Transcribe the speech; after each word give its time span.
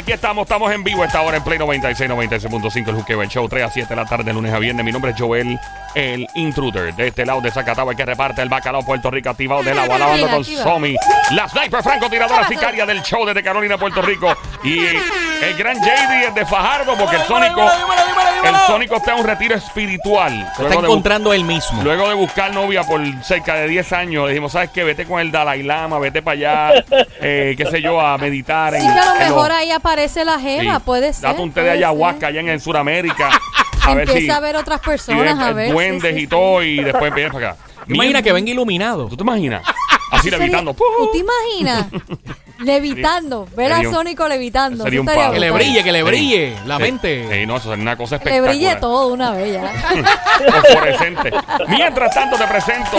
Aquí 0.00 0.12
estamos, 0.12 0.44
estamos 0.44 0.72
en 0.72 0.82
vivo 0.82 1.02
a 1.02 1.06
esta 1.06 1.20
hora 1.20 1.36
en 1.36 1.44
Play 1.44 1.58
96, 1.58 2.10
96.5, 2.10 2.88
el 2.88 2.94
Juqueo, 2.94 3.20
el 3.20 3.28
show 3.28 3.46
3 3.46 3.64
a 3.64 3.70
7 3.70 3.86
de 3.90 3.96
la 3.96 4.06
tarde, 4.06 4.32
lunes 4.32 4.50
a 4.50 4.58
viernes. 4.58 4.82
Mi 4.82 4.92
nombre 4.92 5.10
es 5.10 5.16
Joel, 5.20 5.60
el 5.94 6.26
intruder. 6.36 6.94
De 6.94 7.08
este 7.08 7.26
lado 7.26 7.42
de 7.42 7.50
Zacatau, 7.50 7.90
el 7.90 7.96
que 7.98 8.06
reparte 8.06 8.40
el 8.40 8.48
bacalao 8.48 8.82
Puerto 8.82 9.10
Rico, 9.10 9.28
activado 9.28 9.62
de 9.62 9.74
la 9.74 9.86
lavando 9.86 10.26
con. 10.28 10.42
Somi. 10.42 10.96
La 11.32 11.46
sniper 11.50 11.82
francotiradora 11.82 12.48
sicaria 12.48 12.86
del 12.86 13.02
show 13.02 13.26
desde 13.26 13.42
Carolina, 13.42 13.76
Puerto 13.76 14.00
Rico. 14.00 14.34
Y 14.64 14.86
el 14.86 15.54
gran 15.58 15.76
JD 15.76 16.28
es 16.28 16.34
de 16.34 16.46
Fajardo, 16.46 16.96
porque 16.96 17.16
el 17.16 17.22
Sónico, 17.24 17.62
el 17.62 18.56
Sónico 18.66 18.96
está 18.96 19.12
en 19.12 19.20
un 19.20 19.26
retiro 19.26 19.54
espiritual. 19.54 20.50
Se 20.56 20.62
está 20.62 20.74
encontrando 20.76 21.34
él 21.34 21.44
mismo. 21.44 21.82
Luego 21.82 22.08
de 22.08 22.14
buscar 22.14 22.54
novia 22.54 22.84
por 22.84 23.00
cerca 23.22 23.54
de 23.56 23.68
10 23.68 23.92
años, 23.92 24.24
le 24.24 24.30
dijimos, 24.32 24.52
¿sabes 24.52 24.70
qué? 24.70 24.82
Vete 24.82 25.04
con 25.04 25.20
el 25.20 25.30
Dalai 25.30 25.62
Lama, 25.62 25.98
vete 25.98 26.22
para 26.22 26.34
allá, 26.70 26.84
eh, 27.20 27.54
qué 27.56 27.66
sé 27.66 27.82
yo, 27.82 28.00
a 28.00 28.16
meditar. 28.16 28.74
Sí, 28.74 28.80
que 28.80 28.86
a 28.88 28.94
lo 28.94 29.12
en 29.12 29.18
los- 29.18 29.28
mejor 29.28 29.52
ahí 29.52 29.70
aparece 29.90 30.24
la 30.24 30.38
jeva, 30.38 30.76
Sí. 30.76 30.82
puede 30.84 31.12
ser. 31.12 31.22
Date 31.22 31.42
un 31.42 31.52
té 31.52 31.60
de 31.60 31.66
puede 31.66 31.76
ayahuasca 31.78 32.20
ser. 32.20 32.28
allá 32.28 32.40
en, 32.40 32.48
en 32.48 32.60
Sudamérica. 32.60 33.30
A 33.82 33.94
ver 33.94 34.08
Empieza 34.08 34.20
si. 34.34 34.38
a 34.38 34.40
ver 34.40 34.56
otras 34.56 34.80
si 34.82 34.86
personas, 34.90 35.38
ves, 35.38 35.38
a 35.46 35.50
eh, 35.50 35.54
ver. 35.54 35.66
sí, 35.68 35.72
duendes 35.72 36.12
sí, 36.14 36.18
y 36.18 36.20
sí. 36.22 36.26
todo, 36.26 36.62
y 36.62 36.76
después 36.84 37.14
vienes 37.14 37.32
para 37.32 37.50
acá. 37.52 37.60
Imagina 37.88 38.20
que 38.22 38.30
venga 38.32 38.50
iluminado. 38.50 39.08
¿Tú 39.08 39.16
te 39.16 39.22
imaginas? 39.22 39.62
Así 40.12 40.24
sería- 40.24 40.38
levitando. 40.38 40.74
¿Tú 40.74 41.10
te 41.12 41.18
imaginas? 41.18 41.86
levitando. 42.60 43.46
Ver 43.56 43.72
a 43.72 43.82
Sónico 43.82 44.28
levitando. 44.28 44.84
sería 44.84 44.98
Eso 44.98 45.02
un 45.02 45.08
estaría 45.08 45.22
palo. 45.28 45.34
Que 45.34 45.40
le 45.40 45.50
brutal. 45.50 45.66
brille, 45.66 45.84
que 45.84 45.92
le 45.92 45.98
Sí. 45.98 46.04
brille 46.04 46.56
la 46.66 46.76
Sí. 46.76 46.82
mente. 46.82 47.28
Sí, 47.30 47.46
no, 47.46 47.56
eso 47.56 47.72
es 47.74 47.78
una 47.80 47.96
cosa 47.96 48.18
Que 48.18 48.24
le 48.30 48.36
espectacular. 48.36 48.54
brille 48.56 48.76
todo 48.80 49.06
de 49.08 49.12
una 49.14 49.30
vez 49.32 49.52
ya. 49.54 50.52
Fosforescente. 50.52 51.30
Mientras 51.68 52.14
tanto, 52.14 52.36
te 52.36 52.46
presento 52.46 52.96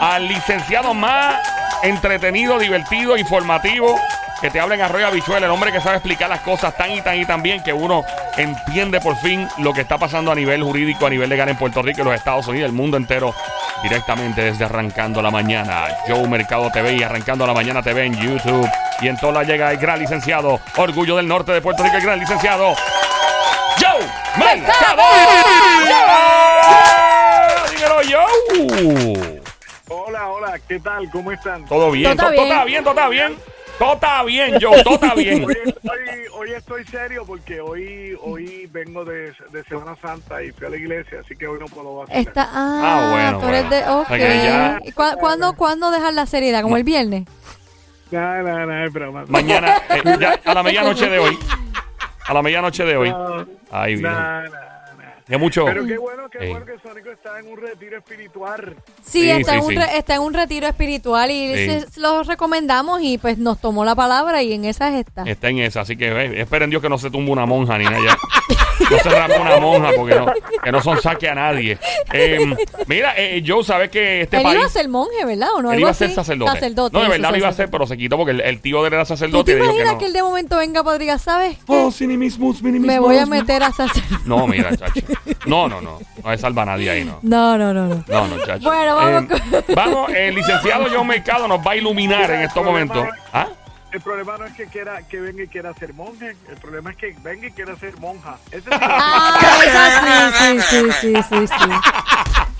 al 0.00 0.28
licenciado 0.28 0.94
más 0.94 1.36
entretenido, 1.82 2.58
divertido, 2.58 3.16
informativo. 3.16 3.98
Que 4.40 4.50
te 4.50 4.58
habla 4.58 4.74
en 4.74 4.80
Arroyo 4.80 5.06
Habichuel, 5.06 5.44
el 5.44 5.50
hombre 5.50 5.70
que 5.70 5.82
sabe 5.82 5.96
explicar 5.96 6.30
las 6.30 6.40
cosas 6.40 6.74
tan 6.74 6.90
y 6.92 7.02
tan 7.02 7.20
y 7.20 7.26
tan 7.26 7.42
bien 7.42 7.62
que 7.62 7.74
uno 7.74 8.04
entiende 8.38 8.98
por 8.98 9.14
fin 9.18 9.46
lo 9.58 9.74
que 9.74 9.82
está 9.82 9.98
pasando 9.98 10.32
a 10.32 10.34
nivel 10.34 10.62
jurídico, 10.62 11.04
a 11.04 11.10
nivel 11.10 11.28
legal 11.28 11.50
en 11.50 11.56
Puerto 11.58 11.82
Rico 11.82 12.00
y 12.00 12.04
los 12.04 12.14
Estados 12.14 12.46
Unidos, 12.46 12.66
el 12.70 12.72
mundo 12.74 12.96
entero, 12.96 13.34
directamente 13.82 14.42
desde 14.42 14.64
Arrancando 14.64 15.22
la 15.22 15.30
Mañana. 15.30 15.88
Joe 16.06 16.26
Mercado 16.28 16.70
TV 16.70 16.94
y 16.94 17.02
Arrancando 17.02 17.46
la 17.46 17.54
Mañana 17.54 17.82
TV 17.82 18.04
en 18.04 18.14
YouTube. 18.16 18.68
Y 19.00 19.08
en 19.08 19.16
toda 19.16 19.42
llega 19.42 19.70
el 19.70 19.78
gran 19.78 19.98
licenciado, 19.98 20.60
Orgullo 20.76 21.16
del 21.16 21.26
Norte 21.26 21.52
de 21.52 21.60
Puerto 21.62 21.82
Rico, 21.82 21.96
el 21.96 22.02
gran 22.02 22.18
licenciado, 22.20 22.74
Joe 23.78 24.06
Mercado. 24.36 25.02
Joe. 28.10 29.40
Hola, 29.88 30.28
hola, 30.28 30.58
¿qué 30.66 30.78
tal? 30.80 31.08
¿Cómo 31.10 31.32
están? 31.32 31.64
Todo 31.66 31.90
bien, 31.90 32.16
Todo 32.16 32.28
todo 32.28 32.30
está 32.30 32.42
está 32.42 32.64
bien. 32.64 32.66
bien, 32.66 32.84
todo 32.84 32.94
está 32.94 33.08
bien. 33.08 33.38
Todo 33.80 33.94
está 33.94 34.22
bien, 34.24 34.58
Joe, 34.60 34.84
todo 34.84 34.94
está 34.94 35.14
bien. 35.14 35.42
Hoy 35.44 35.54
estoy, 35.64 35.98
hoy 36.34 36.52
estoy 36.52 36.84
serio 36.84 37.24
porque 37.26 37.60
hoy 37.62 38.14
hoy 38.22 38.68
vengo 38.70 39.06
de, 39.06 39.32
de 39.52 39.64
Semana 39.64 39.96
Santa 40.02 40.42
y 40.42 40.52
fui 40.52 40.66
a 40.66 40.70
la 40.70 40.76
iglesia, 40.76 41.20
así 41.24 41.34
que 41.34 41.46
hoy 41.46 41.58
no 41.58 41.64
puedo 41.64 42.02
hacer. 42.02 42.18
Está, 42.18 42.42
ah, 42.52 42.80
Ah, 42.84 43.10
bueno, 43.10 43.40
tú 43.40 43.48
eres 43.48 43.68
bueno. 43.68 43.86
de. 43.86 43.90
O 43.90 44.04
sea 44.06 44.18
que 44.18 44.22
ya- 44.44 44.76
Ok. 44.82 44.86
¿Y 44.86 44.92
cua- 44.92 45.16
¿Cuándo, 45.18 45.54
¿Cuándo 45.56 45.90
dejar 45.90 46.12
la 46.12 46.26
seriedad? 46.26 46.60
¿Como 46.62 46.76
el 46.76 46.84
viernes? 46.84 47.24
No, 48.10 48.42
no, 48.42 48.66
no, 48.66 48.84
es 48.84 48.92
broma. 48.92 49.24
Mañana, 49.28 49.78
eh, 49.88 50.02
ya, 50.20 50.38
a 50.44 50.52
la 50.54 50.62
medianoche 50.62 51.08
de 51.08 51.18
hoy. 51.18 51.38
A 52.26 52.34
la 52.34 52.42
medianoche 52.42 52.84
de 52.84 52.96
hoy. 52.98 53.10
No, 53.10 53.46
Ay, 53.70 53.94
bien. 53.96 54.12
no, 54.12 54.42
Es 55.30 55.38
mucho. 55.38 55.64
Pero 55.64 55.86
qué 55.86 55.96
bueno, 55.96 56.28
qué 56.28 56.48
bueno 56.50 56.66
que 56.66 56.72
Sónico 56.86 57.10
está 57.10 57.38
en 57.38 57.46
un 57.52 57.56
retiro 57.56 57.96
espiritual. 57.98 58.74
Sí, 59.02 59.20
Sí, 59.22 59.30
está, 59.30 59.52
sí, 59.52 59.58
en 59.58 59.64
un 59.64 59.70
sí. 59.70 59.76
re- 59.76 59.96
está 59.98 60.14
en 60.16 60.20
un 60.22 60.34
retiro 60.34 60.66
espiritual 60.66 61.30
y 61.30 61.54
Sí. 61.56 61.80
se- 61.80 62.22
recomendamos 62.26 63.00
y 63.02 63.16
pues 63.18 63.38
nos 63.38 63.60
tomó 63.60 63.84
la 63.84 63.94
palabra 63.94 64.42
y 64.42 64.52
en 64.52 64.64
esas 64.64 64.92
está. 64.94 65.22
Está 65.22 65.48
en 65.48 65.58
esa, 65.60 65.82
así 65.82 65.96
que 65.96 66.08
eh, 66.08 66.40
esperen 66.40 66.68
Dios 66.70 66.82
que 66.82 66.88
no 66.88 66.98
se 66.98 67.10
tumba 67.10 67.32
una 67.32 67.46
monja 67.46 67.78
ni 67.78 67.84
nada 67.84 67.98
ya. 68.04 68.18
No 68.90 68.98
se 68.98 69.10
rapa 69.10 69.40
una 69.40 69.56
monja 69.58 69.90
porque 69.96 70.14
no, 70.14 70.32
que 70.62 70.72
no 70.72 70.82
son 70.82 71.00
saque 71.00 71.28
a 71.28 71.34
nadie. 71.34 71.78
Eh, 72.12 72.38
mira, 72.86 73.14
eh, 73.16 73.42
Joe, 73.46 73.62
sabes 73.64 73.90
que 73.90 74.22
este 74.22 74.38
Él 74.38 74.42
país. 74.42 74.56
iba 74.56 74.66
a 74.66 74.70
ser 74.70 74.88
monje, 74.88 75.24
¿verdad? 75.24 75.48
¿O 75.56 75.62
no? 75.62 75.72
él 75.72 75.80
iba 75.80 75.90
a 75.90 75.94
ser 75.94 76.10
sacerdote. 76.10 76.52
Sacerdote, 76.52 76.96
no, 76.96 77.02
de 77.02 77.08
verdad 77.08 77.30
lo 77.30 77.36
iba 77.36 77.48
a 77.48 77.52
sacerdote. 77.52 77.72
pero 77.72 77.86
se 77.86 77.96
quitó 77.96 78.16
porque 78.16 78.32
el, 78.32 78.40
el 78.40 78.60
tío 78.60 78.82
de 78.82 78.88
él 78.88 78.94
era 78.94 79.04
¿Tú 79.04 79.08
sacerdote 79.08 79.52
te 79.52 79.52
y 79.52 79.54
le 79.54 79.60
dijo 79.62 79.74
que 79.74 79.80
imaginas 79.80 79.92
no. 79.94 79.98
que, 79.98 80.06
él 80.06 80.12
de 80.12 80.22
momento 80.22 80.56
venga 80.56 80.82
para 80.82 80.98
diga, 80.98 81.18
¿sabes 81.18 81.56
qué? 81.56 81.62
Oh, 81.68 81.90
sin 81.90 82.10
Me 82.80 82.98
voy 82.98 83.16
a 83.18 83.26
meter 83.26 83.62
a 83.62 83.72
sacerdote. 83.72 84.00
No, 84.24 84.46
mira, 84.46 84.76
chacho. 84.76 85.00
No, 85.46 85.68
no, 85.68 85.80
no. 85.80 85.98
No 86.22 86.30
se 86.30 86.38
salva 86.38 86.62
a 86.62 86.66
nadie 86.66 86.90
ahí, 86.90 87.04
no. 87.04 87.18
No, 87.22 87.56
no, 87.58 87.72
no, 87.72 87.86
no. 87.86 88.04
No, 88.06 88.26
no, 88.28 88.38
chacho. 88.44 88.64
Bueno, 88.68 88.94
vamos 88.96 89.24
Eh, 89.30 89.62
vamos, 89.74 90.10
el 90.14 90.34
licenciado 90.34 90.86
John 90.92 91.06
Mercado 91.06 91.48
nos 91.48 91.58
va 91.66 91.72
a 91.72 91.76
iluminar 91.76 92.30
en 92.30 92.42
estos 92.42 92.64
momentos. 92.64 93.06
¿Ah? 93.32 93.48
El 93.92 94.00
problema 94.00 94.38
no 94.38 94.44
es 94.46 94.54
que 94.54 94.66
quiera 94.66 95.02
que 95.02 95.20
venga 95.20 95.42
y 95.42 95.48
quiera 95.48 95.74
ser 95.74 95.92
monje, 95.94 96.36
el 96.48 96.56
problema 96.58 96.90
es 96.92 96.96
que 96.96 97.14
venga 97.22 97.48
y 97.48 97.50
quiera 97.50 97.74
ser 97.76 97.98
monja. 97.98 98.36
Ese 98.52 98.58
es 98.58 98.66
el- 98.66 98.72
Ah, 98.80 99.38
eso 99.64 100.60
sí, 100.60 100.60
sí, 100.60 100.92
sí, 101.00 101.12
sí, 101.22 101.22
sí, 101.28 101.46
sí. 101.48 101.70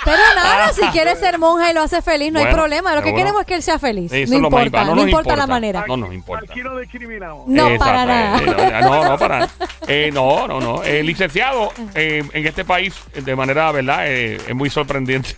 Pero 0.02 0.16
nada, 0.34 0.72
si 0.72 0.80
quiere 0.88 1.14
ser 1.14 1.38
monja 1.38 1.70
y 1.70 1.74
lo 1.74 1.82
hace 1.82 2.00
feliz, 2.02 2.32
no 2.32 2.40
hay 2.40 2.46
problema. 2.52 2.94
Lo 2.96 3.02
que 3.02 3.14
queremos 3.14 3.42
es 3.42 3.46
que 3.46 3.54
él 3.54 3.62
sea 3.62 3.78
feliz. 3.78 4.10
Eso 4.12 4.32
no 4.38 4.46
importa, 4.46 4.80
no, 4.84 4.86
No 4.90 4.94
nos 4.96 5.04
importa 5.06 5.36
la 5.36 5.46
manera. 5.46 5.84
No 5.86 5.96
nos 5.98 6.12
importa. 6.14 6.46
Aquí 6.50 6.62
no 6.62 6.76
discriminamos. 6.78 7.46
No, 7.46 7.68
Exacto, 7.68 7.84
para 7.84 8.06
nada. 8.06 8.38
eh, 8.38 8.44
eh, 8.48 8.80
no, 8.82 9.04
no, 9.04 9.18
para 9.18 9.38
nada. 9.40 9.50
Eh, 9.86 10.10
no, 10.12 10.48
no, 10.48 10.58
no. 10.60 10.82
Eh, 10.82 11.02
licenciado, 11.02 11.72
eh, 11.94 12.24
en 12.32 12.46
este 12.46 12.64
país, 12.64 12.94
eh, 13.12 13.20
de 13.22 13.36
manera, 13.36 13.70
¿verdad? 13.72 14.06
Eh, 14.08 14.36
es 14.48 14.54
muy 14.54 14.70
sorprendente. 14.70 15.36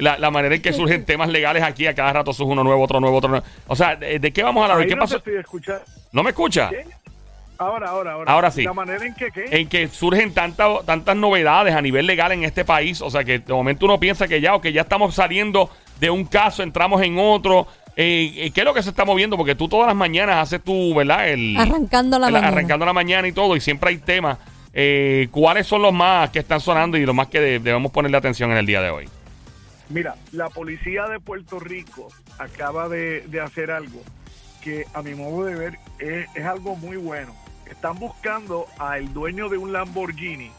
La, 0.00 0.18
la 0.18 0.30
manera 0.30 0.54
en 0.54 0.62
que 0.62 0.72
surgen 0.72 1.04
temas 1.06 1.28
legales 1.28 1.62
aquí, 1.62 1.86
a 1.86 1.94
cada 1.94 2.12
rato 2.12 2.32
surge 2.32 2.52
uno 2.52 2.64
nuevo, 2.64 2.82
otro 2.82 3.00
nuevo, 3.00 3.16
otro 3.18 3.30
nuevo. 3.30 3.44
O 3.66 3.76
sea, 3.76 3.96
¿de, 3.96 4.18
de 4.18 4.32
qué 4.32 4.42
vamos 4.42 4.62
a 4.62 4.64
hablar? 4.64 4.80
Ahí 4.80 4.88
¿Qué 4.88 4.96
no 4.96 5.06
te 5.06 5.18
pasó? 5.18 5.40
estoy. 5.40 5.74
¿No 6.12 6.22
me 6.22 6.30
escucha? 6.30 6.70
¿Qué? 6.70 6.84
Ahora, 7.58 7.90
ahora, 7.90 8.12
ahora. 8.12 8.32
Ahora 8.32 8.50
sí. 8.50 8.62
La 8.64 8.72
manera 8.72 9.04
en 9.04 9.14
que, 9.14 9.30
¿qué? 9.30 9.44
En 9.50 9.68
que 9.68 9.86
surgen 9.88 10.32
tantas 10.32 10.84
tantas 10.86 11.14
novedades 11.14 11.74
a 11.74 11.82
nivel 11.82 12.06
legal 12.06 12.32
en 12.32 12.42
este 12.44 12.64
país. 12.64 13.02
O 13.02 13.10
sea, 13.10 13.22
que 13.22 13.38
de 13.40 13.52
momento 13.52 13.84
uno 13.84 14.00
piensa 14.00 14.26
que 14.26 14.40
ya, 14.40 14.54
o 14.54 14.62
que 14.62 14.72
ya 14.72 14.80
estamos 14.80 15.14
saliendo 15.14 15.68
de 16.00 16.08
un 16.08 16.24
caso, 16.24 16.62
entramos 16.62 17.02
en 17.02 17.18
otro. 17.18 17.66
Eh, 17.96 18.32
eh, 18.46 18.50
¿Qué 18.52 18.60
es 18.62 18.64
lo 18.64 18.72
que 18.72 18.82
se 18.82 18.88
está 18.88 19.04
moviendo? 19.04 19.36
Porque 19.36 19.54
tú 19.54 19.68
todas 19.68 19.86
las 19.88 19.96
mañanas 19.96 20.36
haces 20.36 20.62
tu, 20.64 20.94
¿verdad? 20.94 21.28
El, 21.28 21.54
Arrancando 21.58 22.18
la 22.18 22.28
el- 22.28 22.32
mañana. 22.32 22.48
Arrancando 22.48 22.86
la 22.86 22.92
mañana 22.94 23.28
y 23.28 23.32
todo, 23.32 23.54
y 23.56 23.60
siempre 23.60 23.90
hay 23.90 23.98
temas. 23.98 24.38
Eh, 24.72 25.28
¿Cuáles 25.30 25.66
son 25.66 25.82
los 25.82 25.92
más 25.92 26.30
que 26.30 26.38
están 26.38 26.60
sonando 26.60 26.96
y 26.96 27.04
los 27.04 27.14
más 27.14 27.26
que 27.26 27.40
de- 27.40 27.58
debemos 27.58 27.92
ponerle 27.92 28.16
atención 28.16 28.50
en 28.52 28.56
el 28.56 28.64
día 28.64 28.80
de 28.80 28.88
hoy? 28.88 29.06
Mira, 29.90 30.14
la 30.32 30.48
policía 30.48 31.06
de 31.08 31.20
Puerto 31.20 31.58
Rico 31.58 32.08
acaba 32.38 32.88
de, 32.88 33.22
de 33.28 33.40
hacer 33.40 33.70
algo 33.70 34.00
que 34.62 34.86
a 34.94 35.02
mi 35.02 35.14
modo 35.14 35.44
de 35.44 35.56
ver 35.56 35.78
es, 35.98 36.26
es 36.34 36.44
algo 36.44 36.76
muy 36.76 36.96
bueno. 36.96 37.34
Están 37.68 37.98
buscando 37.98 38.66
al 38.78 39.12
dueño 39.12 39.48
de 39.48 39.58
un 39.58 39.72
Lamborghini 39.72 40.50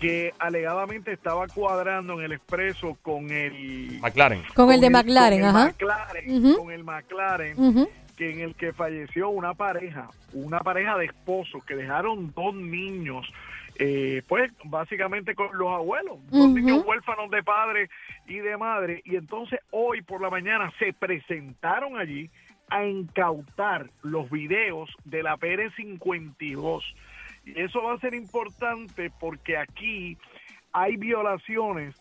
que 0.00 0.34
alegadamente 0.40 1.12
estaba 1.12 1.46
cuadrando 1.46 2.14
en 2.14 2.24
el 2.24 2.32
expreso 2.32 2.98
con 3.02 3.30
el... 3.30 4.00
McLaren. 4.00 4.42
Con 4.54 4.72
el 4.72 4.80
de 4.80 4.90
McLaren, 4.90 5.40
con 5.40 5.48
el 5.48 5.56
ajá. 5.56 5.66
McLaren, 5.66 6.54
con 6.54 6.72
el 6.72 6.84
McLaren, 6.84 7.88
que 8.16 8.32
en 8.32 8.40
el 8.40 8.54
que 8.56 8.72
falleció 8.72 9.28
una 9.28 9.54
pareja, 9.54 10.10
una 10.32 10.58
pareja 10.58 10.98
de 10.98 11.04
esposos 11.04 11.64
que 11.64 11.76
dejaron 11.76 12.32
dos 12.34 12.52
niños, 12.52 13.32
eh, 13.78 14.22
pues 14.28 14.52
básicamente 14.64 15.34
con 15.34 15.56
los 15.56 15.68
abuelos, 15.68 16.18
Ujú. 16.30 16.48
niños 16.48 16.84
huérfanos 16.86 17.30
de 17.30 17.42
padre 17.42 17.88
y 18.26 18.36
de 18.38 18.56
madre, 18.56 19.02
y 19.04 19.16
entonces 19.16 19.60
hoy 19.70 20.02
por 20.02 20.20
la 20.20 20.30
mañana 20.30 20.72
se 20.78 20.92
presentaron 20.92 21.98
allí 21.98 22.30
a 22.70 22.86
incautar 22.86 23.90
los 24.02 24.30
videos 24.30 24.90
de 25.04 25.22
la 25.22 25.36
Pérez 25.36 25.72
52. 25.76 26.84
Y 27.44 27.60
eso 27.60 27.82
va 27.82 27.94
a 27.94 27.98
ser 27.98 28.14
importante 28.14 29.10
porque 29.20 29.56
aquí 29.56 30.16
hay 30.72 30.96
violaciones 30.96 31.94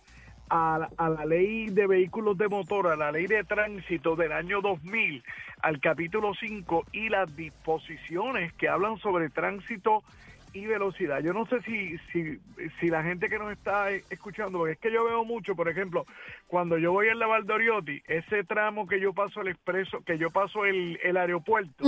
a, 0.50 0.78
la- 0.80 0.90
a 0.98 1.10
la 1.10 1.26
ley 1.26 1.68
de 1.70 1.88
vehículos 1.88 2.38
de 2.38 2.48
motor, 2.48 2.88
a 2.88 2.96
la 2.96 3.12
ley 3.12 3.26
de 3.28 3.44
tránsito 3.44 4.16
del 4.16 4.32
año 4.34 4.62
2000, 4.62 5.24
al 5.62 5.80
capítulo 5.80 6.34
5 6.36 6.86
y 6.92 7.10
las 7.10 7.34
disposiciones 7.36 8.54
que 8.54 8.68
hablan 8.70 8.98
sobre 8.98 9.30
tránsito 9.30 10.04
y 10.54 10.66
velocidad. 10.66 11.22
Yo 11.22 11.34
no 11.34 11.46
sé 11.46 11.62
si, 11.62 11.98
si, 12.12 12.40
si 12.80 12.88
la 12.90 13.04
gente 13.04 13.30
que 13.30 13.40
nos 13.40 13.52
está 13.52 13.90
escuchando, 13.92 14.58
porque 14.60 14.74
es 14.74 14.80
que 14.80 14.92
yo 14.92 15.06
veo 15.06 15.24
mucho, 15.24 15.56
por 15.56 15.70
ejemplo, 15.70 16.06
cuando 16.48 16.78
yo 16.78 16.92
voy 16.92 17.08
en 17.08 17.20
la 17.20 17.28
Valdoriotti, 17.28 18.04
ese 18.08 18.44
tramo 18.44 18.88
que 18.88 19.00
yo 19.00 19.14
paso 19.14 19.42
el 19.42 19.48
expreso, 19.48 20.04
que 20.04 20.18
yo 20.18 20.30
paso 20.30 20.66
el, 20.66 21.00
el 21.04 21.16
aeropuerto 21.18 21.86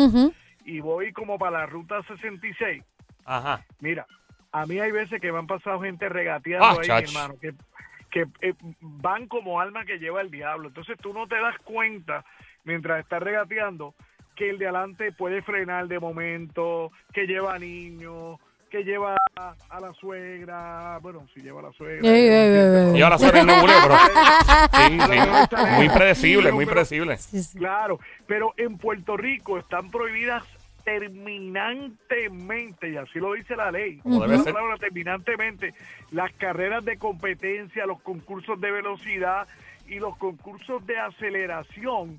y 0.65 0.79
voy 0.79 1.11
como 1.11 1.37
para 1.37 1.59
la 1.59 1.65
ruta 1.65 2.01
66, 2.03 2.83
Ajá. 3.25 3.65
Mira, 3.79 4.05
a 4.51 4.65
mí 4.65 4.79
hay 4.79 4.91
veces 4.91 5.19
que 5.19 5.31
me 5.31 5.39
han 5.39 5.47
pasado 5.47 5.81
gente 5.81 6.07
regateando 6.09 6.65
Ah, 6.65 6.71
ahí, 6.73 6.79
mi 6.79 6.85
chacho. 6.87 7.11
hermano, 7.11 7.39
que, 7.39 7.53
que 8.11 8.25
eh, 8.41 8.53
van 8.79 9.27
como 9.27 9.59
alma 9.59 9.83
que 9.85 9.97
lleva 9.99 10.21
el 10.21 10.29
diablo. 10.31 10.67
Entonces 10.69 10.97
tú 11.01 11.11
no 11.13 11.27
te 11.27 11.35
das 11.35 11.57
cuenta, 11.65 12.23
mientras 12.63 12.99
estás 13.01 13.21
regateando, 13.23 13.93
que 14.35 14.49
el 14.49 14.57
de 14.57 14.65
adelante 14.67 15.11
puede 15.11 15.41
frenar 15.41 15.87
de 15.87 15.99
momento, 15.99 16.91
que 17.13 17.27
lleva 17.27 17.57
niños, 17.59 18.39
que 18.73 18.83
lleva 18.83 19.15
a, 19.35 19.53
a 19.69 19.79
la 19.79 19.93
suegra, 19.93 20.97
bueno, 20.99 21.27
si 21.31 21.41
lleva 21.41 21.59
a 21.59 21.63
la 21.65 21.71
suegra. 21.73 22.09
Ey, 22.09 22.27
ey, 22.27 22.57
ey, 22.57 22.89
ey. 22.93 22.97
Y 22.97 23.01
ahora 23.03 23.19
suena 23.19 23.41
el 23.41 23.45
nebuleo, 23.45 23.77
pero. 23.83 23.95
Sí, 24.73 24.97
sí. 24.99 25.17
Muy 25.75 25.89
predecible, 25.89 26.51
muy 26.51 26.65
predecible. 26.65 27.19
Claro, 27.55 27.99
pero 28.25 28.55
en 28.57 28.79
Puerto 28.79 29.15
Rico 29.15 29.59
están 29.59 29.91
prohibidas 29.91 30.43
terminantemente, 30.83 32.89
y 32.89 32.97
así 32.97 33.19
lo 33.19 33.33
dice 33.33 33.55
la 33.55 33.69
ley, 33.69 33.99
Como 33.99 34.21
debe 34.23 34.37
la 34.37 34.43
ser. 34.43 34.53
palabra 34.53 34.77
terminantemente, 34.77 35.75
las 36.09 36.33
carreras 36.33 36.83
de 36.83 36.97
competencia, 36.97 37.85
los 37.85 38.01
concursos 38.01 38.59
de 38.59 38.71
velocidad 38.71 39.47
y 39.87 39.99
los 39.99 40.17
concursos 40.17 40.83
de 40.87 40.97
aceleración, 40.97 42.17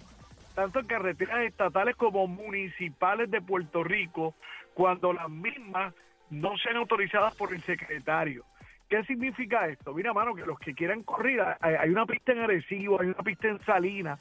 tanto 0.55 0.79
en 0.79 0.87
carreteras 0.87 1.41
estatales 1.43 1.97
como 1.97 2.29
municipales 2.29 3.29
de 3.29 3.43
Puerto 3.43 3.83
Rico, 3.83 4.37
cuando 4.75 5.13
las 5.13 5.29
mismas 5.29 5.93
no 6.31 6.57
sean 6.59 6.77
autorizadas 6.77 7.35
por 7.35 7.53
el 7.53 7.63
secretario. 7.63 8.45
¿Qué 8.89 9.03
significa 9.05 9.67
esto? 9.67 9.95
Mira, 9.95 10.13
mano, 10.13 10.35
que 10.35 10.45
los 10.45 10.59
que 10.59 10.75
quieran 10.75 11.03
correr, 11.03 11.41
hay 11.61 11.91
una 11.91 12.07
pista 12.07 12.33
en 12.33 12.41
Arecibo, 12.41 13.01
hay 13.01 13.09
una 13.09 13.23
pista 13.23 13.49
en 13.49 13.59
Salinas, 13.65 14.21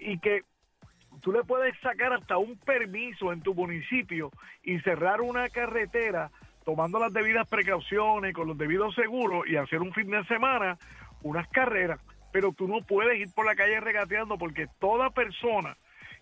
y 0.00 0.18
que 0.18 0.42
tú 1.20 1.32
le 1.32 1.42
puedes 1.42 1.78
sacar 1.80 2.12
hasta 2.12 2.38
un 2.38 2.56
permiso 2.58 3.32
en 3.32 3.40
tu 3.40 3.54
municipio 3.54 4.30
y 4.62 4.78
cerrar 4.80 5.20
una 5.20 5.48
carretera 5.48 6.30
tomando 6.64 6.98
las 6.98 7.12
debidas 7.12 7.48
precauciones, 7.48 8.34
con 8.34 8.48
los 8.48 8.58
debidos 8.58 8.94
seguros 8.94 9.46
y 9.48 9.56
hacer 9.56 9.82
un 9.82 9.92
fin 9.92 10.10
de 10.10 10.24
semana, 10.24 10.78
unas 11.22 11.46
carreras, 11.48 12.00
pero 12.32 12.52
tú 12.52 12.68
no 12.68 12.80
puedes 12.82 13.20
ir 13.20 13.32
por 13.34 13.46
la 13.46 13.54
calle 13.54 13.80
regateando 13.80 14.36
porque 14.36 14.66
toda 14.80 15.10
persona 15.10 15.76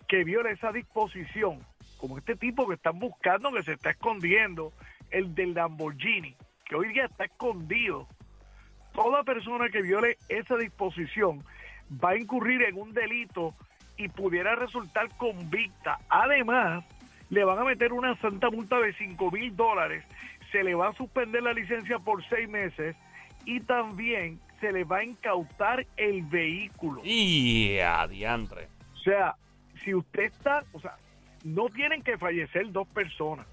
que 0.07 0.23
viole 0.23 0.51
esa 0.51 0.71
disposición, 0.71 1.59
como 1.97 2.17
este 2.17 2.35
tipo 2.35 2.67
que 2.67 2.75
están 2.75 2.99
buscando, 2.99 3.51
que 3.51 3.63
se 3.63 3.73
está 3.73 3.89
escondiendo, 3.89 4.71
el 5.11 5.33
del 5.35 5.53
Lamborghini, 5.53 6.35
que 6.65 6.75
hoy 6.75 6.93
día 6.93 7.05
está 7.05 7.25
escondido, 7.25 8.07
toda 8.93 9.23
persona 9.23 9.69
que 9.69 9.81
viole 9.81 10.17
esa 10.29 10.55
disposición 10.57 11.43
va 12.03 12.11
a 12.11 12.17
incurrir 12.17 12.63
en 12.63 12.77
un 12.77 12.93
delito 12.93 13.53
y 13.97 14.07
pudiera 14.09 14.55
resultar 14.55 15.07
convicta. 15.17 15.99
Además, 16.09 16.83
le 17.29 17.43
van 17.43 17.59
a 17.59 17.63
meter 17.63 17.93
una 17.93 18.15
santa 18.17 18.49
multa 18.49 18.79
de 18.79 18.93
5 18.93 19.31
mil 19.31 19.55
dólares, 19.55 20.03
se 20.51 20.63
le 20.63 20.75
va 20.75 20.89
a 20.89 20.93
suspender 20.93 21.43
la 21.43 21.53
licencia 21.53 21.99
por 21.99 22.23
seis 22.29 22.47
meses 22.47 22.95
y 23.45 23.59
también 23.61 24.39
se 24.59 24.71
le 24.71 24.83
va 24.83 24.97
a 24.97 25.03
incautar 25.03 25.85
el 25.97 26.23
vehículo. 26.23 27.01
Y 27.03 27.77
adiantre. 27.79 28.67
O 28.93 28.97
sea, 28.99 29.35
si 29.83 29.93
usted 29.93 30.23
está, 30.23 30.63
o 30.71 30.79
sea, 30.79 30.95
no 31.43 31.67
tienen 31.69 32.01
que 32.01 32.17
fallecer 32.17 32.71
dos 32.71 32.87
personas, 32.87 33.45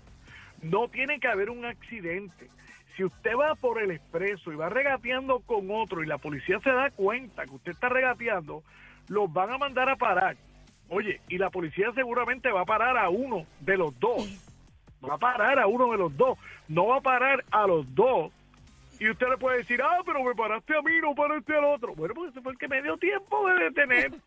no 0.63 0.89
tiene 0.89 1.21
que 1.21 1.29
haber 1.29 1.51
un 1.51 1.65
accidente. 1.65 2.49
Si 2.97 3.05
usted 3.05 3.37
va 3.37 3.55
por 3.55 3.81
el 3.83 3.91
expreso 3.91 4.53
y 4.53 4.57
va 4.57 4.69
regateando 4.69 5.41
con 5.41 5.71
otro 5.71 6.03
y 6.03 6.07
la 6.07 6.19
policía 6.19 6.61
se 6.61 6.71
da 6.71 6.91
cuenta 6.91 7.45
que 7.45 7.55
usted 7.55 7.73
está 7.73 7.89
regateando, 7.89 8.63
los 9.09 9.33
van 9.33 9.51
a 9.51 9.59
mandar 9.59 9.89
a 9.89 9.97
parar. 9.97 10.37
Oye, 10.89 11.21
y 11.29 11.39
la 11.39 11.51
policía 11.51 11.91
seguramente 11.95 12.51
va 12.51 12.63
a 12.63 12.67
parar 12.67 12.99
a 12.99 13.09
uno 13.09 13.47
de 13.61 13.77
los 13.77 13.99
dos. 13.99 14.29
Va 15.03 15.15
a 15.15 15.19
parar 15.19 15.59
a 15.59 15.67
uno 15.67 15.91
de 15.91 15.99
los 15.99 16.17
dos. 16.17 16.39
No 16.69 16.89
va 16.89 16.99
a 16.99 17.01
parar 17.01 17.45
a 17.51 17.67
los 17.67 17.93
dos. 17.95 18.31
Y 19.01 19.09
usted 19.09 19.27
le 19.29 19.39
puede 19.39 19.59
decir, 19.59 19.81
ah, 19.83 20.03
pero 20.05 20.23
me 20.23 20.35
paraste 20.35 20.77
a 20.77 20.83
mí, 20.83 20.93
no 21.01 21.15
paraste 21.15 21.57
al 21.57 21.65
otro. 21.65 21.95
Bueno, 21.95 22.15
porque 22.15 22.31
ese 22.31 22.41
fue 22.41 22.53
el 22.53 22.59
que 22.59 22.69
me 22.69 22.83
dio 22.83 22.97
tiempo 22.99 23.49
de 23.49 23.65
detener. 23.65 24.13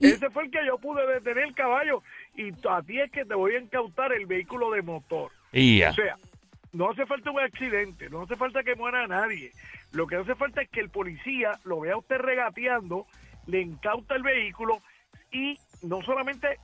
Ese 0.00 0.30
fue 0.30 0.44
el 0.44 0.50
que 0.52 0.64
yo 0.64 0.78
pude 0.78 1.04
detener 1.12 1.42
el 1.42 1.54
caballo. 1.56 2.04
Y 2.36 2.52
a 2.68 2.82
ti 2.82 3.00
es 3.00 3.10
que 3.10 3.24
te 3.24 3.34
voy 3.34 3.54
a 3.54 3.58
incautar 3.58 4.12
el 4.12 4.26
vehículo 4.26 4.70
de 4.70 4.82
motor. 4.82 5.32
O 5.90 5.94
sea, 5.94 6.16
no 6.72 6.90
hace 6.90 7.06
falta 7.06 7.30
un 7.30 7.40
accidente, 7.40 8.08
no 8.10 8.22
hace 8.22 8.36
falta 8.36 8.62
que 8.62 8.74
muera 8.74 9.06
nadie. 9.06 9.52
Lo 9.92 10.06
que 10.06 10.16
hace 10.16 10.34
falta 10.34 10.62
es 10.62 10.68
que 10.68 10.80
el 10.80 10.90
policía 10.90 11.52
lo 11.64 11.80
vea 11.80 11.94
a 11.94 11.98
usted 11.98 12.18
regateando, 12.18 13.06
le 13.46 13.60
incauta 13.60 14.14
el 14.14 14.22
vehículo 14.22 14.80
y 15.32 15.58
no 15.82 16.02
solamente 16.02 16.58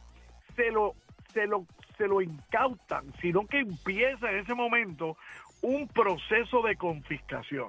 se 0.57 0.71
lo, 0.71 0.95
se 1.33 1.47
lo, 1.47 1.67
se 1.97 2.07
lo 2.07 2.21
incautan, 2.21 3.13
sino 3.21 3.47
que 3.47 3.61
empieza 3.61 4.31
en 4.31 4.39
ese 4.39 4.55
momento 4.55 5.17
un 5.63 5.89
proceso 5.89 6.63
de 6.63 6.77
confiscación. 6.77 7.69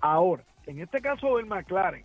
Ahora, 0.00 0.44
en 0.66 0.80
este 0.80 1.00
caso 1.00 1.36
del 1.36 1.46
McLaren, 1.46 2.04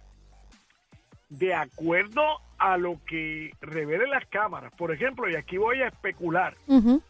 de 1.30 1.54
acuerdo 1.54 2.24
a 2.58 2.78
lo 2.78 3.02
que 3.06 3.52
revelen 3.60 4.10
las 4.10 4.26
cámaras, 4.28 4.72
por 4.74 4.92
ejemplo, 4.94 5.30
y 5.30 5.36
aquí 5.36 5.58
voy 5.58 5.82
a 5.82 5.88
especular, 5.88 6.56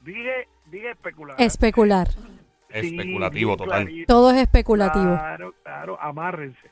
dije, 0.01 0.48
dije 0.69 0.92
especular. 0.92 1.36
Especular. 1.40 2.08
Sí, 2.10 2.98
Especulativo 2.98 3.56
total. 3.58 3.84
clarito. 3.86 4.14
Todo 4.14 4.31
es 4.31 4.38
especulativo. 4.38 5.06
Claro, 5.06 5.54
claro, 5.64 6.02
amárrense. 6.02 6.69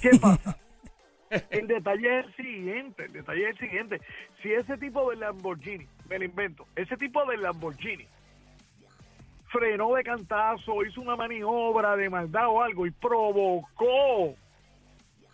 ¿Qué 0.00 0.10
pasa? 0.20 0.58
El 1.50 1.66
detalle 1.66 2.20
es 2.20 2.26
el 2.26 2.36
siguiente, 2.36 3.04
el 3.06 3.12
detalle 3.12 3.48
es 3.48 3.50
el 3.50 3.58
siguiente. 3.58 4.00
Si 4.40 4.52
ese 4.52 4.78
tipo 4.78 5.10
de 5.10 5.16
Lamborghini, 5.16 5.84
me 6.08 6.18
lo 6.18 6.24
invento, 6.26 6.64
ese 6.76 6.96
tipo 6.96 7.24
de 7.26 7.36
Lamborghini 7.38 8.06
frenó 9.48 9.94
de 9.94 10.04
cantazo, 10.04 10.84
hizo 10.84 11.00
una 11.00 11.16
maniobra 11.16 11.96
de 11.96 12.08
maldad 12.08 12.48
o 12.48 12.62
algo 12.62 12.86
y 12.86 12.92
provocó 12.92 14.34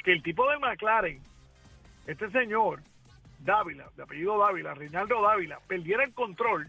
que 0.02 0.12
el 0.12 0.22
tipo 0.22 0.48
de 0.50 0.58
McLaren, 0.58 1.20
este 2.06 2.30
señor, 2.30 2.80
Dávila, 3.40 3.90
de 3.96 4.02
apellido 4.02 4.38
Dávila, 4.38 4.74
Reinaldo 4.74 5.20
Dávila, 5.22 5.58
perdiera 5.66 6.04
el 6.04 6.14
control, 6.14 6.68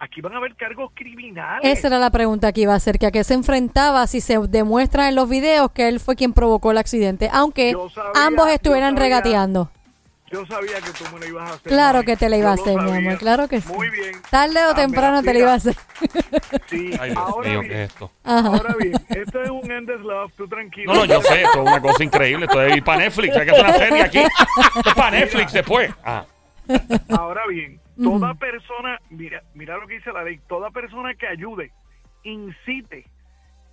aquí 0.00 0.20
van 0.20 0.32
a 0.34 0.38
haber 0.38 0.54
cargos 0.56 0.90
criminales. 0.94 1.60
Esa 1.62 1.86
era 1.88 1.98
la 1.98 2.10
pregunta 2.10 2.52
que 2.52 2.62
iba 2.62 2.72
a 2.72 2.76
hacer, 2.76 2.98
que 2.98 3.06
a 3.06 3.10
qué 3.10 3.22
se 3.22 3.34
enfrentaba 3.34 4.06
si 4.06 4.20
se 4.20 4.38
demuestra 4.48 5.08
en 5.08 5.14
los 5.14 5.28
videos 5.28 5.70
que 5.72 5.86
él 5.88 6.00
fue 6.00 6.16
quien 6.16 6.32
provocó 6.32 6.70
el 6.72 6.78
accidente, 6.78 7.28
aunque 7.32 7.72
sabía- 7.94 8.26
ambos 8.26 8.46
yo 8.46 8.52
estuvieran 8.54 8.94
sabía- 8.94 9.02
regateando. 9.04 9.70
Yo 10.32 10.46
sabía 10.46 10.76
que 10.76 10.92
tú 10.92 11.02
me 11.12 11.18
lo 11.18 11.26
ibas 11.26 11.50
a 11.50 11.54
hacer. 11.54 11.72
Claro 11.72 12.02
que 12.04 12.16
te 12.16 12.28
la 12.28 12.36
iba 12.36 12.52
a 12.52 12.54
Yo 12.56 12.62
lo 12.64 12.70
hacer, 12.80 12.82
mi 12.92 12.98
amor, 13.08 13.18
claro 13.18 13.48
que 13.48 13.60
sí. 13.60 13.72
Muy 13.72 13.90
bien. 13.90 14.12
Tarde 14.30 14.64
o 14.64 14.70
Ah, 14.70 14.74
temprano 14.76 15.22
te 15.24 15.32
la 15.34 15.38
iba 15.40 15.50
a 15.52 15.54
hacer. 15.56 15.74
Sí, 16.70 16.92
Ay, 17.00 17.12
ahora 17.16 17.48
mío, 17.50 17.60
bien, 17.62 17.72
¿qué 17.72 17.82
es 17.84 17.90
esto? 17.90 18.12
Ajá. 18.22 18.46
ahora 18.46 18.74
bien, 18.78 18.92
esto 19.08 19.42
es 19.42 19.50
un 19.50 19.68
Endless 19.68 20.00
Love, 20.02 20.32
tú 20.36 20.46
tranquilo. 20.46 20.94
No, 20.94 21.00
no, 21.00 21.04
yo 21.04 21.20
sé, 21.22 21.42
esto 21.42 21.62
es 21.62 21.66
una 21.68 21.80
cosa 21.82 22.04
increíble. 22.04 22.46
Esto 22.46 22.62
es 22.62 22.82
para 22.84 22.98
Netflix, 23.00 23.36
hay 23.36 23.44
que 23.44 23.50
hacer 23.50 23.64
una 23.64 23.76
serie 23.76 24.02
aquí. 24.02 24.18
Esto 24.18 24.88
es 24.88 24.94
para 24.94 25.10
Netflix 25.18 25.52
después. 25.52 25.90
Ah, 26.04 26.24
Ahora 27.08 27.42
bien, 27.48 27.80
toda 28.02 28.34
persona, 28.34 28.98
mira, 29.10 29.42
mira 29.54 29.76
lo 29.76 29.86
que 29.86 29.94
dice 29.94 30.12
la 30.12 30.24
ley, 30.24 30.40
toda 30.48 30.70
persona 30.70 31.14
que 31.14 31.26
ayude, 31.26 31.72
incite 32.22 33.06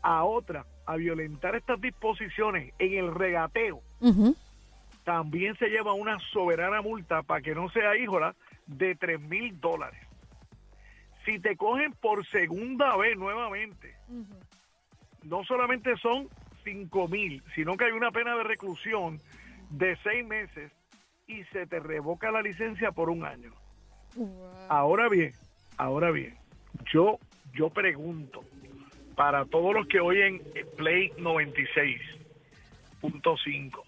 a 0.02 0.24
otra 0.24 0.66
a 0.86 0.96
violentar 0.96 1.56
estas 1.56 1.82
disposiciones 1.82 2.74
en 2.80 2.94
el 2.94 3.14
regateo, 3.14 3.82
también 5.04 5.56
se 5.58 5.70
lleva 5.70 5.94
una 5.94 6.20
soberana 6.32 6.82
multa 6.82 7.24
para 7.24 7.42
que 7.42 7.56
no 7.56 7.70
sea 7.70 7.98
híjola 7.98 8.36
de 8.68 8.96
tres 8.96 9.20
mil 9.20 9.60
dólares. 9.60 10.02
Si 11.26 11.40
te 11.40 11.58
cogen 11.58 11.94
por 11.94 12.26
segunda 12.28 12.96
vez 12.96 13.18
nuevamente, 13.18 13.96
no 15.24 15.44
solamente 15.44 15.96
son 15.98 16.30
cinco 16.64 17.08
mil, 17.08 17.44
sino 17.56 17.76
que 17.76 17.86
hay 17.86 17.92
una 17.92 18.12
pena 18.12 18.36
de 18.36 18.44
reclusión 18.44 19.20
de 19.70 19.98
seis 20.04 20.26
meses 20.26 20.72
y 21.28 21.44
se 21.46 21.68
te 21.68 21.80
revoca 21.80 22.32
la 22.32 22.42
licencia 22.42 22.92
por 22.92 23.10
un 23.10 23.26
año. 23.26 23.52
Ahora 24.70 25.10
bien, 25.10 25.34
ahora 25.78 26.12
bien, 26.12 26.36
yo 26.92 27.18
yo 27.54 27.70
pregunto 27.70 28.44
para 29.16 29.46
todos 29.46 29.74
los 29.74 29.88
que 29.88 30.00
oyen 30.00 30.42
Play 30.76 31.12
96.5, 31.18 33.84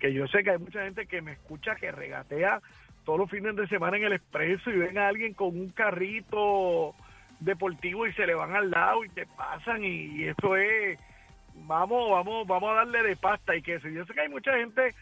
que 0.00 0.12
yo 0.12 0.26
sé 0.26 0.42
que 0.42 0.50
hay 0.50 0.58
mucha 0.58 0.82
gente 0.82 1.06
que 1.06 1.22
me 1.22 1.30
escucha 1.32 1.76
que 1.76 1.92
regatea 1.92 2.60
todos 3.04 3.20
los 3.20 3.30
fines 3.30 3.54
de 3.54 3.68
semana 3.68 3.98
en 3.98 4.04
el 4.04 4.14
expreso 4.14 4.70
y 4.70 4.78
ven 4.78 4.98
a 4.98 5.08
alguien 5.08 5.34
con 5.34 5.48
un 5.48 5.68
carrito 5.70 6.94
deportivo 7.40 8.06
y 8.06 8.12
se 8.14 8.26
le 8.26 8.34
van 8.34 8.56
al 8.56 8.70
lado 8.70 9.04
y 9.04 9.10
te 9.10 9.26
pasan 9.26 9.84
y 9.84 10.24
eso 10.24 10.56
es 10.56 10.98
vamos 11.66 12.10
vamos 12.10 12.46
vamos 12.46 12.70
a 12.70 12.74
darle 12.74 13.02
de 13.02 13.16
pasta 13.16 13.54
y 13.54 13.62
queso 13.62 13.88
yo 13.88 14.04
sé 14.04 14.14
que 14.14 14.22
hay 14.22 14.28
mucha 14.28 14.56
gente 14.56 14.94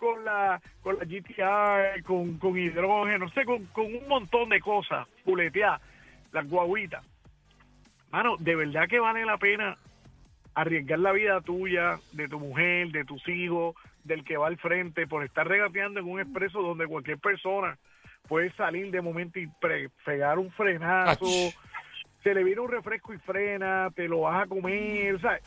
con 0.00 0.24
la 0.24 0.60
con 0.82 0.98
la 0.98 1.04
GTI 1.04 2.02
con, 2.02 2.38
con 2.38 2.56
hidrógeno 2.58 3.26
no 3.26 3.30
sé 3.30 3.44
con, 3.44 3.66
con 3.66 3.84
un 3.86 4.08
montón 4.08 4.48
de 4.48 4.58
cosas 4.60 5.06
puletear 5.24 5.80
las 6.32 6.48
guaguitas 6.48 7.04
mano 8.10 8.36
de 8.38 8.56
verdad 8.56 8.88
que 8.88 8.98
vale 8.98 9.24
la 9.24 9.36
pena 9.38 9.76
arriesgar 10.54 10.98
la 10.98 11.12
vida 11.12 11.40
tuya 11.42 11.98
de 12.12 12.26
tu 12.28 12.40
mujer 12.40 12.88
de 12.88 13.04
tus 13.04 13.26
hijos 13.28 13.74
del 14.04 14.24
que 14.24 14.36
va 14.36 14.46
al 14.48 14.56
frente 14.56 15.06
por 15.06 15.22
estar 15.24 15.46
regateando 15.46 16.00
en 16.00 16.08
un 16.08 16.20
expreso 16.20 16.62
donde 16.62 16.86
cualquier 16.86 17.18
persona 17.18 17.78
puede 18.26 18.50
salir 18.52 18.90
de 18.90 19.00
momento 19.02 19.38
y 19.38 19.46
pre- 19.60 19.90
pegar 20.04 20.38
un 20.38 20.50
frenazo 20.52 21.24
Ach. 21.26 21.54
se 22.22 22.34
le 22.34 22.42
viene 22.44 22.60
un 22.62 22.70
refresco 22.70 23.12
y 23.12 23.18
frena, 23.18 23.90
te 23.94 24.08
lo 24.08 24.20
vas 24.22 24.44
a 24.44 24.46
comer, 24.46 25.14
o 25.14 25.18
sea, 25.20 25.38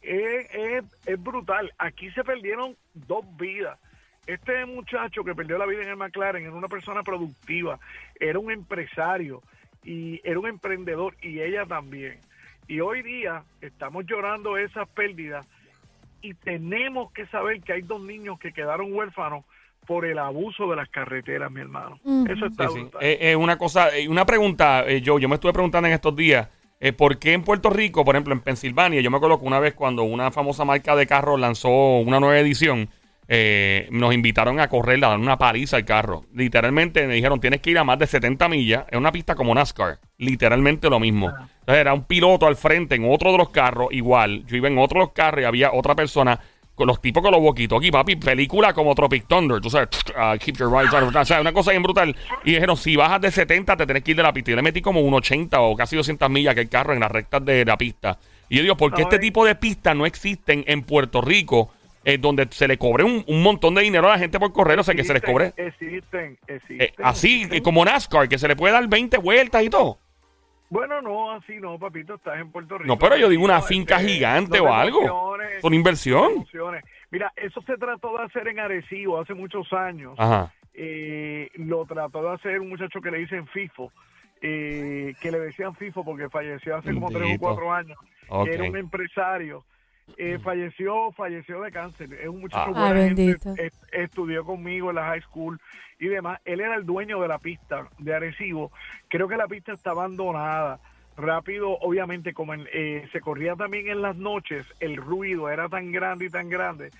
es, 0.00 0.54
es, 0.54 0.84
es 1.06 1.22
brutal. 1.22 1.72
Aquí 1.78 2.10
se 2.12 2.22
perdieron 2.22 2.76
dos 2.94 3.24
vidas. 3.36 3.78
Este 4.28 4.66
muchacho 4.66 5.24
que 5.24 5.34
perdió 5.34 5.56
la 5.56 5.64
vida 5.64 5.82
en 5.82 5.88
el 5.88 5.96
McLaren 5.96 6.42
era 6.42 6.52
una 6.52 6.68
persona 6.68 7.02
productiva, 7.02 7.80
era 8.20 8.38
un 8.38 8.50
empresario 8.50 9.42
y 9.82 10.20
era 10.22 10.38
un 10.38 10.46
emprendedor 10.46 11.14
y 11.22 11.40
ella 11.40 11.64
también. 11.64 12.18
Y 12.68 12.80
hoy 12.80 13.02
día 13.02 13.42
estamos 13.62 14.04
llorando 14.04 14.58
esas 14.58 14.86
pérdidas 14.90 15.46
y 16.20 16.34
tenemos 16.34 17.10
que 17.12 17.24
saber 17.28 17.62
que 17.62 17.72
hay 17.72 17.80
dos 17.80 18.02
niños 18.02 18.38
que 18.38 18.52
quedaron 18.52 18.92
huérfanos 18.92 19.46
por 19.86 20.04
el 20.04 20.18
abuso 20.18 20.68
de 20.68 20.76
las 20.76 20.90
carreteras, 20.90 21.50
mi 21.50 21.62
hermano. 21.62 21.98
Eso 22.28 22.44
está 22.44 22.68
Sí. 22.68 22.86
Eh, 23.00 23.30
eh, 23.30 23.36
una 23.36 23.56
cosa, 23.56 23.96
eh, 23.96 24.06
una 24.06 24.26
pregunta, 24.26 24.84
eh, 24.86 25.00
yo, 25.00 25.18
yo 25.18 25.30
me 25.30 25.36
estuve 25.36 25.54
preguntando 25.54 25.88
en 25.88 25.94
estos 25.94 26.14
días, 26.14 26.50
eh, 26.80 26.92
¿por 26.92 27.18
qué 27.18 27.32
en 27.32 27.44
Puerto 27.44 27.70
Rico, 27.70 28.04
por 28.04 28.14
ejemplo, 28.14 28.34
en 28.34 28.40
Pensilvania, 28.40 29.00
yo 29.00 29.10
me 29.10 29.16
acuerdo 29.16 29.40
que 29.40 29.46
una 29.46 29.58
vez 29.58 29.72
cuando 29.72 30.02
una 30.02 30.30
famosa 30.30 30.66
marca 30.66 30.94
de 30.94 31.06
carros 31.06 31.40
lanzó 31.40 31.70
una 32.00 32.20
nueva 32.20 32.38
edición, 32.38 32.90
eh, 33.30 33.88
nos 33.90 34.14
invitaron 34.14 34.58
a 34.58 34.68
correr, 34.68 35.04
a 35.04 35.08
dar 35.08 35.18
una 35.18 35.36
paliza 35.36 35.76
al 35.76 35.84
carro. 35.84 36.24
Literalmente 36.32 37.06
me 37.06 37.14
dijeron, 37.14 37.40
tienes 37.40 37.60
que 37.60 37.70
ir 37.70 37.78
a 37.78 37.84
más 37.84 37.98
de 37.98 38.06
70 38.06 38.48
millas, 38.48 38.86
es 38.90 38.98
una 38.98 39.12
pista 39.12 39.34
como 39.34 39.54
NASCAR, 39.54 39.98
literalmente 40.16 40.88
lo 40.88 40.98
mismo. 40.98 41.28
Entonces 41.28 41.80
era 41.80 41.92
un 41.92 42.04
piloto 42.04 42.46
al 42.46 42.56
frente 42.56 42.94
en 42.94 43.04
otro 43.06 43.30
de 43.32 43.38
los 43.38 43.50
carros, 43.50 43.88
igual, 43.90 44.46
yo 44.46 44.56
iba 44.56 44.68
en 44.68 44.78
otro 44.78 45.00
de 45.00 45.06
los 45.06 45.12
carros 45.12 45.42
y 45.42 45.44
había 45.44 45.72
otra 45.72 45.94
persona 45.94 46.40
con 46.78 46.86
los 46.86 47.02
tipos 47.02 47.22
con 47.22 47.32
los 47.32 47.40
boquitos 47.40 47.76
aquí, 47.76 47.90
papi, 47.90 48.16
película 48.16 48.72
como 48.72 48.94
Tropic 48.94 49.26
Thunder, 49.26 49.60
tú 49.60 49.68
sabes, 49.68 49.88
ah, 50.16 50.36
keep 50.38 50.56
your 50.56 50.70
right, 50.72 50.90
o 50.90 51.24
sea, 51.24 51.40
una 51.40 51.52
cosa 51.52 51.72
bien 51.72 51.82
brutal. 51.82 52.16
Y 52.44 52.52
dijeron, 52.52 52.76
si 52.76 52.96
bajas 52.96 53.20
de 53.20 53.30
70, 53.30 53.76
te 53.76 53.84
tenés 53.84 54.04
que 54.04 54.12
ir 54.12 54.16
de 54.16 54.22
la 54.22 54.32
pista. 54.32 54.50
Y 54.50 54.52
yo 54.52 54.56
le 54.56 54.62
metí 54.62 54.80
como 54.80 55.00
un 55.00 55.12
80 55.12 55.60
o 55.60 55.76
casi 55.76 55.96
200 55.96 56.30
millas 56.30 56.54
que 56.54 56.60
el 56.62 56.68
carro 56.68 56.94
en 56.94 57.00
las 57.00 57.10
rectas 57.10 57.44
de 57.44 57.64
la 57.64 57.76
pista. 57.76 58.18
Y 58.48 58.56
yo 58.56 58.62
digo, 58.62 58.76
¿por 58.76 58.94
qué 58.94 59.02
este 59.02 59.18
tipo 59.18 59.44
de 59.44 59.56
pistas 59.56 59.94
no 59.94 60.06
existen 60.06 60.64
en 60.68 60.82
Puerto 60.82 61.20
Rico, 61.20 61.70
eh, 62.08 62.18
donde 62.18 62.46
se 62.50 62.66
le 62.68 62.78
cobre 62.78 63.04
un, 63.04 63.24
un 63.26 63.42
montón 63.42 63.74
de 63.74 63.82
dinero 63.82 64.06
a 64.08 64.12
la 64.12 64.18
gente 64.18 64.38
por 64.38 64.52
correr? 64.52 64.78
O 64.78 64.82
sea, 64.82 64.94
que 64.94 65.04
se 65.04 65.12
les 65.12 65.22
cobre 65.22 65.52
Existen, 65.56 66.38
existen. 66.46 66.80
eh, 66.80 66.94
así, 67.02 67.34
existen. 67.36 67.58
eh, 67.58 67.62
como 67.62 67.84
NASCAR, 67.84 68.28
que 68.28 68.38
se 68.38 68.48
le 68.48 68.56
puede 68.56 68.72
dar 68.72 68.88
20 68.88 69.18
vueltas 69.18 69.62
y 69.62 69.70
todo. 69.70 69.98
Bueno, 70.70 71.00
no, 71.00 71.30
así 71.32 71.56
no, 71.60 71.78
papito, 71.78 72.14
estás 72.14 72.38
en 72.40 72.50
Puerto 72.50 72.76
Rico. 72.76 72.86
No, 72.88 72.98
pero 72.98 73.16
yo 73.16 73.28
digo 73.28 73.42
una 73.44 73.56
No, 73.56 73.62
finca 73.62 73.96
este, 74.00 74.08
gigante 74.12 74.58
no 74.58 74.64
o 74.64 74.72
algo. 74.74 75.36
Con 75.62 75.72
inversión. 75.74 76.46
Mira, 77.10 77.32
eso 77.36 77.62
se 77.62 77.76
trató 77.78 78.16
de 78.18 78.24
hacer 78.24 78.48
en 78.48 78.60
Arecibo 78.60 79.18
hace 79.20 79.32
muchos 79.34 79.72
años. 79.72 80.14
Ajá. 80.18 80.52
Eh, 80.74 81.50
lo 81.54 81.86
trató 81.86 82.22
de 82.22 82.34
hacer 82.34 82.60
un 82.60 82.68
muchacho 82.68 83.00
que 83.00 83.10
le 83.10 83.18
dicen 83.18 83.46
FIFO, 83.48 83.90
eh, 84.42 85.14
que 85.20 85.30
le 85.32 85.40
decían 85.40 85.74
FIFO 85.74 86.04
porque 86.04 86.28
falleció 86.28 86.76
hace 86.76 86.92
como 86.92 87.08
tres 87.10 87.34
o 87.36 87.38
cuatro 87.38 87.72
años. 87.72 87.98
Que 88.44 88.52
Era 88.54 88.64
un 88.64 88.76
empresario. 88.76 89.64
Eh, 90.16 90.38
falleció, 90.42 91.12
falleció 91.12 91.60
de 91.60 91.70
cáncer. 91.70 92.12
Es 92.14 92.28
un 92.28 92.40
muchacho 92.40 92.70
Ah. 92.74 92.80
buena 92.80 93.00
Ay, 93.00 93.08
gente, 93.08 93.26
bendito. 93.26 93.54
est- 93.62 93.84
estudió 93.92 94.44
conmigo 94.44 94.90
en 94.90 94.96
la 94.96 95.04
high 95.06 95.20
school 95.22 95.60
y 96.00 96.06
demás. 96.08 96.40
Él 96.44 96.60
era 96.60 96.74
el 96.76 96.86
dueño 96.86 97.20
de 97.20 97.28
la 97.28 97.38
pista 97.38 97.88
de 97.98 98.14
Arecibo. 98.14 98.72
Creo 99.08 99.28
que 99.28 99.36
la 99.36 99.46
pista 99.46 99.72
está 99.72 99.90
abandonada. 99.90 100.80
Rápido, 101.16 101.70
obviamente, 101.80 102.32
como 102.32 102.54
en- 102.54 102.68
eh, 102.72 103.08
se 103.12 103.20
corría 103.20 103.56
también 103.56 103.88
en 103.88 104.02
las 104.02 104.16
noches, 104.16 104.64
el 104.80 104.96
ruido 104.96 105.48
era 105.50 105.68
tan 105.68 105.90
grande 105.90 106.26
y 106.26 106.30
tan 106.30 106.48
grande 106.48 106.90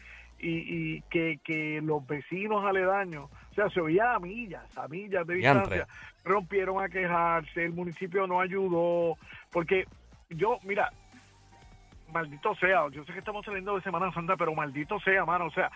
y, 0.41 0.49
y 0.97 1.03
que, 1.11 1.39
que 1.45 1.81
los 1.83 2.05
vecinos 2.07 2.65
aledaños, 2.65 3.31
o 3.51 3.55
sea, 3.55 3.71
se 3.71 3.81
oía 3.81 4.15
a 4.15 4.19
millas, 4.21 4.65
a 4.77 4.87
millas 4.89 5.25
de 5.27 5.35
distancia, 5.35 5.87
rompieron 6.25 6.83
a 6.83 6.89
quejarse, 6.89 7.65
el 7.65 7.73
municipio 7.73 8.27
no 8.27 8.41
ayudó, 8.41 9.17
porque 9.53 9.87
yo, 10.31 10.59
mira, 10.65 10.93
maldito 12.13 12.55
sea, 12.57 12.89
yo 12.91 13.05
sé 13.05 13.13
que 13.13 13.19
estamos 13.19 13.45
saliendo 13.45 13.75
de 13.77 13.83
Semana 13.83 14.13
Santa, 14.13 14.37
pero 14.37 14.55
maldito 14.55 14.99
sea, 15.01 15.25
mano, 15.25 15.47
o 15.47 15.51
sea, 15.51 15.71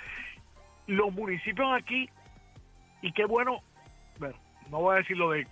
los 0.87 1.13
municipios 1.13 1.69
aquí, 1.75 2.09
y 3.03 3.13
qué 3.13 3.25
bueno, 3.25 3.61
bueno, 4.19 4.37
no 4.71 4.81
voy 4.81 4.95
a 4.95 4.99
decir 4.99 5.17
lo 5.17 5.31
de, 5.31 5.47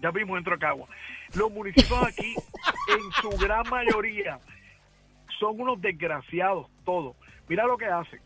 ya 0.00 0.12
mismo 0.12 0.36
entro 0.36 0.54
a 0.54 0.58
Cagua, 0.58 0.88
los 1.34 1.50
municipios 1.50 2.06
aquí, 2.06 2.34
en 2.88 3.12
su 3.20 3.30
gran 3.38 3.68
mayoría, 3.68 4.38
son 5.38 5.60
unos 5.60 5.80
desgraciados 5.80 6.68
todos. 6.84 7.16
Mira 7.48 7.66
lo 7.66 7.76
que 7.76 7.86
hacen. 7.86 8.20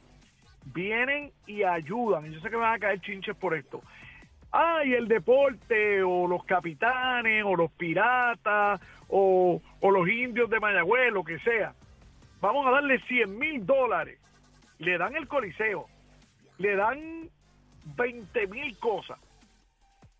Vienen 0.66 1.32
y 1.46 1.62
ayudan. 1.62 2.26
Y 2.26 2.34
yo 2.34 2.40
sé 2.40 2.50
que 2.50 2.56
me 2.56 2.62
van 2.62 2.74
a 2.74 2.78
caer 2.78 3.00
chinches 3.00 3.36
por 3.36 3.54
esto. 3.54 3.82
Ay, 4.50 4.94
el 4.94 5.08
deporte, 5.08 6.02
o 6.02 6.26
los 6.26 6.44
capitanes, 6.44 7.44
o 7.44 7.56
los 7.56 7.70
piratas, 7.72 8.80
o, 9.08 9.60
o 9.80 9.90
los 9.90 10.08
indios 10.08 10.48
de 10.48 10.60
Mayagüez, 10.60 11.12
lo 11.12 11.24
que 11.24 11.38
sea. 11.40 11.74
Vamos 12.40 12.66
a 12.66 12.70
darle 12.70 13.00
100 13.00 13.38
mil 13.38 13.66
dólares. 13.66 14.18
Le 14.78 14.96
dan 14.98 15.16
el 15.16 15.26
coliseo. 15.26 15.86
Le 16.58 16.76
dan 16.76 17.28
20 17.96 18.46
mil 18.46 18.78
cosas. 18.78 19.18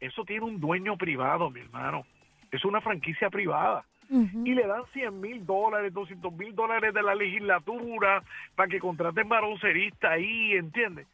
Eso 0.01 0.25
tiene 0.25 0.45
un 0.45 0.61
dueño 0.61 0.97
privado, 0.97 1.51
mi 1.51 1.61
hermano. 1.61 2.05
Es 2.51 2.65
una 2.65 2.81
franquicia 2.81 3.31
privada 3.31 3.85
y 4.11 4.55
le 4.55 4.67
dan 4.67 4.83
100 4.93 5.21
mil 5.21 5.45
dólares, 5.45 5.93
200 5.93 6.33
mil 6.33 6.55
dólares 6.55 6.95
de 6.95 7.03
la 7.03 7.15
legislatura 7.15 8.23
para 8.55 8.69
que 8.69 8.81
contraten 8.81 9.29
balonceristas 9.29 10.13
ahí, 10.13 10.53
¿entiendes? 10.53 11.07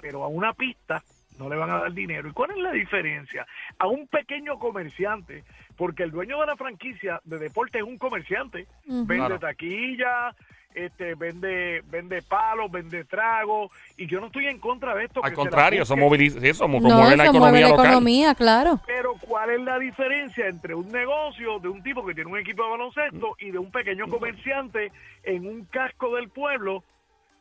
Pero 0.00 0.24
a 0.24 0.28
una 0.28 0.54
pista 0.54 1.02
no 1.38 1.48
le 1.48 1.56
van 1.56 1.70
a 1.70 1.78
dar 1.80 1.92
dinero. 1.92 2.28
¿Y 2.28 2.32
cuál 2.32 2.50
es 2.52 2.58
la 2.58 2.72
diferencia? 2.72 3.46
A 3.78 3.86
un 3.86 4.06
pequeño 4.08 4.58
comerciante, 4.58 5.44
porque 5.76 6.02
el 6.02 6.10
dueño 6.10 6.40
de 6.40 6.46
la 6.46 6.56
franquicia 6.56 7.20
de 7.24 7.38
deporte 7.38 7.78
es 7.78 7.84
un 7.84 7.98
comerciante, 7.98 8.66
vende 8.86 9.16
Claro. 9.16 9.38
taquilla, 9.38 10.34
este, 10.74 11.14
vende, 11.14 11.82
vende 11.86 12.20
palos, 12.20 12.70
vende 12.70 13.04
tragos, 13.04 13.72
y 13.96 14.06
yo 14.06 14.20
no 14.20 14.26
estoy 14.26 14.46
en 14.46 14.58
contra 14.58 14.94
de 14.94 15.04
esto. 15.04 15.24
Al 15.24 15.30
que 15.30 15.36
contrario, 15.36 15.82
eso 15.82 15.96
moviliza, 15.96 16.38
eso 16.46 16.68
No, 16.68 16.78
promueve 16.78 17.16
la 17.16 17.22
eso 17.24 17.32
economía 17.32 17.38
mueve 17.40 17.60
la 17.62 17.68
local. 17.70 17.86
economía, 17.86 18.34
claro. 18.34 18.80
Pero 18.86 19.14
¿cuál 19.20 19.50
es 19.50 19.60
la 19.60 19.78
diferencia 19.78 20.46
entre 20.48 20.74
un 20.74 20.90
negocio 20.92 21.58
de 21.60 21.68
un 21.68 21.82
tipo 21.82 22.04
que 22.04 22.14
tiene 22.14 22.30
un 22.30 22.38
equipo 22.38 22.62
de 22.64 22.70
baloncesto 22.72 23.36
y 23.40 23.50
de 23.52 23.58
un 23.58 23.70
pequeño 23.70 24.06
comerciante 24.08 24.92
en 25.22 25.46
un 25.46 25.64
casco 25.64 26.14
del 26.16 26.28
pueblo 26.28 26.84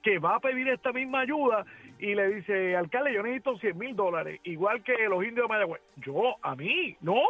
que 0.01 0.17
va 0.19 0.35
a 0.35 0.39
pedir 0.39 0.69
esta 0.69 0.93
misma 0.93 1.21
ayuda 1.21 1.65
y 1.99 2.13
le 2.13 2.27
dice, 2.35 2.75
alcalde, 2.75 3.13
yo 3.13 3.23
necesito 3.23 3.57
100 3.57 3.77
mil 3.77 3.95
dólares, 3.95 4.39
igual 4.43 4.83
que 4.83 4.93
los 5.07 5.23
indios 5.23 5.47
de 5.47 5.53
Mayagüez? 5.53 5.81
Yo, 5.97 6.35
a 6.41 6.55
mí, 6.55 6.95
no, 7.01 7.21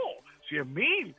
100 0.50 0.74
mil. 0.74 1.16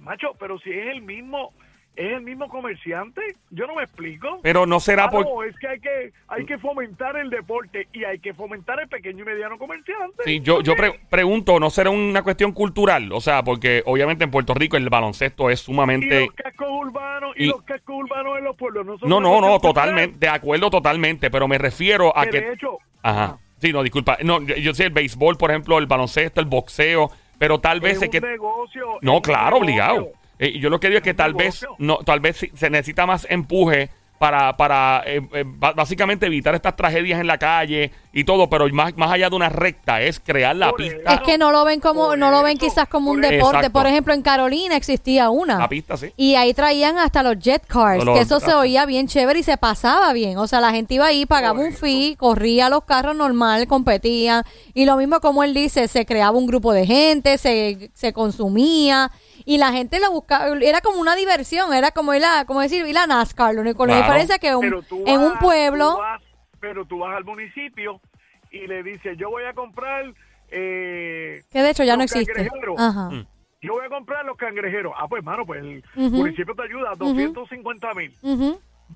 Macho, 0.00 0.34
pero 0.38 0.58
si 0.58 0.70
es 0.70 0.88
el 0.88 1.02
mismo, 1.02 1.52
es 2.00 2.12
el 2.14 2.22
mismo 2.22 2.48
comerciante, 2.48 3.20
yo 3.50 3.66
no 3.66 3.74
me 3.74 3.82
explico. 3.82 4.40
Pero 4.42 4.64
no 4.66 4.80
será 4.80 5.04
Ah, 5.04 5.10
por... 5.10 5.24
no, 5.26 5.42
es 5.42 5.54
que 5.58 5.68
hay 5.68 5.80
que 5.80 6.12
hay 6.28 6.46
que 6.46 6.58
fomentar 6.58 7.16
el 7.16 7.28
deporte 7.30 7.88
y 7.92 8.04
hay 8.04 8.18
que 8.18 8.32
fomentar 8.34 8.80
el 8.80 8.88
pequeño 8.88 9.22
y 9.22 9.26
mediano 9.26 9.58
comerciante. 9.58 10.22
Sí, 10.24 10.40
yo, 10.40 10.62
yo 10.62 10.74
pre- 10.76 10.98
pregunto, 11.10 11.60
¿no 11.60 11.68
será 11.70 11.90
una 11.90 12.22
cuestión 12.22 12.52
cultural? 12.52 13.12
O 13.12 13.20
sea, 13.20 13.42
porque 13.42 13.82
obviamente 13.86 14.24
en 14.24 14.30
Puerto 14.30 14.54
Rico 14.54 14.76
el 14.76 14.88
baloncesto 14.88 15.50
es 15.50 15.60
y 15.60 15.64
sumamente... 15.64 16.20
los 16.26 16.32
cascos 16.34 16.68
urbanos 16.70 17.34
y, 17.36 17.44
y- 17.44 17.48
los 17.48 17.62
cascos 17.62 17.96
urbanos 17.96 18.38
en 18.38 18.44
los 18.44 18.56
pueblos 18.56 18.86
no 18.86 18.98
son 18.98 19.08
No, 19.08 19.20
no, 19.20 19.40
no, 19.40 19.58
totalmente, 19.60 20.18
de 20.18 20.28
acuerdo 20.28 20.70
totalmente, 20.70 21.30
pero 21.30 21.46
me 21.48 21.58
refiero 21.58 22.16
a 22.16 22.24
Que 22.24 22.30
que... 22.30 22.40
de 22.40 22.52
hecho 22.54 22.78
Ajá. 23.02 23.38
Sí, 23.58 23.72
no, 23.74 23.82
disculpa. 23.82 24.16
No, 24.22 24.40
yo, 24.42 24.56
yo 24.56 24.72
sé 24.72 24.84
el 24.84 24.90
béisbol, 24.90 25.36
por 25.36 25.50
ejemplo, 25.50 25.78
el 25.78 25.86
baloncesto, 25.86 26.40
el 26.40 26.46
boxeo, 26.46 27.10
pero 27.38 27.60
tal 27.60 27.76
es 27.78 27.82
vez 27.82 27.98
un 27.98 28.04
es 28.04 28.10
que... 28.10 28.20
negocio 28.22 28.86
No, 29.02 29.20
claro, 29.20 29.56
negocio. 29.56 29.58
obligado. 29.64 30.12
Eh, 30.40 30.58
yo 30.58 30.70
lo 30.70 30.80
que 30.80 30.88
digo 30.88 30.96
es 30.96 31.04
que 31.04 31.14
tal 31.14 31.34
vez 31.34 31.66
no, 31.78 31.98
tal 31.98 32.20
vez 32.20 32.38
sí 32.38 32.50
se 32.54 32.70
necesita 32.70 33.04
más 33.04 33.26
empuje 33.28 33.90
para, 34.20 34.54
para 34.54 35.02
eh, 35.06 35.22
eh, 35.32 35.44
básicamente 35.46 36.26
evitar 36.26 36.54
estas 36.54 36.76
tragedias 36.76 37.20
en 37.20 37.26
la 37.26 37.38
calle 37.38 37.90
y 38.12 38.24
todo, 38.24 38.50
pero 38.50 38.68
más, 38.68 38.94
más 38.94 39.10
allá 39.12 39.30
de 39.30 39.36
una 39.36 39.48
recta 39.48 40.02
es 40.02 40.20
crear 40.20 40.54
la 40.56 40.68
Por 40.68 40.76
pista. 40.76 41.14
Es 41.14 41.20
que 41.22 41.38
no 41.38 41.50
lo 41.50 41.64
ven 41.64 41.80
como, 41.80 42.08
Por 42.08 42.18
no 42.18 42.30
lo 42.30 42.42
ven 42.42 42.58
eso, 42.58 42.66
quizás 42.66 42.86
como 42.86 43.12
un 43.12 43.22
deporte. 43.22 43.56
Exacto. 43.56 43.72
Por 43.72 43.86
ejemplo, 43.86 44.12
en 44.12 44.20
Carolina 44.20 44.76
existía 44.76 45.30
una. 45.30 45.58
La 45.58 45.70
pista, 45.70 45.96
sí. 45.96 46.12
Y 46.18 46.34
ahí 46.34 46.52
traían 46.52 46.98
hasta 46.98 47.22
los 47.22 47.38
jet 47.38 47.66
cars, 47.66 48.04
Los- 48.04 48.14
que 48.14 48.22
eso 48.22 48.40
se 48.40 48.50
ah. 48.50 48.58
oía 48.58 48.84
bien 48.84 49.08
chévere 49.08 49.40
y 49.40 49.42
se 49.42 49.56
pasaba 49.56 50.12
bien. 50.12 50.36
O 50.36 50.46
sea, 50.46 50.60
la 50.60 50.70
gente 50.70 50.94
iba 50.94 51.06
ahí, 51.06 51.24
pagaba 51.24 51.58
un 51.58 51.72
fee, 51.72 52.16
corría 52.18 52.68
los 52.68 52.84
carros 52.84 53.16
normal, 53.16 53.66
competían. 53.68 54.44
Y 54.74 54.84
lo 54.84 54.96
mismo 54.98 55.20
como 55.20 55.44
él 55.44 55.54
dice, 55.54 55.88
se 55.88 56.04
creaba 56.04 56.36
un 56.36 56.46
grupo 56.46 56.74
de 56.74 56.84
gente, 56.84 57.38
se, 57.38 57.90
se 57.94 58.12
consumía. 58.12 59.10
Y 59.50 59.58
la 59.58 59.72
gente 59.72 59.98
lo 59.98 60.12
buscaba, 60.12 60.46
era 60.60 60.80
como 60.80 61.00
una 61.00 61.16
diversión, 61.16 61.72
era 61.74 61.90
como 61.90 62.14
ir 62.14 62.24
a, 62.24 62.44
como 62.44 62.60
decir, 62.60 62.86
ir 62.86 62.96
a 62.96 63.06
NASCAR. 63.08 63.52
Lo 63.52 63.62
único, 63.62 63.78
con 63.78 63.88
la 63.88 63.96
diferencia 64.02 64.38
que 64.38 64.54
un- 64.54 64.64
en 65.06 65.20
un 65.20 65.38
pueblo... 65.38 65.94
tú 65.94 65.98
vas- 65.98 66.22
pero 66.60 66.84
tú 66.84 66.98
vas 67.00 67.16
al 67.16 67.24
municipio 67.24 68.00
y 68.52 68.66
le 68.68 68.82
dices, 68.84 69.18
yo 69.18 69.28
voy 69.28 69.42
a 69.44 69.52
comprar... 69.52 70.04
Eh, 70.52 71.42
Que 71.50 71.62
de 71.62 71.70
hecho 71.70 71.82
ya 71.84 71.96
los 71.96 71.98
no 71.98 72.20
existe. 72.20 72.48
Ajá. 72.78 73.10
Mm. 73.10 73.26
Yo 73.62 73.72
voy 73.72 73.86
a 73.86 73.88
comprar 73.88 74.24
los 74.24 74.36
cangrejeros. 74.36 74.92
Ah, 74.96 75.06
pues, 75.08 75.22
mano, 75.24 75.44
pues 75.44 75.62
el 75.62 75.82
municipio 75.96 76.54
te 76.54 76.62
ayuda, 76.62 76.92
250 76.96 77.94
mil. 77.94 78.12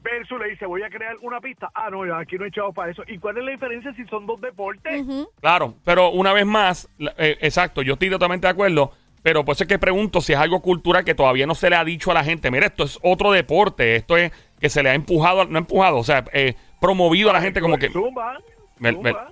Versus 0.02 0.38
le 0.40 0.50
dice, 0.50 0.66
voy 0.66 0.82
a 0.82 0.88
crear 0.88 1.16
una 1.22 1.40
pista. 1.40 1.68
Ah, 1.74 1.88
no, 1.90 2.04
ya 2.06 2.18
aquí 2.18 2.36
no 2.36 2.44
he 2.44 2.48
echado 2.48 2.72
para 2.72 2.90
eso. 2.92 3.02
¿Y 3.06 3.18
cuál 3.18 3.38
es 3.38 3.44
la 3.44 3.50
diferencia 3.52 3.92
si 3.94 4.04
son 4.06 4.26
dos 4.26 4.40
deportes? 4.40 5.04
Claro, 5.40 5.74
pero 5.84 6.10
una 6.10 6.32
vez 6.32 6.46
más, 6.46 6.88
la- 6.98 7.14
eh, 7.18 7.38
exacto, 7.40 7.82
yo 7.82 7.92
estoy 7.94 8.10
totalmente 8.10 8.46
de 8.46 8.52
acuerdo, 8.52 8.92
pero 9.24 9.44
por 9.44 9.54
eso 9.54 9.64
es 9.64 9.68
que 9.68 9.78
pregunto 9.80 10.20
si 10.20 10.34
es 10.34 10.38
algo 10.38 10.60
cultural 10.62 11.02
que 11.04 11.14
todavía 11.16 11.46
no 11.46 11.56
se 11.56 11.68
le 11.70 11.74
ha 11.76 11.84
dicho 11.84 12.12
a 12.12 12.14
la 12.14 12.22
gente, 12.22 12.50
mira, 12.52 12.66
esto 12.66 12.84
es 12.84 12.98
otro 13.02 13.32
deporte, 13.32 13.96
esto 13.96 14.16
es 14.16 14.30
que 14.60 14.68
se 14.68 14.82
le 14.84 14.90
ha 14.90 14.94
empujado, 14.94 15.46
no 15.46 15.58
empujado, 15.58 15.96
o 15.96 16.04
sea, 16.04 16.24
eh, 16.32 16.54
promovido 16.80 17.30
a 17.30 17.32
la 17.32 17.40
gente 17.40 17.60
como 17.60 17.76
que... 17.78 17.90
Zumba, 17.90 18.38
Me, 18.78 18.92
me- 18.92 19.10
zumba, 19.12 19.28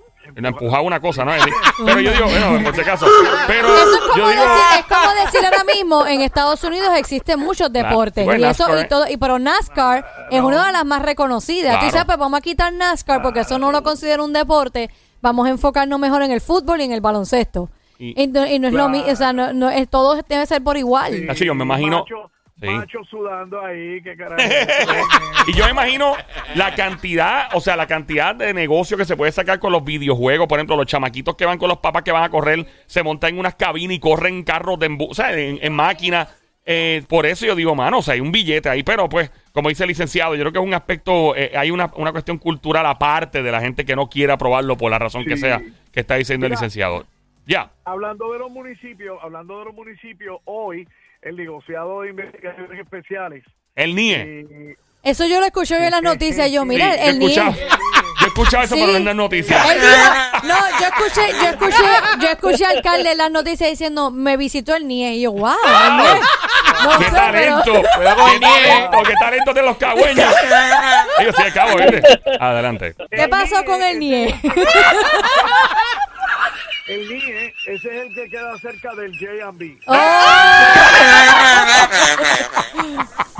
empujaba 0.49 0.81
una 0.81 0.99
cosa, 0.99 1.23
¿no? 1.25 1.31
Pero 1.85 1.99
yo 1.99 2.11
digo, 2.11 2.25
bueno, 2.25 2.63
por 2.63 2.73
si 2.75 2.81
acaso. 2.81 3.05
Pero 3.45 3.67
Eso 3.67 3.93
es 3.95 4.01
como, 4.01 4.15
yo 4.17 4.29
digo. 4.29 4.41
decir, 4.41 4.63
es 4.79 4.85
como 4.85 5.25
decir 5.25 5.45
ahora 5.45 5.63
mismo, 5.63 6.07
en 6.07 6.21
Estados 6.21 6.63
Unidos 6.63 6.89
existen 6.97 7.39
muchos 7.39 7.71
deportes. 7.73 8.23
Bueno, 8.25 8.47
y 8.47 8.49
eso, 8.49 8.63
NASCAR, 8.67 8.85
y 8.85 8.87
todo, 8.89 9.05
y 9.09 9.17
pero 9.17 9.37
NASCAR 9.37 10.05
es 10.31 10.41
una 10.41 10.65
de 10.67 10.71
las 10.71 10.85
más 10.85 11.01
reconocidas. 11.01 11.73
Tú 11.73 11.79
Claro. 11.79 11.85
dices, 11.91 12.05
pues 12.05 12.17
vamos 12.17 12.37
a 12.37 12.41
quitar 12.41 12.71
NASCAR 12.73 13.21
porque 13.21 13.41
eso 13.41 13.59
no 13.59 13.71
lo 13.71 13.83
considero 13.83 14.23
un 14.25 14.33
deporte. 14.33 14.89
vamos 15.21 15.45
a 15.47 15.51
enfocarnos 15.51 15.99
mejor 15.99 16.21
en 16.23 16.31
el 16.31 16.41
fútbol 16.41 16.81
y 16.81 16.85
en 16.85 16.91
el 16.93 17.01
baloncesto. 17.01 17.69
Y- 18.03 18.21
Y, 18.23 18.27
no, 18.27 18.45
y 18.45 18.59
no 18.59 18.67
es 18.67 18.73
lo 18.73 18.89
mismo, 18.89 19.11
o 19.11 19.15
sea, 19.15 19.31
no, 19.33 19.53
no 19.53 19.69
es, 19.69 19.87
todo 19.89 20.19
debe 20.27 20.45
ser 20.45 20.61
por 20.63 20.77
igual. 20.77 21.13
Sí, 21.13 21.21
Nacho, 21.21 21.45
yo 21.45 21.55
me 21.55 21.63
imagino- 21.63 21.99
Macho, 21.99 22.29
Sí. 22.61 22.69
macho 22.69 22.99
sudando 23.09 23.59
ahí, 23.65 24.01
qué 24.03 24.15
carajo. 24.15 24.37
Y 25.47 25.53
yo 25.53 25.65
me 25.65 25.71
imagino 25.71 26.13
la 26.55 26.73
cantidad, 26.75 27.49
o 27.53 27.59
sea, 27.59 27.75
la 27.75 27.87
cantidad 27.87 28.33
de 28.35 28.53
negocio 28.53 28.95
que 28.95 29.03
se 29.05 29.17
puede 29.17 29.31
sacar 29.33 29.59
con 29.59 29.71
los 29.73 29.83
videojuegos. 29.83 30.47
Por 30.47 30.59
ejemplo, 30.59 30.77
los 30.77 30.85
chamaquitos 30.85 31.35
que 31.35 31.45
van 31.45 31.57
con 31.57 31.67
los 31.67 31.79
papás 31.79 32.03
que 32.03 32.11
van 32.13 32.23
a 32.23 32.29
correr, 32.29 32.65
se 32.85 33.03
montan 33.03 33.31
en 33.31 33.39
unas 33.39 33.55
cabinas 33.55 33.95
y 33.97 33.99
corren 33.99 34.43
carros 34.43 34.79
de 34.79 34.89
embu- 34.89 35.09
o 35.09 35.13
sea, 35.13 35.37
en, 35.37 35.59
en 35.61 35.73
máquinas. 35.73 36.29
Eh, 36.65 37.03
por 37.09 37.25
eso 37.25 37.45
yo 37.45 37.55
digo, 37.55 37.75
mano, 37.75 37.97
o 37.97 38.01
sea, 38.01 38.13
hay 38.13 38.21
un 38.21 38.31
billete 38.31 38.69
ahí, 38.69 38.83
pero 38.83 39.09
pues, 39.09 39.29
como 39.51 39.67
dice 39.67 39.83
el 39.83 39.89
licenciado, 39.89 40.33
yo 40.35 40.43
creo 40.43 40.53
que 40.53 40.59
es 40.59 40.65
un 40.65 40.73
aspecto, 40.73 41.35
eh, 41.35 41.51
hay 41.57 41.71
una, 41.71 41.91
una 41.97 42.13
cuestión 42.13 42.37
cultural 42.37 42.85
aparte 42.85 43.43
de 43.43 43.51
la 43.51 43.59
gente 43.59 43.83
que 43.83 43.97
no 43.97 44.07
quiera 44.07 44.37
probarlo 44.37 44.77
por 44.77 44.89
la 44.89 44.97
razón 44.99 45.25
que 45.25 45.35
sea 45.35 45.61
que 45.91 45.99
está 45.99 46.15
diciendo 46.15 46.45
el 46.45 46.51
licenciado. 46.53 47.05
Ya. 47.45 47.69
hablando 47.85 48.31
de 48.31 48.39
los 48.39 48.49
municipios, 48.51 49.17
hablando 49.21 49.59
de 49.59 49.65
los 49.65 49.73
municipios, 49.73 50.39
hoy 50.45 50.87
el 51.21 51.35
negociado 51.35 52.01
de 52.01 52.09
investigaciones 52.09 52.79
especiales 52.79 53.43
El 53.75 53.95
NIE. 53.95 54.15
eh, 54.21 54.75
Eso 55.03 55.25
yo 55.25 55.39
lo 55.39 55.45
escuché 55.45 55.75
hoy 55.77 55.83
en 55.85 55.91
las 55.91 56.01
noticias. 56.01 56.49
Yo, 56.51 56.63
mira, 56.65 56.93
Sí, 56.93 56.99
el 57.03 57.19
NIE. 57.19 57.35
yo 57.35 57.43
he 57.43 58.27
escuchado 58.27 58.63
eso, 58.63 58.75
Sí. 58.75 58.81
pero 58.81 58.93
no 58.93 58.97
en 58.99 59.05
las 59.05 59.15
noticias. 59.15 59.65
No, 60.43 60.55
yo 60.79 60.85
escuché, 60.87 61.31
yo 61.41 61.49
escuché, 61.49 61.83
yo 62.21 62.27
escuché 62.29 62.65
al 62.65 62.77
alcalde 62.77 63.11
en 63.11 63.17
las 63.17 63.31
noticias 63.31 63.69
diciendo, 63.69 64.11
me 64.11 64.37
visitó 64.37 64.75
el 64.75 64.87
NIE. 64.87 65.15
Y 65.15 65.21
yo, 65.23 65.31
wow, 65.33 65.51
el 65.51 65.97
NIE. 65.97 66.21
No 66.83 66.97
¡Qué 66.99 67.05
sé, 67.05 67.11
talento! 67.11 67.73
Con 67.73 67.81
¡Qué 67.81 68.33
el 68.35 68.39
NIE. 68.39 68.49
talento! 68.49 69.03
¡Qué 69.03 69.13
talento 69.19 69.53
de 69.53 69.61
los 69.61 69.77
cagüeños! 69.77 70.33
Ellos 71.19 71.35
sí, 71.37 71.43
de 71.43 71.51
cabo, 71.53 71.77
¿viste? 71.77 72.01
Adelante. 72.39 72.95
pero, 73.09 73.23
¿qué 73.23 73.27
pasó 73.29 73.63
con 73.63 73.81
el 73.83 73.99
NIE? 73.99 74.35
el 76.87 77.09
NIE, 77.09 77.53
ese 77.67 77.75
es 77.75 77.85
el 77.85 78.13
que 78.13 78.29
queda 78.29 78.57
cerca 78.59 78.93
del 78.95 79.11
J&B. 79.17 79.77
Oh, 79.87 79.93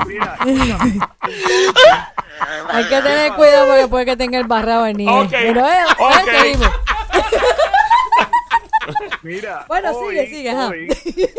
Mira, 0.06 0.38
escúchame, 0.46 1.00
hay 2.70 2.86
que 2.86 3.02
tener 3.02 3.34
cuidado 3.34 3.68
porque 3.68 3.88
puede 3.88 4.06
que 4.06 4.18
tenga 4.18 4.38
el 4.40 4.48
barrado 4.48 4.86
el 4.86 4.98
NIE. 4.98 5.10
Ok, 5.10 5.30
Pero 5.32 5.68
eh, 5.68 5.74
ok. 6.00 6.28
eh, 6.28 6.40
seguimos. 6.42 6.72
mira. 9.24 9.66
Bueno, 9.68 9.92
hoy, 9.92 10.16
sigue, 10.16 10.28
sigue. 10.28 10.56
Hoy, 10.56 10.88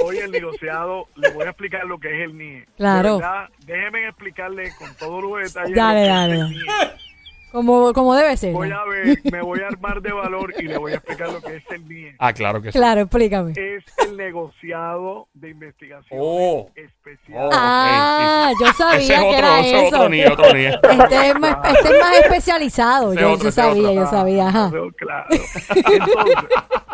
hoy 0.05 0.19
el 0.19 0.31
negociado, 0.31 1.09
le 1.17 1.31
voy 1.31 1.45
a 1.47 1.51
explicar 1.51 1.85
lo 1.85 1.99
que 1.99 2.09
es 2.09 2.25
el 2.25 2.37
NIE. 2.37 2.67
Claro. 2.77 3.21
Déjenme 3.61 4.09
explicarle 4.09 4.75
con 4.77 4.95
todos 4.97 5.23
los 5.23 5.39
detalles. 5.43 5.75
Dale, 5.77 6.01
lo 6.01 6.07
que 6.07 6.13
dale, 6.13 6.35
es 6.35 6.41
el 6.41 6.67
dale. 6.67 6.95
NIE. 6.95 7.14
Como, 7.55 7.93
como 7.93 8.17
debe 8.17 8.37
ser. 8.37 8.53
Voy 8.53 8.69
a 8.73 8.83
ver, 8.83 9.17
me 9.31 9.41
voy 9.41 9.61
a 9.61 9.69
armar 9.69 10.03
de 10.03 10.13
valor 10.13 10.53
y 10.59 10.63
le 10.63 10.77
voy 10.77 10.91
a 10.91 10.97
explicar 10.97 11.29
lo 11.31 11.41
que 11.41 11.55
es 11.59 11.63
el 11.71 11.89
NIE. 11.89 12.17
Ah, 12.19 12.33
claro 12.33 12.61
que 12.61 12.73
sí. 12.73 12.77
Claro, 12.79 13.03
explícame. 13.03 13.53
Es 13.53 13.85
el 14.09 14.17
negociado 14.17 15.29
de 15.35 15.51
investigación 15.51 16.19
Oh. 16.21 16.69
especial. 16.75 17.47
Oh. 17.47 17.51
Ah, 17.53 18.51
yo 18.61 18.67
sabía 18.73 18.99
Ese 18.99 19.15
es 19.15 19.21
que 19.21 19.25
otro, 19.27 19.39
era 19.39 19.61
ese 19.61 19.87
eso. 19.87 19.97
otro 19.97 20.09
NIE, 20.09 20.27
otro 20.29 20.53
NIE. 20.53 20.67
Este 20.69 21.29
es 21.29 21.39
más, 21.39 21.57
este 21.77 21.89
es 21.95 22.01
más 22.01 22.17
especializado. 22.19 23.13
Ese 23.13 23.21
Yo, 23.21 23.33
otro, 23.35 23.45
yo 23.45 23.51
sabía, 23.53 23.89
otro. 23.91 23.95
yo 24.03 24.07
sabía. 24.09 24.49
Ajá. 24.49 24.71
Claro, 24.71 24.91
claro. 24.97 25.27
Entonces, 25.31 26.35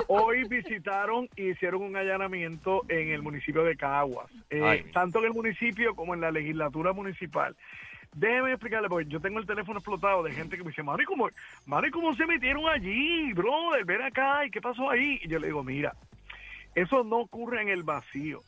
hoy 0.08 0.44
visitaron 0.46 1.26
y 1.36 1.52
hicieron 1.52 1.80
un 1.82 1.96
allanamiento 1.96 2.82
en 2.90 3.12
el 3.12 3.22
municipio 3.22 3.64
de 3.64 3.76
Caguas, 3.78 4.26
eh, 4.50 4.84
tanto 4.92 5.20
en 5.20 5.24
el 5.24 5.32
municipio 5.32 5.94
como 5.94 6.12
en 6.12 6.20
la 6.20 6.30
legislatura 6.30 6.92
municipal. 6.92 7.56
Déjeme 8.14 8.50
explicarle, 8.50 8.88
porque 8.88 9.08
yo 9.08 9.20
tengo 9.20 9.38
el 9.38 9.46
teléfono 9.46 9.78
explotado 9.78 10.22
de 10.22 10.32
gente 10.32 10.56
que 10.56 10.64
me 10.64 10.70
dice, 10.70 10.82
Mari, 10.82 11.04
¿cómo, 11.04 11.28
Mari, 11.66 11.90
¿cómo 11.90 12.14
se 12.16 12.26
metieron 12.26 12.68
allí, 12.68 13.32
brother? 13.32 13.84
Ven 13.84 14.02
acá, 14.02 14.44
¿y 14.44 14.50
qué 14.50 14.60
pasó 14.60 14.90
ahí? 14.90 15.20
Y 15.22 15.28
yo 15.28 15.38
le 15.38 15.46
digo, 15.46 15.62
mira, 15.62 15.94
eso 16.74 17.04
no 17.04 17.18
ocurre 17.18 17.62
en 17.62 17.68
el 17.68 17.84
vacío. 17.84 18.40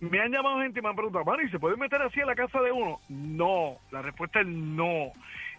Me 0.00 0.18
han 0.18 0.32
llamado 0.32 0.60
gente 0.60 0.80
y 0.80 0.82
me 0.82 0.88
han 0.88 0.96
preguntado, 0.96 1.24
Mari, 1.24 1.48
¿se 1.50 1.58
puede 1.58 1.76
meter 1.76 2.00
así 2.02 2.20
a 2.20 2.26
la 2.26 2.34
casa 2.34 2.60
de 2.60 2.72
uno? 2.72 3.00
No, 3.08 3.76
la 3.90 4.02
respuesta 4.02 4.40
es 4.40 4.46
no. 4.46 5.12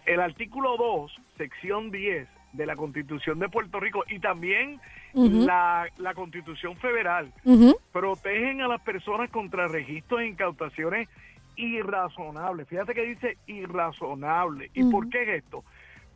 El 0.04 0.20
artículo 0.20 0.76
2, 0.76 1.16
sección 1.38 1.90
10 1.90 2.28
de 2.52 2.66
la 2.66 2.76
Constitución 2.76 3.38
de 3.38 3.48
Puerto 3.48 3.80
Rico 3.80 4.04
y 4.08 4.18
también 4.18 4.80
la, 5.14 5.86
la 5.98 6.14
Constitución 6.14 6.76
Federal 6.76 7.32
protegen 7.92 8.60
a 8.62 8.68
las 8.68 8.80
personas 8.80 9.30
contra 9.30 9.68
registros 9.68 10.20
e 10.20 10.26
incautaciones 10.26 11.08
irrazonables. 11.56 12.68
Fíjate 12.68 12.94
que 12.94 13.02
dice 13.02 13.38
irrazonable. 13.46 14.70
¿Y 14.74 14.84
por 14.90 15.08
qué 15.08 15.22
es 15.22 15.44
esto? 15.44 15.64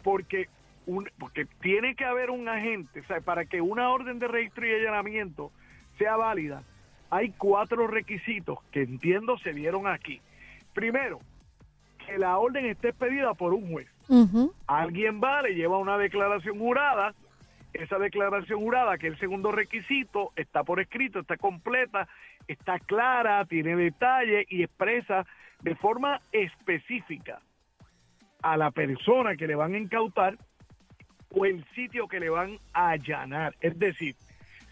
Porque 0.03 0.49
un, 0.87 1.09
porque 1.19 1.47
tiene 1.61 1.95
que 1.95 2.05
haber 2.05 2.31
un 2.31 2.49
agente, 2.49 3.01
o 3.01 3.05
sea, 3.05 3.21
para 3.21 3.45
que 3.45 3.61
una 3.61 3.91
orden 3.91 4.19
de 4.19 4.29
registro 4.29 4.67
y 4.67 4.73
allanamiento 4.73 5.53
sea 5.99 6.17
válida, 6.17 6.63
hay 7.11 7.31
cuatro 7.31 7.87
requisitos 7.87 8.59
que 8.73 8.83
entiendo 8.83 9.39
se 9.39 9.53
dieron 9.53 9.87
aquí. 9.87 10.21
Primero, 10.75 11.21
que 12.07 12.19
la 12.19 12.39
orden 12.39 12.67
esté 12.67 12.89
expedida 12.89 13.35
por 13.35 13.53
un 13.53 13.71
juez. 13.71 13.89
Alguien 14.67 15.21
va, 15.23 15.43
le 15.43 15.55
lleva 15.55 15.79
una 15.79 15.99
declaración 15.99 16.59
jurada, 16.59 17.15
esa 17.75 17.99
declaración 17.99 18.61
jurada, 18.61 18.97
que 18.97 19.09
es 19.09 19.15
el 19.15 19.21
segundo 19.21 19.53
requisito, 19.53 20.33
está 20.37 20.65
por 20.65 20.81
escrito, 20.81 21.21
está 21.21 21.37
completa, 21.37 22.09
está 22.49 22.79
clara, 22.79 23.45
tiene 23.45 23.77
detalle 23.77 24.47
y 24.49 24.63
expresa 24.63 25.25
de 25.63 25.75
forma 25.77 26.21
específica 26.33 27.41
a 28.43 28.57
la 28.57 28.71
persona 28.71 29.37
que 29.37 29.47
le 29.47 29.55
van 29.55 29.75
a 29.75 29.79
incautar 29.79 30.37
o 31.31 31.45
el 31.45 31.65
sitio 31.75 32.09
que 32.09 32.21
le 32.21 32.31
van 32.31 32.59
a 32.73 32.91
allanar. 32.91 33.55
Es 33.61 33.79
decir, 33.79 34.17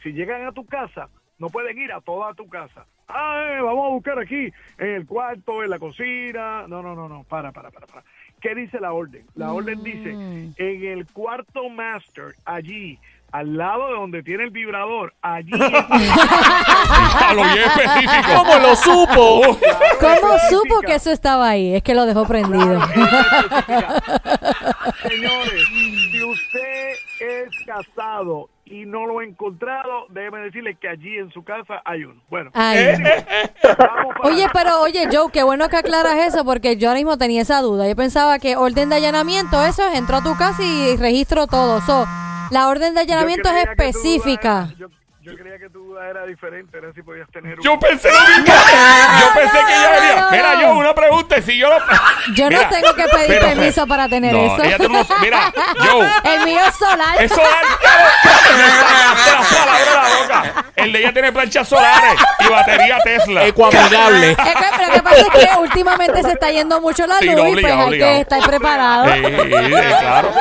si 0.03 0.13
llegan 0.13 0.47
a 0.47 0.53
tu 0.53 0.65
casa, 0.67 1.09
no 1.39 1.51
pueden 1.51 1.77
ir 1.79 1.93
a 1.93 2.01
toda 2.01 2.33
tu 2.35 2.49
casa. 2.49 2.87
Ah, 3.09 3.45
eh, 3.51 3.61
vamos 3.61 3.87
a 3.87 3.91
buscar 3.91 4.19
aquí, 4.19 4.51
en 4.79 4.87
el 4.89 5.07
cuarto, 5.07 5.63
en 5.63 5.71
la 5.71 5.79
cocina. 5.79 6.67
No, 6.67 6.83
no, 6.83 6.95
no, 6.95 7.09
no, 7.09 7.23
para, 7.25 7.53
para, 7.53 7.71
para, 7.71 7.87
para. 7.87 8.05
¿Qué 8.41 8.55
dice 8.55 8.81
la 8.81 8.93
orden? 8.93 9.25
La 9.35 9.53
orden 9.53 9.83
dice, 9.83 10.13
Mm. 10.15 10.55
en 10.57 10.85
el 10.87 11.07
cuarto 11.07 11.69
master, 11.69 12.35
allí, 12.45 12.99
al 13.33 13.57
lado 13.57 13.89
de 13.89 13.93
donde 13.95 14.23
tiene 14.23 14.45
el 14.45 14.51
vibrador, 14.51 15.13
allí... 15.23 15.51
A 17.29 17.33
lo 17.35 17.43
bien 17.43 17.59
específico. 17.65 18.29
¿Cómo 18.37 18.59
lo 18.59 18.77
supo? 18.77 19.41
¿Cómo 20.01 20.39
supo 20.51 20.81
que 20.81 20.95
eso 20.95 21.11
estaba 21.11 21.49
ahí? 21.49 21.75
Es 21.75 21.83
que 21.83 21.95
lo 21.95 22.07
dejó 22.07 22.25
prendido. 22.27 22.81
Señores, 25.03 25.67
si 26.13 26.23
usted 26.23 26.93
es 27.21 27.49
casado 27.67 28.49
y 28.65 28.85
no 28.85 29.07
lo 29.07 29.19
ha 29.21 29.25
encontrado, 29.25 30.07
déjeme 30.11 30.41
decirle 30.41 30.77
que 30.81 30.89
allí 30.89 31.17
en 31.19 31.31
su 31.33 31.43
casa 31.45 31.81
hay 31.85 32.05
uno. 32.05 32.21
Bueno, 32.29 32.51
Ay. 32.55 32.95
vamos 33.79 34.15
para- 34.17 34.29
Oye, 34.35 34.47
pero 34.53 34.81
oye, 34.83 35.09
Joe, 35.13 35.31
qué 35.33 35.43
bueno 35.43 35.69
que 35.69 35.77
aclaras 35.77 36.15
eso 36.27 36.45
porque 36.45 36.77
yo 36.77 36.89
ahora 36.89 36.99
mismo 36.99 37.19
tenía 37.19 37.43
esa 37.43 37.61
duda. 37.63 37.89
Yo 37.89 37.97
pensaba 37.97 38.39
que 38.39 38.57
orden 38.57 38.89
de 38.91 38.97
allanamiento, 38.97 39.63
eso 39.65 39.87
es, 39.87 39.95
entró 39.97 40.17
a 40.17 40.23
tu 40.23 40.37
casa 40.37 40.63
y 40.63 40.97
registro 40.97 41.47
todo. 41.47 41.81
So, 41.83 42.07
la 42.51 42.69
orden 42.69 42.95
de 42.95 43.01
allanamiento 43.01 43.49
es 43.49 43.69
específica. 43.69 44.73
Yo, 44.79 44.89
yo 45.27 45.37
creía 45.37 45.59
que 45.59 45.69
tu 45.71 45.79
duda 45.85 46.09
era 46.09 46.25
diferente, 46.27 46.79
era 46.79 46.93
si 46.93 47.03
podías 47.03 47.29
tener 47.31 47.59
un... 47.59 47.65
Yo 47.65 47.79
pensé 47.79 48.11
lo 48.11 48.21
mismo. 48.21 48.45
Yo 49.21 49.35
pensé 49.35 49.59
que 49.67 49.75
ella 49.75 49.91
venía. 49.91 50.29
Mira, 50.31 50.61
yo, 50.61 50.71
una 50.77 50.95
pregunta. 50.95 51.41
Si 51.43 51.59
yo 51.59 51.69
lo. 51.69 51.79
Yo 52.35 52.45
no 52.45 52.57
Mira, 52.59 52.69
tengo 52.69 52.95
que 52.95 53.05
pedir 53.05 53.27
pero- 53.29 53.47
permiso 53.47 53.87
para 53.87 54.09
tener 54.09 54.33
no, 54.33 54.47
eso. 54.55 54.63
ella 54.63 54.77
tiene 54.79 54.95
unos- 54.95 55.21
Mira, 55.21 55.53
yo. 55.85 56.03
El 56.25 56.45
mío 56.45 56.61
es 56.69 56.75
solar. 56.77 57.23
Es 57.23 57.31
solar. 57.33 57.65
Me 58.57 58.65
sacaste 58.71 59.31
las 59.33 59.47
palabras 59.55 59.87
de 59.87 59.95
la 59.95 60.43
boca. 60.43 60.65
El 60.77 60.93
de 60.93 60.99
ella 61.01 61.13
tiene 61.13 61.33
planchas 61.33 61.69
solares 61.69 62.15
y 62.41 62.49
batería 62.49 62.99
Tesla. 63.05 63.47
Ecoamigable. 63.47 64.31
Es 64.33 64.37
que, 64.37 64.53
pero 64.77 64.87
lo 64.87 64.93
que 64.95 65.03
pasa 65.03 65.17
es 65.21 65.29
que 65.49 65.59
últimamente 65.59 66.23
se 66.23 66.33
está 66.33 66.51
yendo 66.51 66.81
mucho 66.81 67.07
la 67.07 67.19
Sí, 67.19 67.27
luz 67.27 67.37
no, 67.37 67.49
y 67.49 67.53
pues 67.53 67.57
obligado, 67.65 67.81
hay 67.83 67.89
obligado. 67.89 68.13
que 68.15 68.21
estar 68.21 68.41
preparado. 68.49 69.05
Sí, 69.07 69.23
sí, 69.25 69.83
claro. 70.01 70.33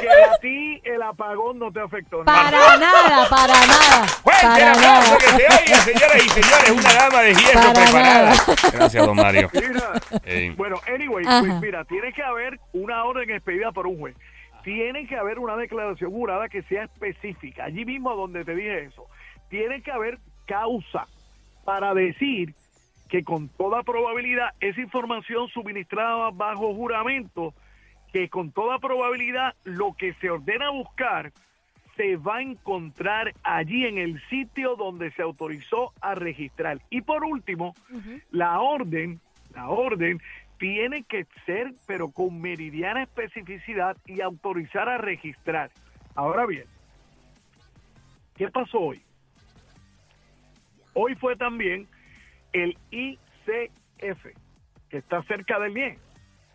Que 0.00 0.08
a 0.24 0.38
ti 0.40 0.82
el 0.84 1.02
apagón 1.02 1.58
no 1.58 1.72
te 1.72 1.80
afectó. 1.80 2.24
nada. 2.24 2.50
Para 2.50 2.76
nada, 2.78 3.28
para 3.28 3.54
nada. 3.66 4.06
Fuerte 4.24 4.62
el 4.62 4.68
aplauso 4.68 5.18
que 5.18 5.26
se 5.26 5.34
oiga, 5.34 5.76
señores 5.76 6.24
y 6.26 6.28
señores. 6.30 6.70
Una 6.70 6.94
dama 6.94 7.20
de 7.20 7.34
hierro 7.34 7.60
Para 7.60 7.72
preparada. 7.74 8.30
nada. 8.30 8.70
Gracias, 8.72 9.06
don 9.06 9.16
Mario. 9.16 9.50
Mira, 9.52 10.54
bueno, 10.56 10.76
anyway, 10.92 11.24
Ajá. 11.26 11.40
pues 11.40 11.60
mira, 11.60 11.84
tiene 11.84 12.12
que 12.12 12.22
haber 12.22 12.58
una 12.72 13.04
orden 13.04 13.30
expedida 13.30 13.70
por 13.70 13.86
un 13.86 13.98
juez. 13.98 14.16
Tiene 14.62 15.06
que 15.06 15.16
haber 15.16 15.38
una 15.38 15.56
declaración 15.56 16.10
jurada 16.10 16.48
que 16.48 16.62
sea 16.62 16.84
específica. 16.84 17.64
Allí 17.64 17.84
mismo 17.84 18.14
donde 18.16 18.44
te 18.46 18.54
dije 18.54 18.84
eso. 18.84 19.06
Tiene 19.50 19.82
que 19.82 19.92
haber 19.92 20.18
causa 20.46 21.06
para 21.66 21.92
decir 21.92 22.54
que 23.10 23.22
con 23.24 23.50
toda 23.50 23.82
probabilidad 23.82 24.48
esa 24.60 24.80
información 24.80 25.48
suministrada 25.48 26.30
bajo 26.32 26.74
juramento, 26.74 27.52
que 28.10 28.30
con 28.30 28.52
toda 28.52 28.78
probabilidad 28.78 29.54
lo 29.64 29.92
que 29.92 30.14
se 30.14 30.30
ordena 30.30 30.70
buscar 30.70 31.30
se 31.96 32.16
va 32.16 32.36
a 32.36 32.42
encontrar 32.42 33.34
allí 33.42 33.86
en 33.86 33.98
el 33.98 34.20
sitio 34.28 34.76
donde 34.76 35.10
se 35.12 35.22
autorizó 35.22 35.92
a 36.00 36.14
registrar. 36.14 36.80
Y 36.90 37.02
por 37.02 37.24
último, 37.24 37.74
la 38.30 38.60
orden, 38.60 39.20
la 39.54 39.68
orden 39.68 40.20
tiene 40.58 41.02
que 41.04 41.26
ser, 41.46 41.72
pero 41.86 42.10
con 42.10 42.40
meridiana 42.40 43.02
especificidad 43.02 43.96
y 44.06 44.20
autorizar 44.20 44.88
a 44.88 44.98
registrar. 44.98 45.70
Ahora 46.14 46.46
bien, 46.46 46.64
¿qué 48.36 48.48
pasó 48.48 48.78
hoy? 48.78 49.02
Hoy 50.94 51.14
fue 51.16 51.36
también 51.36 51.88
el 52.52 52.78
ICF, 52.90 54.26
que 54.88 54.98
está 54.98 55.22
cerca 55.24 55.58
del 55.58 55.72
bien, 55.72 55.98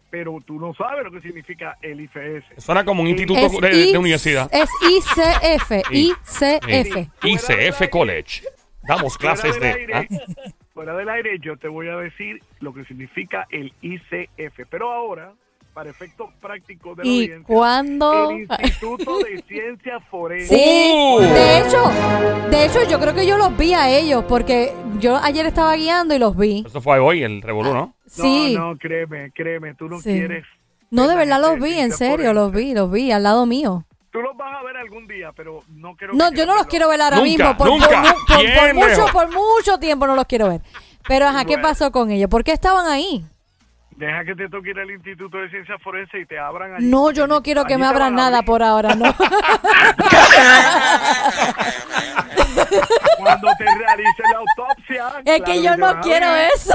pero 0.10 0.39
tú 0.45 0.60
no 0.60 0.74
sabes 0.74 1.04
lo 1.04 1.12
que 1.12 1.22
significa 1.22 1.78
el 1.82 2.02
IFS. 2.02 2.63
Suena 2.63 2.84
como 2.84 3.02
un 3.04 3.08
instituto 3.08 3.39
Es 3.39 3.60
de, 3.60 3.91
de 3.91 3.98
universidad. 3.98 4.50
Es 4.52 4.69
ICF. 4.82 5.91
ICF. 5.91 7.24
ICF 7.24 7.89
College. 7.89 8.43
Damos 8.84 9.17
Fuera 9.17 9.36
clases 9.36 9.60
del 9.60 9.62
de... 9.62 9.80
aire, 9.80 9.93
¿ah? 9.93 10.52
fuera 10.74 10.95
del 10.95 11.10
aire, 11.10 11.39
yo 11.39 11.58
te 11.58 11.67
voy 11.67 11.89
a 11.89 11.98
decir 11.98 12.41
lo 12.60 12.74
que 12.74 12.86
significa 12.86 13.45
el 13.52 13.74
ICF. 13.82 14.62
Pero 14.69 14.91
ahora, 14.91 15.34
para 15.80 15.92
efectos 15.92 16.30
prácticos 16.42 16.98
de 16.98 17.04
la 17.04 17.10
¿Y 17.10 17.15
audiencia, 17.24 17.46
cuándo? 17.48 18.32
el 18.32 18.39
Instituto 18.42 19.20
de 19.20 19.44
Ciencias 19.48 20.04
Forenses. 20.12 20.50
Sí, 20.50 20.92
¡Oh! 20.94 21.20
de 21.22 21.60
hecho, 21.60 22.50
de 22.50 22.65
hecho 22.65 22.84
yo 22.89 23.00
creo 23.00 23.13
que 23.13 23.26
yo 23.26 23.38
los 23.38 23.56
vi 23.56 23.74
a 23.74 23.89
ellos 23.89 24.26
porque 24.28 24.74
yo 25.00 25.15
ayer 25.18 25.46
estaba 25.46 25.76
guiando 25.76 26.13
y 26.13 26.20
los 26.20 26.36
vi. 26.36 26.63
Eso 26.68 26.82
fue 26.82 27.00
hoy, 27.00 27.24
el 27.24 27.42
revolú, 27.42 27.74
¿no? 27.74 27.94
Sí. 28.08 28.56
No, 28.56 28.74
no, 28.74 28.78
créeme, 28.78 29.32
créeme, 29.32 29.74
tú 29.76 29.88
no 29.88 30.00
Sí. 30.02 30.10
quieres. 30.12 30.44
No, 30.92 31.08
de 31.08 31.15
verdad 31.15 31.39
los 31.39 31.60
vi, 31.62 31.80
en 31.80 31.92
serio, 31.94 32.34
los 32.34 32.52
vi, 32.52 32.74
los 32.74 32.92
vi 32.92 33.12
al 33.13 33.24
lado 33.24 33.46
mío. 33.46 33.86
Tú 34.12 34.20
los 34.22 34.36
vas 34.36 34.54
a 34.60 34.63
ver 34.63 34.76
algún 34.76 35.08
día, 35.08 35.32
pero 35.34 35.62
no 35.70 35.96
quiero. 35.96 36.13
No, 36.13 36.32
que 36.32 36.38
yo 36.39 36.46
no 36.46 36.56
los 36.56 36.65
quiero 36.65 36.89
ver 36.89 37.00
ahora 37.00 37.18
Nunca, 37.18 37.30
mismo. 37.30 37.58
Por, 37.58 37.68
por 37.70 37.80
nunca. 37.80 38.02
mu- 38.02 38.08
por- 38.28 38.36
por 38.36 38.44
Bien 38.44 38.76
mucho, 38.76 39.06
por 39.13 39.28
mucho 39.32 39.78
tiempo 39.80 40.08
no 40.08 40.15
los 40.15 40.26
quiero 40.26 40.50
ver. 40.50 40.62
Pero 41.08 41.28
ajá, 41.28 41.46
¿qué 41.46 41.54
Bueno. 41.54 41.68
pasó 41.70 41.92
con 41.92 42.10
ellos? 42.12 42.30
¿Por 42.30 42.44
qué 42.44 42.52
estaban 42.52 42.88
ahí? 42.88 43.24
Deja 44.00 44.24
que 44.24 44.34
te 44.34 44.48
toque 44.48 44.70
ir 44.70 44.80
al 44.80 44.90
Instituto 44.92 45.38
de 45.40 45.50
Ciencias 45.50 45.78
Forenses 45.84 46.22
y 46.22 46.26
te 46.26 46.40
abran 46.40 46.74
allí. 46.74 46.86
No, 46.86 47.12
yo 47.12 47.28
no 47.28 47.44
quiero 47.44 47.66
que 47.66 47.74
Allí 47.74 47.82
me 47.82 47.88
abran 47.88 48.16
nada 48.16 48.44
por 48.44 48.64
ahora, 48.64 48.96
no. 48.96 49.14
Cuando 53.18 53.50
te 53.58 53.66
realicen 53.66 54.26
la 54.32 54.38
autopsia. 54.38 55.08
Es 55.26 55.42
claro 55.42 55.44
que 55.44 55.62
yo 55.62 55.76
no 55.76 56.00
quiero 56.00 56.28
eso. 56.34 56.74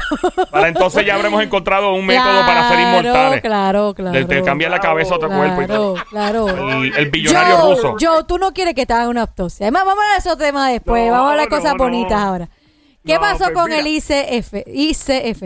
Para 0.51 0.69
entonces 0.69 1.07
ya 1.07 1.15
habremos 1.15 1.43
encontrado 1.43 1.95
un 1.95 2.05
método 2.05 2.45
para 2.45 2.69
ser 2.69 2.77
Claro, 2.77 2.89
inmortales. 2.99 3.41
Claro, 3.41 3.95
claro. 3.95 4.13
De, 4.19 4.25
de 4.27 4.43
cambiar 4.43 4.71
la 4.71 4.81
cabeza 4.81 5.15
a 5.15 5.17
otro 5.17 5.31
cuerpo 5.31 5.63
y 5.63 5.67
Claro, 5.67 5.95
claro. 6.11 6.49
El, 6.49 6.95
el 6.95 7.11
billonario 7.11 7.57
Joe, 7.57 7.75
ruso. 7.77 7.97
Joe, 7.99 8.25
tú 8.25 8.37
no 8.37 8.53
quieres 8.53 8.75
que 8.75 8.85
te 8.85 8.93
hagan 8.93 9.09
una 9.09 9.23
autopsia. 9.23 9.65
Además, 9.65 9.85
vamos 9.87 10.01
a 10.01 10.03
hablar 10.03 10.23
de 10.23 10.29
esos 10.29 10.37
temas 10.39 10.71
después. 10.73 11.07
No, 11.07 11.13
vamos 11.13 11.27
a 11.27 11.31
hablar 11.31 11.49
de 11.49 11.51
no, 11.51 11.57
cosas 11.57 11.73
no. 11.73 11.85
bonitas 11.85 12.21
ahora. 12.21 12.49
¿Qué 13.05 13.15
No, 13.15 13.21
pasó 13.21 13.45
pues 13.45 13.55
con 13.55 13.65
mira. 13.67 13.81
el 13.81 13.87
ICF? 13.87 14.55
ICF. 14.67 15.41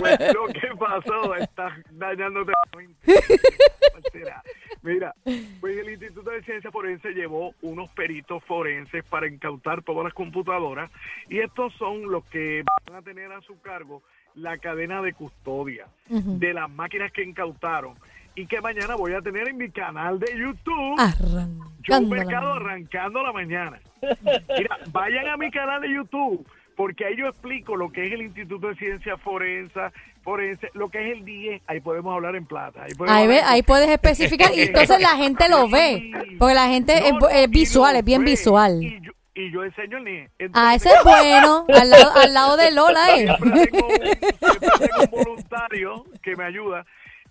Pues, 0.00 0.34
lo 0.34 0.46
que 0.48 0.68
pasó, 0.78 1.34
estás 1.36 1.72
dañándote 1.90 2.52
la 2.52 2.78
mente. 2.78 2.96
Mira, 4.82 5.14
pues 5.60 5.78
el 5.78 5.90
Instituto 5.90 6.30
de 6.30 6.42
Ciencia 6.42 6.70
Forense 6.70 7.10
llevó 7.12 7.54
unos 7.62 7.90
peritos 7.92 8.42
forenses 8.44 9.02
para 9.04 9.26
incautar 9.26 9.82
todas 9.82 10.04
las 10.04 10.12
computadoras 10.14 10.90
y 11.30 11.38
estos 11.40 11.72
son 11.74 12.10
los 12.10 12.24
que 12.26 12.62
van 12.86 12.96
a 12.96 13.02
tener 13.02 13.32
a 13.32 13.40
su 13.42 13.58
cargo 13.60 14.02
la 14.34 14.58
cadena 14.58 15.00
de 15.00 15.12
custodia 15.14 15.86
de 16.08 16.52
las 16.52 16.68
máquinas 16.70 17.12
que 17.12 17.22
incautaron 17.22 17.94
y 18.34 18.46
que 18.46 18.60
mañana 18.60 18.94
voy 18.96 19.12
a 19.14 19.20
tener 19.20 19.48
en 19.48 19.56
mi 19.56 19.70
canal 19.70 20.18
de 20.18 20.26
YouTube. 20.38 20.96
Ah, 20.98 21.14
Yo 21.82 21.94
Arrancando. 21.96 22.08
Mercado 22.16 22.52
arrancando 22.54 23.22
la 23.22 23.32
mañana. 23.32 23.80
Mira, 24.58 24.78
vayan 24.90 25.28
a 25.28 25.36
mi 25.36 25.50
canal 25.50 25.80
de 25.82 25.92
YouTube, 25.94 26.46
porque 26.76 27.04
ahí 27.06 27.16
yo 27.16 27.28
explico 27.28 27.76
lo 27.76 27.90
que 27.92 28.06
es 28.06 28.12
el 28.12 28.22
Instituto 28.22 28.68
de 28.68 28.74
Ciencia 28.76 29.16
Forense, 29.18 29.80
forense 30.22 30.70
lo 30.74 30.88
que 30.88 30.98
es 31.10 31.16
el 31.18 31.24
DIE, 31.24 31.62
ahí 31.66 31.80
podemos 31.80 32.14
hablar 32.14 32.34
en 32.36 32.46
plata. 32.46 32.82
Ahí, 32.84 32.92
podemos 32.94 33.16
Ahí, 33.16 33.26
ve- 33.28 33.38
hablar- 33.40 33.52
ahí 33.52 33.62
puedes 33.62 33.88
especificar 33.88 34.50
y 34.54 34.62
entonces 34.62 35.00
la 35.00 35.16
gente 35.16 35.48
lo 35.48 35.68
ve. 35.68 36.10
Porque 36.38 36.54
la 36.54 36.68
gente 36.68 36.94
No, 37.12 37.28
es, 37.28 37.50
visual, 37.50 37.96
es 37.96 38.04
bien 38.04 38.24
ve, 38.24 38.30
visual. 38.32 38.82
Y 38.82 39.00
yo, 39.02 39.12
y 39.34 39.50
yo 39.52 39.62
enseño 39.64 39.98
el 39.98 40.04
NIE. 40.04 40.24
Ah, 40.54 40.74
Entonces, 40.74 40.86
ese 40.86 40.96
es 40.96 41.04
bueno. 41.04 41.66
Al 41.68 41.90
lado, 41.90 42.12
al 42.16 42.34
lado 42.34 42.56
de 42.56 42.70
Lola, 42.72 43.16
¿eh? 43.16 43.26
siempre 43.36 43.66
tengo, 43.66 43.86
un, 43.86 43.94
siempre 43.94 44.78
tengo 44.78 45.02
un 45.02 45.10
voluntario 45.24 46.04
que 46.22 46.36
me 46.36 46.44
ayuda. 46.44 46.84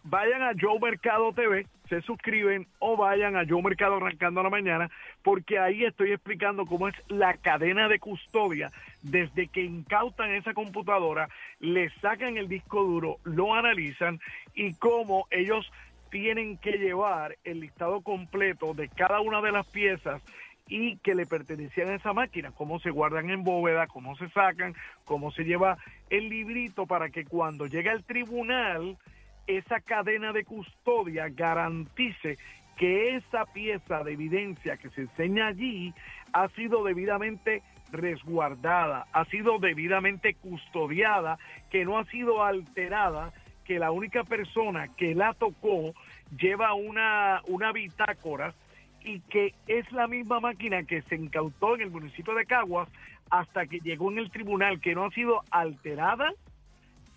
Vayan 0.06 0.42
a 0.42 0.52
Joe 0.60 0.80
Mercado 0.82 1.32
TV, 1.32 1.66
se 1.88 2.02
suscriben 2.02 2.68
o 2.80 2.98
vayan 2.98 3.38
a 3.38 3.46
Joe 3.48 3.62
Mercado 3.62 3.96
Arrancando 3.96 4.42
a 4.42 4.44
la 4.44 4.50
Mañana, 4.50 4.92
porque 5.24 5.60
ahí 5.60 5.86
estoy 5.86 6.12
explicando 6.12 6.66
cómo 6.66 6.90
es 6.90 6.96
la 7.08 7.36
cadena 7.36 7.88
de 7.88 8.00
custodia. 8.00 8.70
Desde 9.02 9.48
que 9.48 9.64
incautan 9.64 10.32
esa 10.32 10.54
computadora, 10.54 11.30
le 11.62 11.90
sacan 12.02 12.38
el 12.38 12.50
disco 12.50 12.84
duro, 12.84 13.18
lo 13.24 13.56
analizan 13.56 14.20
y 14.54 14.74
cómo 14.74 15.26
ellos 15.32 15.72
tienen 16.12 16.58
que 16.58 16.74
llevar 16.74 17.38
el 17.46 17.62
listado 17.62 18.02
completo 18.02 18.74
de 18.74 18.90
cada 18.90 19.22
una 19.22 19.42
de 19.42 19.54
las 19.54 19.66
piezas 19.68 20.22
y 20.68 20.98
que 20.98 21.16
le 21.16 21.26
pertenecían 21.26 21.90
a 21.90 21.96
esa 21.96 22.12
máquina, 22.12 22.52
cómo 22.52 22.80
se 22.80 22.90
guardan 22.90 23.30
en 23.30 23.46
bóveda, 23.46 23.88
cómo 23.88 24.18
se 24.18 24.30
sacan, 24.30 24.76
cómo 25.06 25.32
se 25.32 25.46
lleva 25.46 25.78
el 26.10 26.28
librito 26.28 26.88
para 26.88 27.10
que 27.10 27.24
cuando 27.24 27.68
llegue 27.68 27.90
al 27.90 28.04
tribunal 28.04 28.98
esa 29.48 29.80
cadena 29.82 30.32
de 30.34 30.46
custodia 30.46 31.30
garantice 31.30 32.38
que 32.78 33.16
esa 33.16 33.46
pieza 33.46 34.04
de 34.04 34.14
evidencia 34.14 34.78
que 34.78 34.90
se 34.90 35.02
enseña 35.02 35.48
allí 35.48 35.94
ha 36.34 36.50
sido 36.50 36.84
debidamente 36.84 37.62
resguardada, 37.92 39.06
ha 39.14 39.26
sido 39.26 39.60
debidamente 39.60 40.34
custodiada, 40.34 41.38
que 41.70 41.86
no 41.86 42.00
ha 42.00 42.06
sido 42.06 42.44
alterada, 42.44 43.32
que 43.64 43.80
la 43.80 43.92
única 43.92 44.24
persona 44.24 44.88
que 44.98 45.14
la 45.14 45.34
tocó 45.34 45.94
lleva 46.38 46.74
una, 46.74 47.42
una 47.48 47.72
bitácora 47.72 48.54
y 49.02 49.20
que 49.22 49.54
es 49.68 49.90
la 49.92 50.08
misma 50.08 50.40
máquina 50.40 50.84
que 50.84 51.02
se 51.04 51.16
incautó 51.16 51.76
en 51.76 51.82
el 51.82 51.92
municipio 51.92 52.34
de 52.34 52.46
Caguas 52.46 52.90
hasta 53.30 53.68
que 53.68 53.80
llegó 53.80 54.12
en 54.12 54.18
el 54.18 54.32
tribunal, 54.32 54.80
que 54.80 54.96
no 54.96 55.06
ha 55.06 55.12
sido 55.12 55.44
alterada, 55.52 56.34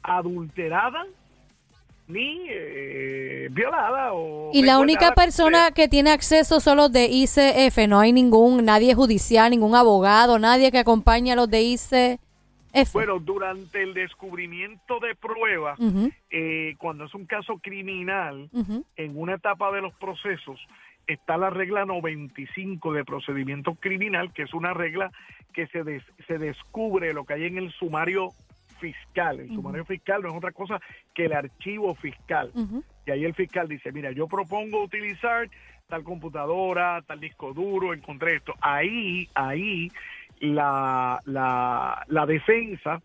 adulterada, 0.03 1.07
ni 2.09 2.47
eh, 2.49 3.49
violada 3.51 4.13
o 4.13 4.51
Y 4.53 4.63
la 4.63 4.79
única 4.79 5.07
persona 5.15 5.71
que 5.73 5.89
tiene 5.89 6.11
acceso 6.11 6.61
son 6.61 6.77
los 6.77 6.93
de 6.93 7.07
ICF. 7.07 7.89
No 7.89 7.99
hay 8.01 8.13
ningún, 8.13 8.65
nadie 8.65 8.95
judicial, 8.95 9.51
ningún 9.51 9.75
abogado, 9.75 10.39
nadie 10.39 10.71
que 10.71 10.79
acompañe 10.79 11.33
a 11.33 11.37
los 11.37 11.51
de 11.51 11.63
ICF. 11.63 12.21
Bueno, 12.93 13.19
durante 13.19 13.83
el 13.83 13.95
descubrimiento 13.95 15.01
de 15.01 15.15
pruebas, 15.15 15.79
eh, 16.31 16.75
cuando 16.79 17.05
es 17.05 17.15
un 17.15 17.25
caso 17.25 17.59
criminal, 17.59 18.51
en 18.97 19.19
una 19.19 19.35
etapa 19.37 19.73
de 19.73 19.81
los 19.81 19.95
procesos 19.95 20.61
está 21.07 21.37
la 21.39 21.51
regla 21.51 21.85
95 21.87 22.93
de 22.93 23.05
procedimiento 23.05 23.75
criminal, 23.77 24.33
que 24.33 24.43
es 24.43 24.53
una 24.53 24.75
regla 24.75 25.11
que 25.55 25.67
se, 25.69 25.85
des- 25.85 26.03
se 26.27 26.37
descubre 26.39 27.15
lo 27.15 27.25
que 27.25 27.35
hay 27.35 27.45
en 27.45 27.59
el 27.59 27.73
sumario 27.73 28.33
fiscal. 28.81 29.41
El 29.41 29.49
sumario 29.49 29.85
fiscal 29.85 30.23
no 30.23 30.29
es 30.29 30.35
otra 30.35 30.53
cosa 30.53 30.81
que 31.15 31.27
el 31.27 31.33
archivo 31.33 31.95
fiscal. 31.95 32.53
Y 33.07 33.11
ahí 33.11 33.25
el 33.25 33.35
fiscal 33.35 33.69
dice, 33.69 33.93
mira, 33.93 34.11
yo 34.13 34.27
propongo 34.27 34.83
utilizar 34.83 35.49
tal 35.87 36.03
computadora, 36.03 37.03
tal 37.07 37.21
disco 37.21 37.53
duro, 37.53 37.95
encontré 37.95 38.37
esto. 38.37 38.55
Ahí, 38.61 39.29
ahí, 39.35 39.91
la, 40.41 41.21
la, 41.25 42.05
la 42.09 42.27
defensa 42.27 43.01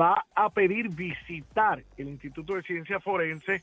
va 0.00 0.24
a 0.34 0.50
pedir 0.50 0.88
visitar 0.88 1.82
el 1.96 2.08
Instituto 2.08 2.54
de 2.54 2.62
Ciencia 2.62 3.00
Forense, 3.00 3.62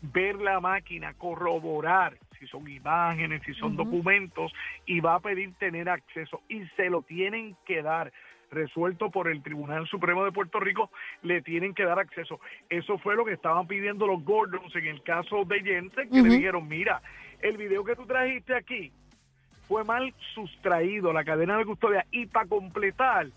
ver 0.00 0.36
la 0.36 0.60
máquina, 0.60 1.14
corroborar 1.14 2.16
si 2.38 2.46
son 2.46 2.68
imágenes, 2.68 3.42
si 3.44 3.52
son 3.54 3.76
documentos, 3.76 4.52
y 4.86 5.00
va 5.00 5.16
a 5.16 5.20
pedir 5.20 5.54
tener 5.54 5.88
acceso 5.88 6.40
y 6.48 6.64
se 6.76 6.88
lo 6.88 7.02
tienen 7.02 7.56
que 7.66 7.82
dar 7.82 8.12
resuelto 8.50 9.10
por 9.10 9.28
el 9.28 9.42
Tribunal 9.42 9.86
Supremo 9.86 10.24
de 10.24 10.32
Puerto 10.32 10.60
Rico, 10.60 10.90
le 11.22 11.42
tienen 11.42 11.74
que 11.74 11.84
dar 11.84 11.98
acceso. 11.98 12.40
Eso 12.68 12.98
fue 12.98 13.16
lo 13.16 13.24
que 13.24 13.32
estaban 13.32 13.66
pidiendo 13.66 14.06
los 14.06 14.24
Gordons 14.24 14.74
en 14.76 14.86
el 14.86 15.02
caso 15.02 15.44
de 15.44 15.60
Jensen, 15.60 16.10
que 16.10 16.22
le 16.22 16.36
dijeron, 16.36 16.68
mira, 16.68 17.02
el 17.40 17.56
video 17.56 17.84
que 17.84 17.96
tú 17.96 18.06
trajiste 18.06 18.54
aquí 18.54 18.92
fue 19.68 19.84
mal 19.84 20.14
sustraído, 20.34 21.12
la 21.12 21.24
cadena 21.24 21.58
de 21.58 21.66
custodia, 21.66 22.06
y 22.10 22.26
para 22.26 22.46
completar, 22.48 23.28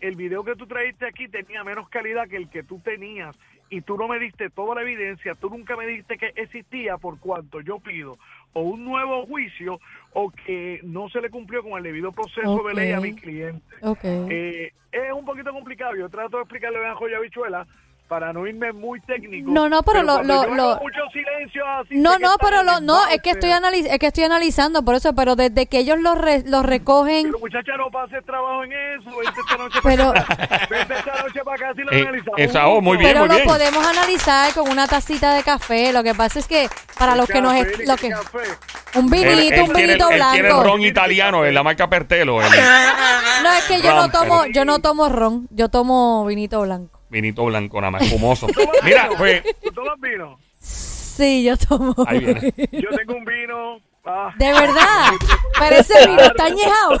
el 0.00 0.16
video 0.16 0.44
que 0.44 0.56
tú 0.56 0.66
trajiste 0.66 1.06
aquí 1.06 1.28
tenía 1.28 1.62
menos 1.64 1.88
calidad 1.88 2.28
que 2.28 2.36
el 2.36 2.48
que 2.48 2.62
tú 2.62 2.80
tenías, 2.80 3.36
y 3.70 3.80
tú 3.82 3.96
no 3.96 4.08
me 4.08 4.18
diste 4.18 4.50
toda 4.50 4.74
la 4.74 4.82
evidencia, 4.82 5.36
tú 5.36 5.48
nunca 5.48 5.76
me 5.76 5.86
diste 5.86 6.18
que 6.18 6.32
existía 6.34 6.98
por 6.98 7.18
cuanto 7.20 7.60
yo 7.60 7.78
pido 7.78 8.18
o 8.52 8.62
un 8.62 8.84
nuevo 8.84 9.24
juicio 9.26 9.80
o 10.12 10.30
que 10.30 10.80
no 10.82 11.08
se 11.08 11.20
le 11.20 11.30
cumplió 11.30 11.62
con 11.62 11.78
el 11.78 11.84
debido 11.84 12.10
proceso 12.10 12.62
de 12.66 12.74
ley 12.74 12.92
a 12.92 13.00
mi 13.00 13.14
cliente. 13.14 13.62
Eh, 14.04 14.72
es 14.90 15.12
un 15.12 15.24
poquito 15.24 15.52
complicado. 15.52 15.94
Yo 15.94 16.08
trato 16.08 16.36
de 16.38 16.42
explicarle 16.42 16.84
a 16.84 16.96
Joya 16.96 17.20
Bichuela 17.20 17.66
para 18.10 18.32
no 18.32 18.44
irme 18.44 18.72
muy 18.72 19.00
técnico. 19.02 19.48
No, 19.52 19.68
no, 19.68 19.84
pero 19.84 20.02
lo- 20.02 20.14
cuando 20.14 20.44
lo- 20.48 20.54
lo- 20.56 20.70
hago 20.72 20.80
mucho 20.82 20.98
silencio 21.12 21.62
así, 21.78 21.94
No, 21.96 22.18
no, 22.18 22.34
pero 22.40 22.64
lo, 22.64 22.80
no, 22.80 23.06
es 23.06 23.22
que 23.22 23.30
estoy 23.30 23.50
analiz- 23.50 23.86
es 23.88 24.00
que 24.00 24.06
estoy 24.08 24.24
analizando 24.24 24.84
por 24.84 24.96
eso, 24.96 25.14
pero 25.14 25.36
desde 25.36 25.66
que 25.68 25.78
ellos 25.78 26.00
los 26.00 26.18
re- 26.18 26.42
los 26.44 26.66
recogen, 26.66 27.26
Pero 27.26 27.38
muchacha, 27.38 27.76
no 27.78 27.88
pases 27.92 28.26
trabajo 28.26 28.64
en 28.64 28.72
eso. 28.72 29.10
Vente 29.16 29.40
esta 29.40 29.56
noche 29.56 29.78
Pero- 29.84 30.12
para. 30.12 30.66
Vente 30.68 30.94
esta 30.94 31.22
noche 31.22 31.40
para 31.44 31.56
acá 31.56 31.72
si 31.76 31.82
lo 31.82 31.92
Eh, 31.92 32.02
analizamos. 32.02 32.38
esa- 32.40 32.66
oh, 32.66 32.80
muy 32.80 32.96
bien, 32.96 33.10
pero 33.10 33.20
muy 33.20 33.28
lo 33.28 33.34
bien. 33.36 33.46
podemos 33.46 33.86
analizar 33.86 34.52
con 34.54 34.68
una 34.68 34.88
tacita 34.88 35.32
de 35.36 35.44
café. 35.44 35.92
Lo 35.92 36.02
que 36.02 36.12
pasa 36.16 36.40
es 36.40 36.48
que 36.48 36.68
para 36.98 37.14
los 37.14 37.28
que 37.28 37.40
nos 37.40 37.54
es- 37.54 37.86
lo 37.86 37.96
que 37.96 38.08
un 38.08 39.04
Él, 39.14 39.24
vinito, 39.24 39.54
él 39.54 39.60
un 39.62 39.68
quiere, 39.68 39.86
vinito 39.86 40.10
él 40.10 40.20
quiere 40.32 40.48
blanco. 40.48 40.64
ron 40.64 40.82
italiano 40.82 41.46
en 41.46 41.54
la 41.54 41.62
marca 41.62 41.88
Pertelo. 41.88 42.42
El 42.42 42.48
No 43.44 43.52
es 43.52 43.64
que 43.68 43.80
yo 43.80 43.94
no 43.94 44.00
Ron, 44.02 44.10
tomo, 44.10 44.40
pero- 44.40 44.52
yo 44.52 44.64
no 44.64 44.80
tomo 44.80 45.08
ron, 45.08 45.46
yo 45.50 45.68
tomo 45.68 46.24
vinito 46.26 46.60
blanco. 46.62 46.99
Vinito 47.10 47.44
blanco, 47.44 47.80
nada 47.80 47.90
más 47.92 48.02
espumoso. 48.02 48.46
Mira, 48.84 49.08
pues. 49.18 49.42
¿Tú 49.62 49.70
tomas 49.72 50.00
vino? 50.00 50.38
Sí, 50.58 51.44
yo 51.44 51.56
tomo. 51.56 51.94
Ahí 52.06 52.20
viene. 52.20 52.52
Yo 52.72 52.88
tengo 52.96 53.14
un 53.14 53.24
vino. 53.24 53.78
ah, 54.06 54.32
De 54.38 54.52
verdad. 54.52 55.10
Pero 55.58 55.76
ese 55.76 56.06
vino 56.08 56.22
está 56.22 56.44
añejado. 56.46 56.98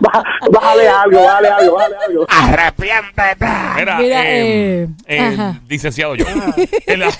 Bá- 0.00 0.24
Bájale 0.50 0.88
algo, 0.88 1.22
bájale 1.24 1.48
algo, 1.48 1.74
bájale 1.76 1.96
algo. 2.06 2.26
Mira, 3.76 3.96
Mira, 3.98 4.22
eh, 4.30 4.82
eh, 4.82 4.88
eh, 5.06 5.52
licenciado 5.68 6.14
yo. 6.14 6.24
el, 6.86 7.00
dale. 7.00 7.12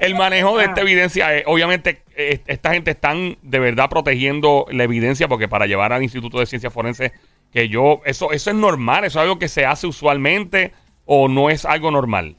el 0.00 0.14
manejo 0.14 0.58
de 0.58 0.64
esta 0.66 0.80
evidencia, 0.80 1.36
eh, 1.36 1.44
obviamente, 1.46 2.02
eh, 2.16 2.40
esta 2.46 2.72
gente 2.72 2.90
están 2.92 3.36
de 3.42 3.58
verdad 3.58 3.88
protegiendo 3.88 4.66
la 4.70 4.84
evidencia 4.84 5.28
porque 5.28 5.48
para 5.48 5.66
llevar 5.66 5.92
al 5.92 6.02
Instituto 6.02 6.38
de 6.40 6.46
Ciencias 6.46 6.72
Forenses, 6.72 7.12
que 7.54 7.68
yo, 7.68 8.00
eso, 8.04 8.32
eso 8.32 8.50
es 8.50 8.56
normal, 8.56 9.04
eso 9.04 9.18
es 9.20 9.22
algo 9.22 9.38
que 9.38 9.48
se 9.48 9.64
hace 9.64 9.86
usualmente 9.86 10.72
o 11.06 11.28
no 11.28 11.48
es 11.50 11.64
algo 11.64 11.90
normal. 11.90 12.36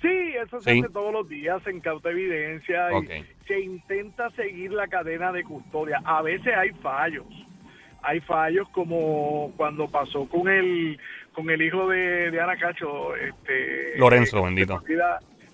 Sí, 0.00 0.08
eso 0.42 0.60
se 0.60 0.72
Sí. 0.72 0.80
hace 0.80 0.88
todos 0.92 1.12
los 1.12 1.28
días, 1.28 1.62
se 1.64 1.70
incauta 1.70 2.10
evidencia 2.10 2.88
y 2.98 3.24
se 3.46 3.60
intenta 3.60 4.30
seguir 4.30 4.72
la 4.72 4.88
cadena 4.88 5.32
de 5.32 5.44
custodia. 5.44 6.00
A 6.04 6.22
veces 6.22 6.52
hay 6.56 6.70
fallos. 6.82 7.26
Hay 8.02 8.20
fallos 8.20 8.66
como 8.70 9.52
cuando 9.56 9.88
pasó 9.88 10.26
con 10.28 10.48
el 10.48 10.98
con 11.32 11.50
el 11.50 11.60
hijo 11.62 11.88
de, 11.88 12.30
de 12.30 12.40
Ana 12.40 12.56
Cacho, 12.56 13.14
este 13.16 13.96
Lorenzo, 13.98 14.38
eh, 14.38 14.42
bendito. 14.44 14.82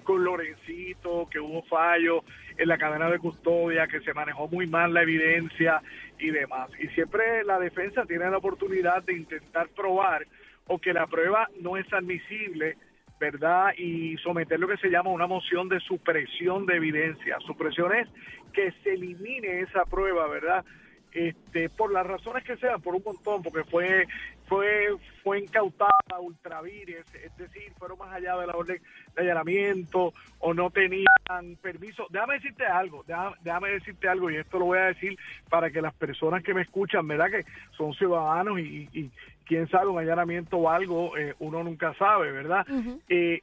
Con 0.04 0.22
Lorencito, 0.22 1.28
que 1.30 1.40
hubo 1.40 1.62
fallos 1.62 2.22
en 2.56 2.68
la 2.68 2.78
cadena 2.78 3.10
de 3.10 3.18
custodia, 3.18 3.88
que 3.88 4.00
se 4.00 4.14
manejó 4.14 4.48
muy 4.48 4.66
mal 4.66 4.94
la 4.94 5.02
evidencia 5.02 5.82
y 6.18 6.30
demás. 6.30 6.70
Y 6.78 6.88
siempre 6.88 7.42
la 7.44 7.58
defensa 7.58 8.04
tiene 8.06 8.30
la 8.30 8.38
oportunidad 8.38 9.02
de 9.02 9.14
intentar 9.14 9.68
probar 9.70 10.26
o 10.66 10.78
que 10.78 10.92
la 10.92 11.06
prueba 11.06 11.48
no 11.60 11.76
es 11.76 11.92
admisible 11.92 12.76
¿verdad? 13.20 13.72
Y 13.76 14.16
someter 14.18 14.58
lo 14.58 14.68
que 14.68 14.76
se 14.76 14.90
llama 14.90 15.10
una 15.10 15.26
moción 15.26 15.68
de 15.68 15.80
supresión 15.80 16.66
de 16.66 16.76
evidencia. 16.76 17.38
Supresión 17.46 17.94
es 17.94 18.08
que 18.52 18.72
se 18.82 18.94
elimine 18.94 19.60
esa 19.60 19.84
prueba, 19.84 20.26
¿verdad? 20.28 20.64
Este, 21.12 21.68
por 21.70 21.92
las 21.92 22.06
razones 22.06 22.44
que 22.44 22.56
sean, 22.56 22.82
por 22.82 22.94
un 22.94 23.02
montón, 23.04 23.42
porque 23.42 23.64
fue 23.64 24.06
fue 24.46 24.88
fue 25.22 25.40
incautada 25.40 25.90
ultravires, 26.20 27.06
es 27.14 27.36
decir, 27.36 27.72
fueron 27.78 27.98
más 27.98 28.12
allá 28.12 28.36
de 28.36 28.46
la 28.46 28.54
orden 28.54 28.80
de 29.14 29.22
allanamiento 29.22 30.12
o 30.38 30.54
no 30.54 30.70
tenían 30.70 31.56
permiso. 31.62 32.06
Déjame 32.10 32.34
decirte 32.34 32.66
algo, 32.66 33.04
déjame, 33.06 33.36
déjame 33.42 33.68
decirte 33.70 34.08
algo 34.08 34.30
y 34.30 34.36
esto 34.36 34.58
lo 34.58 34.66
voy 34.66 34.78
a 34.78 34.86
decir 34.86 35.18
para 35.48 35.70
que 35.70 35.80
las 35.80 35.94
personas 35.94 36.42
que 36.42 36.54
me 36.54 36.62
escuchan, 36.62 37.08
¿verdad? 37.08 37.30
Que 37.30 37.44
son 37.76 37.94
ciudadanos 37.94 38.60
y, 38.60 38.88
y 38.92 39.10
quién 39.46 39.68
sabe, 39.68 39.88
un 39.88 39.98
allanamiento 39.98 40.56
o 40.56 40.68
algo, 40.68 41.16
eh, 41.16 41.34
uno 41.38 41.62
nunca 41.62 41.94
sabe, 41.94 42.32
¿verdad? 42.32 42.66
Ujú. 42.68 43.00
Eh, 43.08 43.42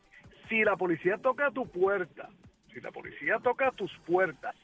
si 0.49 0.63
la 0.63 0.75
policía 0.75 1.17
toca 1.17 1.51
tu 1.51 1.67
puerta, 1.67 2.29
si 2.73 2.81
la 2.81 2.91
policía 2.91 3.39
toca 3.39 3.71
tus 3.71 3.91
puertas 4.05 4.55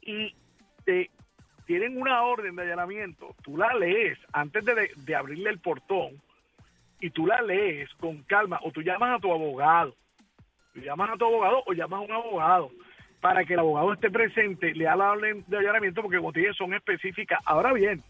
y 0.00 0.34
te 0.84 1.10
tienen 1.66 2.00
una 2.00 2.22
orden 2.22 2.56
de 2.56 2.62
allanamiento, 2.62 3.34
tú 3.42 3.56
la 3.56 3.74
lees 3.74 4.18
antes 4.32 4.64
de, 4.64 4.90
de 4.96 5.14
abrirle 5.14 5.50
el 5.50 5.58
portón 5.58 6.20
y 7.00 7.10
tú 7.10 7.26
la 7.26 7.42
lees 7.42 7.92
con 7.94 8.22
calma 8.22 8.60
o 8.62 8.70
tú 8.70 8.82
llamas 8.82 9.16
a 9.16 9.20
tu 9.20 9.32
abogado, 9.32 9.94
tú 10.72 10.80
llamas 10.80 11.10
a 11.10 11.16
tu 11.16 11.24
abogado 11.24 11.62
o 11.66 11.72
llamas 11.72 12.00
a 12.00 12.04
un 12.04 12.12
abogado 12.12 12.70
para 13.20 13.44
que 13.44 13.54
el 13.54 13.60
abogado 13.60 13.92
esté 13.92 14.10
presente, 14.10 14.74
le 14.74 14.84
da 14.84 14.96
la 14.96 15.12
orden 15.12 15.44
de 15.48 15.58
allanamiento 15.58 16.02
porque 16.02 16.20
dije 16.40 16.52
son 16.54 16.74
específicas. 16.74 17.40
Ahora 17.44 17.72
bien, 17.72 18.02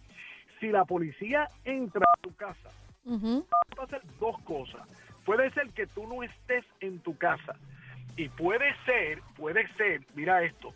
si 0.61 0.69
la 0.69 0.85
policía 0.85 1.49
entra 1.64 2.05
a 2.12 2.21
tu 2.21 2.35
casa, 2.35 2.71
dos 4.21 4.38
cosas. 4.42 4.83
Puede 5.25 5.51
ser 5.53 5.71
que 5.71 5.87
tú 5.87 6.07
no 6.07 6.23
estés 6.23 6.64
en 6.81 7.01
tu 7.01 7.16
casa 7.16 7.57
y 8.16 8.29
puede 8.29 8.75
ser, 8.85 9.21
puede 9.37 9.66
ser, 9.75 10.03
mira 10.14 10.42
esto, 10.42 10.75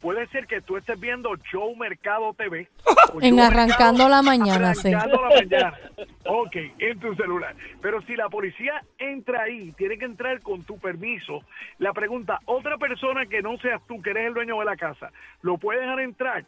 puede 0.00 0.26
ser 0.28 0.46
que 0.46 0.60
tú 0.60 0.76
estés 0.76 0.98
viendo 0.98 1.34
Show 1.50 1.74
Mercado 1.76 2.32
TV. 2.34 2.68
En 3.22 3.36
Show 3.36 3.44
Arrancando 3.46 4.04
Mercado- 4.04 4.08
la 4.08 4.22
Mañana, 4.22 4.74
sí. 4.74 4.92
Arrancando 4.92 5.22
la 5.28 5.36
mañana. 5.36 5.78
Ok, 6.26 6.56
en 6.78 7.00
tu 7.00 7.14
celular. 7.14 7.54
Pero 7.80 8.02
si 8.02 8.14
la 8.16 8.28
policía 8.28 8.82
entra 8.98 9.42
ahí, 9.44 9.72
tiene 9.72 9.96
que 9.98 10.04
entrar 10.04 10.40
con 10.42 10.62
tu 10.64 10.78
permiso. 10.78 11.42
La 11.78 11.92
pregunta, 11.92 12.38
otra 12.44 12.76
persona 12.76 13.26
que 13.26 13.40
no 13.42 13.56
seas 13.58 13.80
tú, 13.88 14.00
que 14.02 14.10
eres 14.10 14.26
el 14.26 14.34
dueño 14.34 14.58
de 14.58 14.64
la 14.66 14.76
casa, 14.76 15.10
¿lo 15.42 15.56
puede 15.58 15.80
dejar 15.80 16.00
entrar? 16.00 16.44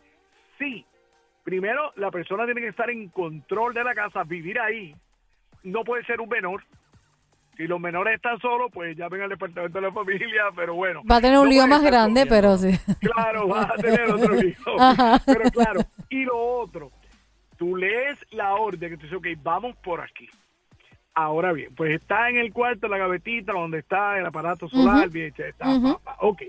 Sí. 0.59 0.85
Primero, 1.45 1.93
la 1.97 2.11
persona 2.11 2.45
tiene 2.45 2.61
que 2.61 2.69
estar 2.69 2.91
en 2.91 3.09
control 3.09 3.73
de 3.73 3.83
la 3.83 3.95
casa, 3.95 4.23
vivir 4.25 4.61
ahí. 4.61 4.95
No 5.63 5.83
puede 5.85 6.05
ser 6.05 6.21
un 6.21 6.29
menor. 6.29 6.63
Si 7.57 7.67
los 7.67 7.81
menores 7.81 8.15
están 8.15 8.39
solos, 8.41 8.71
pues 8.73 8.97
llamen 8.97 9.23
al 9.23 9.29
departamento 9.29 9.81
de 9.81 9.87
la 9.87 9.93
familia, 9.93 10.45
pero 10.57 10.75
bueno. 10.75 11.03
Va 11.11 11.17
a 11.17 11.21
tener 11.21 11.39
un 11.39 11.45
no 11.45 11.51
lío 11.51 11.67
más 11.67 11.83
grande, 11.83 12.25
pero 12.27 12.57
sí. 12.57 12.71
Claro, 13.01 13.49
vas 13.49 13.71
a 13.71 13.75
tener 13.75 14.11
otro. 14.11 14.35
Ajá. 14.79 15.21
Pero 15.27 15.51
claro, 15.51 15.81
y 16.09 16.25
lo 16.25 16.39
otro, 16.39 16.91
tú 17.59 17.77
lees 17.77 18.25
la 18.31 18.55
orden 18.55 18.91
que 18.91 18.97
te 18.97 19.03
dice, 19.05 19.17
ok, 19.17 19.27
vamos 19.43 19.77
por 19.77 20.01
aquí. 20.01 20.29
Ahora 21.13 21.53
bien, 21.53 21.75
pues 21.75 22.01
está 22.01 22.31
en 22.31 22.39
el 22.39 22.53
cuarto, 22.53 22.87
en 22.87 22.93
la 22.93 22.99
gavetita, 22.99 23.53
donde 23.53 23.81
está 23.81 24.19
el 24.19 24.25
aparato 24.25 24.69
solar, 24.69 25.07
Ujú. 25.07 25.13
bien, 25.13 25.35
está, 25.37 25.69
Ujú. 25.69 25.99
pa, 25.99 26.15
pa, 26.15 26.17
ok. 26.21 26.43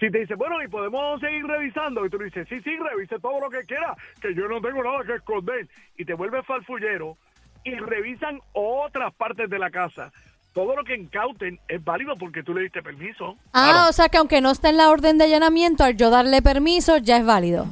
Si 0.00 0.10
te 0.10 0.20
dice, 0.20 0.34
bueno, 0.36 0.62
y 0.62 0.68
podemos 0.68 1.20
seguir 1.20 1.44
revisando, 1.44 2.06
y 2.06 2.10
tú 2.10 2.18
dices, 2.18 2.46
sí, 2.48 2.60
sí, 2.62 2.76
revise 2.78 3.18
todo 3.20 3.40
lo 3.40 3.50
que 3.50 3.64
quiera, 3.64 3.94
que 4.20 4.34
yo 4.34 4.48
no 4.48 4.60
tengo 4.60 4.82
nada 4.82 5.04
que 5.04 5.14
esconder, 5.14 5.68
y 5.96 6.04
te 6.04 6.14
vuelves 6.14 6.46
falfullero, 6.46 7.16
y 7.64 7.74
revisan 7.74 8.40
otras 8.52 9.12
partes 9.14 9.48
de 9.50 9.58
la 9.58 9.70
casa, 9.70 10.12
todo 10.52 10.76
lo 10.76 10.84
que 10.84 10.94
incauten 10.96 11.58
es 11.66 11.82
válido 11.82 12.14
porque 12.16 12.42
tú 12.42 12.54
le 12.54 12.62
diste 12.62 12.82
permiso. 12.82 13.36
Ah, 13.52 13.70
Claro. 13.72 13.88
o 13.88 13.92
sea 13.92 14.08
que 14.08 14.18
aunque 14.18 14.40
no 14.40 14.50
esté 14.50 14.68
en 14.68 14.76
la 14.76 14.90
orden 14.90 15.18
de 15.18 15.24
allanamiento, 15.24 15.82
al 15.84 15.96
yo 15.96 16.10
darle 16.10 16.42
permiso, 16.42 16.98
ya 16.98 17.16
es 17.16 17.24
válido. 17.26 17.66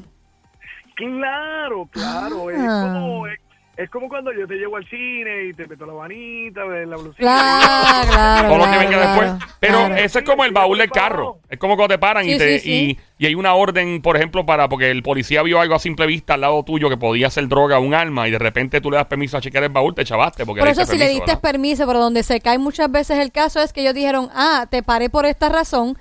Claro, 0.97 1.87
claro. 1.91 2.51
Es, 2.51 2.59
Ah. 2.61 2.91
como, 3.01 3.27
es, 3.27 3.39
es 3.77 3.89
como 3.89 4.09
cuando 4.09 4.33
yo 4.33 4.47
te 4.47 4.55
llevo 4.55 4.77
al 4.77 4.87
cine 4.89 5.45
y 5.49 5.55
te 5.55 5.67
meto 5.67 5.87
la 5.87 5.95
vanita, 5.95 6.65
ves 6.65 6.87
la 6.87 6.97
blusita. 6.97 7.23
Claro, 7.23 8.09
claro. 8.11 8.49
Todo 8.49 8.59
lo 8.59 8.65
que 8.65 8.79
venga 8.79 8.99
claro, 8.99 9.23
después. 9.23 9.55
Pero 9.61 9.79
claro. 9.79 9.97
eso 9.97 10.19
es 10.19 10.25
como 10.25 10.45
el 10.45 10.53
baúl 10.53 10.79
del 10.79 10.91
carro. 10.91 11.39
Es 11.49 11.59
como 11.59 11.77
cuando 11.77 11.95
te 11.95 11.99
paran 11.99 12.29
y, 12.29 12.37
te, 12.37 12.59
sí, 12.59 12.65
sí. 12.65 12.99
Y, 13.19 13.25
y 13.25 13.27
hay 13.27 13.35
una 13.35 13.55
orden, 13.55 14.03
por 14.03 14.17
ejemplo, 14.17 14.45
para 14.45 14.69
porque 14.69 14.91
el 14.91 15.03
policía 15.03 15.43
vio 15.43 15.61
algo 15.61 15.75
a 15.75 15.79
simple 15.79 16.07
vista 16.07 16.35
al 16.35 16.43
lado 16.43 16.63
tuyo 16.65 16.91
que 16.91 16.99
podía 16.99 17.31
ser 17.31 17.49
droga 17.49 17.79
o 17.79 17.83
un 17.83 17.95
arma 17.95 18.29
y 18.29 18.31
de 18.31 18.39
repente 18.39 18.81
tú 18.83 18.91
le 18.91 18.99
das 18.99 19.07
permiso 19.07 19.39
a 19.39 19.41
chequear 19.41 19.65
el 19.65 19.71
baúl, 19.71 19.95
te 19.95 20.05
chavaste. 20.05 20.45
Porque 20.45 20.61
Por 20.61 20.69
eso 20.69 20.85
si 20.85 20.99
le 20.99 21.09
diste 21.09 21.27
¿verdad? 21.27 21.41
permiso, 21.41 21.87
pero 21.87 21.99
donde 21.99 22.23
se 22.23 22.41
cae 22.41 22.59
muchas 22.59 22.91
veces 22.91 23.19
el 23.19 23.33
caso 23.33 23.61
es 23.61 23.73
que 23.73 23.81
ellos 23.81 23.95
dijeron, 23.95 24.29
ah, 24.35 24.67
te 24.71 24.83
paré 24.83 25.09
por 25.09 25.25
esta 25.25 25.49
razón, 25.49 25.97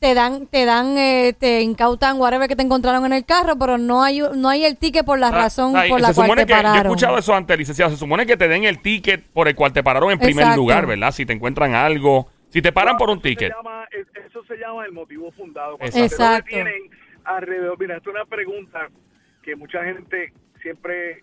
te 0.00 0.12
dan, 0.14 0.46
te 0.46 0.64
dan, 0.66 0.98
eh, 0.98 1.34
te 1.38 1.62
incautan 1.62 2.18
whatever 2.20 2.46
que 2.48 2.56
te 2.56 2.62
encontraron 2.62 3.06
en 3.06 3.12
el 3.14 3.24
carro, 3.24 3.56
pero 3.58 3.78
no 3.78 4.02
hay, 4.02 4.20
no 4.36 4.48
hay 4.48 4.64
el 4.64 4.76
ticket 4.76 5.04
por 5.06 5.18
la 5.18 5.28
Ah, 5.28 5.32
razón 5.32 5.72
por 5.72 5.82
se 5.82 5.88
la 5.88 5.98
cual 5.98 6.14
supone 6.14 6.42
te 6.42 6.46
que, 6.46 6.52
Yo 6.52 6.58
he 6.58 6.62
pararon. 6.62 6.86
escuchado 6.86 7.18
eso 7.18 7.34
antes, 7.34 7.56
licenciado. 7.58 7.90
Se 7.90 7.96
supone 7.96 8.26
que 8.26 8.36
te 8.36 8.48
den 8.48 8.64
el 8.64 8.80
ticket 8.82 9.24
por 9.32 9.48
el 9.48 9.54
cual 9.54 9.72
te 9.72 9.82
pararon 9.82 10.10
en 10.10 10.18
primer 10.18 10.42
Exacto. 10.42 10.56
lugar, 10.60 10.86
¿verdad? 10.86 11.10
Si 11.12 11.24
te 11.24 11.32
encuentran 11.32 11.74
algo. 11.74 12.28
Si 12.50 12.60
te 12.62 12.70
paran 12.72 12.96
por 12.96 13.08
un 13.10 13.16
se 13.22 13.28
ticket. 13.30 13.52
llama- 13.54 13.86
eso 14.26 14.44
se 14.44 14.56
llama 14.56 14.84
el 14.84 14.92
motivo 14.92 15.32
fundado. 15.32 15.76
Cuando 15.78 15.96
Exacto. 15.98 16.44
te 16.46 16.52
detienen 16.52 16.90
alrededor. 17.24 17.76
Mira, 17.80 17.96
esto 17.96 18.10
es 18.10 18.16
una 18.16 18.24
pregunta 18.26 18.88
que 19.42 19.56
mucha 19.56 19.82
gente 19.84 20.32
siempre 20.62 21.22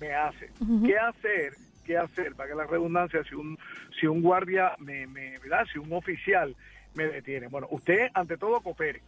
me 0.00 0.12
hace. 0.14 0.50
Ujú. 0.60 0.86
¿Qué 0.86 0.98
hacer? 0.98 1.52
¿Qué 1.84 1.96
hacer? 1.98 2.34
Para 2.34 2.48
que 2.48 2.54
la 2.56 2.64
redundancia, 2.66 3.22
si 3.28 3.34
un, 3.34 3.58
si 4.00 4.06
un 4.06 4.22
guardia, 4.22 4.72
me, 4.78 5.06
me, 5.06 5.38
¿verdad? 5.38 5.64
Si 5.72 5.78
un 5.78 5.92
oficial 5.92 6.56
me 6.94 7.06
detiene. 7.06 7.48
Bueno, 7.48 7.68
usted 7.70 8.10
ante 8.14 8.36
todo 8.36 8.60
coopere 8.60 9.02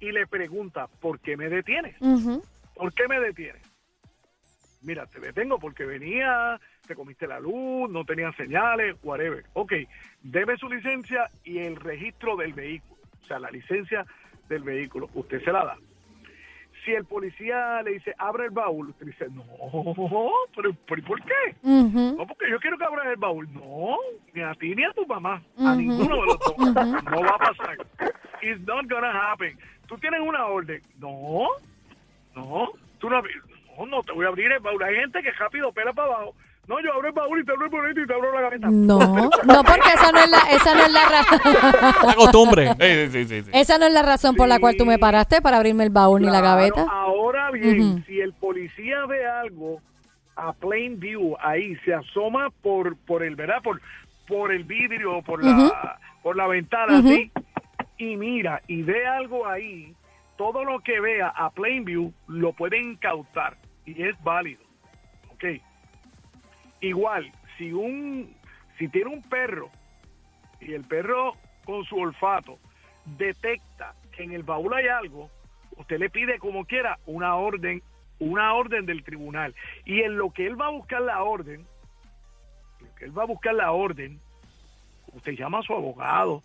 y 0.00 0.12
le 0.12 0.26
pregunta, 0.26 0.88
¿por 1.00 1.20
qué 1.20 1.36
me 1.36 1.48
detienes? 1.48 1.96
Ujú. 2.00 2.42
¿Por 2.74 2.92
qué 2.92 3.08
me 3.08 3.20
detienes? 3.20 3.62
Mira, 4.82 5.06
te 5.06 5.20
detengo 5.20 5.60
porque 5.60 5.84
venía, 5.84 6.60
te 6.86 6.96
comiste 6.96 7.28
la 7.28 7.38
luz, 7.38 7.88
no 7.88 8.04
tenían 8.04 8.34
señales, 8.36 8.96
whatever. 9.04 9.44
Ok, 9.52 9.74
debe 10.22 10.56
su 10.56 10.68
licencia 10.68 11.30
y 11.44 11.58
el 11.58 11.76
registro 11.76 12.36
del 12.36 12.52
vehículo, 12.52 13.00
o 13.22 13.26
sea, 13.26 13.38
la 13.38 13.50
licencia 13.50 14.04
del 14.48 14.64
vehículo. 14.64 15.08
Usted 15.14 15.42
se 15.44 15.52
la 15.52 15.64
da. 15.64 15.78
Si 16.84 16.92
el 16.92 17.04
policía 17.04 17.80
le 17.82 17.92
dice, 17.92 18.12
abre 18.18 18.46
el 18.46 18.50
baúl, 18.50 18.88
usted 18.88 19.06
dice, 19.06 19.26
no, 19.30 19.44
pero, 20.56 20.74
pero 20.86 21.00
¿y 21.00 21.04
por 21.04 21.22
qué? 21.22 21.54
No, 21.62 22.26
porque 22.26 22.50
yo 22.50 22.58
quiero 22.58 22.76
que 22.76 22.84
abras 22.84 23.06
el 23.06 23.16
baúl. 23.16 23.48
No, 23.52 23.96
ni 24.34 24.42
a 24.42 24.52
ti 24.54 24.74
ni 24.74 24.84
a 24.84 24.92
tu 24.92 25.06
mamá. 25.06 25.40
A 25.58 25.74
ninguno 25.76 26.16
de 26.16 26.26
los 26.26 26.38
dos. 26.40 26.56
No 26.58 27.20
va 27.22 27.36
a 27.36 27.38
pasar. 27.38 27.76
It's 28.42 28.60
not 28.66 28.88
gonna 28.90 29.12
happen. 29.12 29.56
Tú 29.86 29.96
tienes 29.98 30.20
una 30.20 30.46
orden. 30.46 30.82
No, 30.98 31.46
no. 32.34 32.72
Tú 32.98 33.08
no, 33.08 33.22
no, 33.78 33.86
no 33.86 34.02
te 34.02 34.12
voy 34.12 34.24
a 34.24 34.28
abrir 34.28 34.50
el 34.50 34.58
baúl. 34.58 34.82
Hay 34.82 34.96
gente 34.96 35.22
que 35.22 35.30
rápido 35.32 35.70
pela 35.72 35.92
para 35.92 36.08
abajo. 36.14 36.34
No, 36.68 36.80
yo 36.80 36.92
abro 36.94 37.08
el 37.08 37.14
baúl 37.14 37.40
y 37.40 37.44
te 37.44 37.50
abro 37.52 37.64
el 37.64 37.70
bonito 37.70 38.00
y 38.00 38.06
te 38.06 38.14
abro 38.14 38.32
la 38.32 38.40
gaveta. 38.42 38.68
No, 38.70 38.98
no, 38.98 39.64
porque 39.64 39.88
esa 39.94 40.12
no 40.12 40.18
es 40.20 40.30
la, 40.30 40.38
esa 40.50 40.74
no 40.76 40.82
es 40.84 40.92
la 40.92 41.08
razón. 41.08 41.40
La 42.06 42.14
costumbre. 42.14 42.68
Sí, 42.78 43.10
sí, 43.10 43.24
sí, 43.24 43.42
sí. 43.42 43.50
Esa 43.52 43.78
no 43.78 43.86
es 43.86 43.92
la 43.92 44.02
razón 44.02 44.36
por 44.36 44.46
la 44.46 44.60
cual 44.60 44.76
tú 44.76 44.86
me 44.86 44.98
paraste 44.98 45.42
para 45.42 45.56
abrirme 45.56 45.82
el 45.84 45.90
baúl 45.90 46.20
ni 46.20 46.26
la 46.26 46.40
Claro, 46.40 46.46
gaveta. 46.46 46.86
Ahora 46.88 47.50
bien, 47.50 48.04
si 48.06 48.20
el 48.20 48.32
policía 48.34 49.06
ve 49.06 49.26
algo 49.26 49.80
a 50.36 50.52
plain 50.52 51.00
view 51.00 51.36
ahí, 51.40 51.74
se 51.84 51.94
asoma 51.94 52.50
por 52.62 52.96
por 52.96 53.24
el, 53.24 53.34
¿verdad? 53.34 53.60
Por 53.62 53.80
por 54.28 54.52
el 54.52 54.62
vidrio, 54.62 55.20
por 55.22 55.44
la 55.44 55.98
por 56.22 56.36
la 56.36 56.46
ventana 56.46 56.98
así 56.98 57.32
y 57.98 58.16
mira 58.16 58.62
y 58.68 58.82
ve 58.82 59.04
algo 59.06 59.46
ahí, 59.48 59.94
todo 60.38 60.64
lo 60.64 60.78
que 60.80 61.00
vea 61.00 61.28
a 61.28 61.50
plain 61.50 61.84
view 61.84 62.12
lo 62.28 62.52
pueden 62.52 62.92
incautar 62.92 63.56
y 63.84 64.00
es 64.00 64.14
válido. 64.22 64.62
¿Ok? 65.34 65.44
Igual, 66.82 67.30
si 67.56 67.72
un 67.72 68.34
si 68.76 68.88
tiene 68.88 69.10
un 69.10 69.22
perro 69.22 69.70
y 70.60 70.72
el 70.74 70.84
perro 70.84 71.34
con 71.64 71.84
su 71.84 71.96
olfato 71.96 72.58
detecta 73.04 73.94
que 74.10 74.24
en 74.24 74.32
el 74.32 74.42
baúl 74.42 74.74
hay 74.74 74.88
algo, 74.88 75.30
usted 75.76 75.98
le 75.98 76.10
pide 76.10 76.40
como 76.40 76.64
quiera 76.64 76.98
una 77.06 77.36
orden, 77.36 77.82
una 78.18 78.54
orden 78.54 78.84
del 78.84 79.04
tribunal. 79.04 79.54
Y 79.84 80.02
en 80.02 80.16
lo 80.16 80.30
que 80.30 80.44
él 80.44 80.60
va 80.60 80.66
a 80.66 80.70
buscar 80.70 81.02
la 81.02 81.22
orden, 81.22 81.64
en 82.80 82.86
lo 82.86 82.94
que 82.96 83.04
él 83.04 83.16
va 83.16 83.22
a 83.22 83.26
buscar 83.26 83.54
la 83.54 83.70
orden, 83.70 84.20
usted 85.12 85.32
llama 85.32 85.60
a 85.60 85.62
su 85.62 85.72
abogado, 85.72 86.42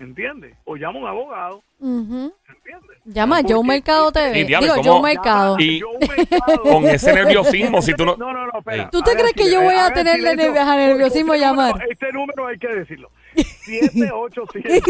¿entiende? 0.00 0.56
O 0.64 0.76
llama 0.76 0.98
a 0.98 1.02
un 1.02 1.08
abogado, 1.08 1.62
Ujú. 1.78 2.34
¿entiende? 2.48 2.88
Llama 3.04 3.36
a 3.38 3.40
Porque- 3.42 3.54
Joe 3.54 3.64
Mercado 3.64 4.12
TV. 4.12 4.44
Digo, 4.44 4.60
¿cómo? 4.76 4.82
Joe 4.82 5.02
Mercado. 5.02 5.56
Y-. 5.58 5.80
Con 6.62 6.84
ese 6.86 7.12
nerviosismo, 7.12 7.80
si 7.82 7.94
tú 7.94 8.04
no... 8.04 8.16
No, 8.16 8.32
no, 8.32 8.46
no, 8.46 8.58
espera. 8.58 8.90
¿Tú 8.90 9.02
te 9.02 9.12
crees 9.12 9.32
que 9.34 9.50
yo 9.50 9.62
voy 9.62 9.74
a 9.74 9.92
tener 9.92 10.20
nerviosismo 10.22 11.34
este 11.34 11.44
llamar? 11.46 11.72
número- 11.74 11.90
Este 11.90 12.12
número 12.12 12.46
hay 12.46 12.58
que 12.58 12.68
decirlo. 12.68 13.10
787 13.34 14.80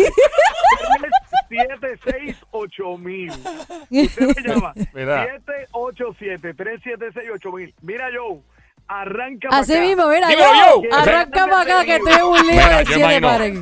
768 1.49 2.99
mil. 2.99 3.31
Usted 3.31 4.37
me 4.37 4.43
llama. 4.49 4.73
Mira. 4.95 5.27
787 5.47 6.55
376 6.55 7.31
8000. 7.35 7.75
Mira, 7.83 8.09
Joe, 8.17 8.41
arranca 8.87 9.49
Así 9.51 9.73
para 9.73 9.81
acá. 9.81 9.89
mismo, 9.89 10.09
mira, 10.09 10.33
yo, 10.33 10.39
Joe. 10.81 10.89
arranca 10.93 11.47
para 11.47 11.61
acá 11.63 11.85
que 11.85 11.97
estoy 11.97 12.13
en 12.13 12.23
un 12.25 12.37
lío 12.39 12.51
Mira, 12.53 12.79
de 12.79 12.85
yo 12.85 12.93
siete 12.95 13.21
pares. 13.21 13.59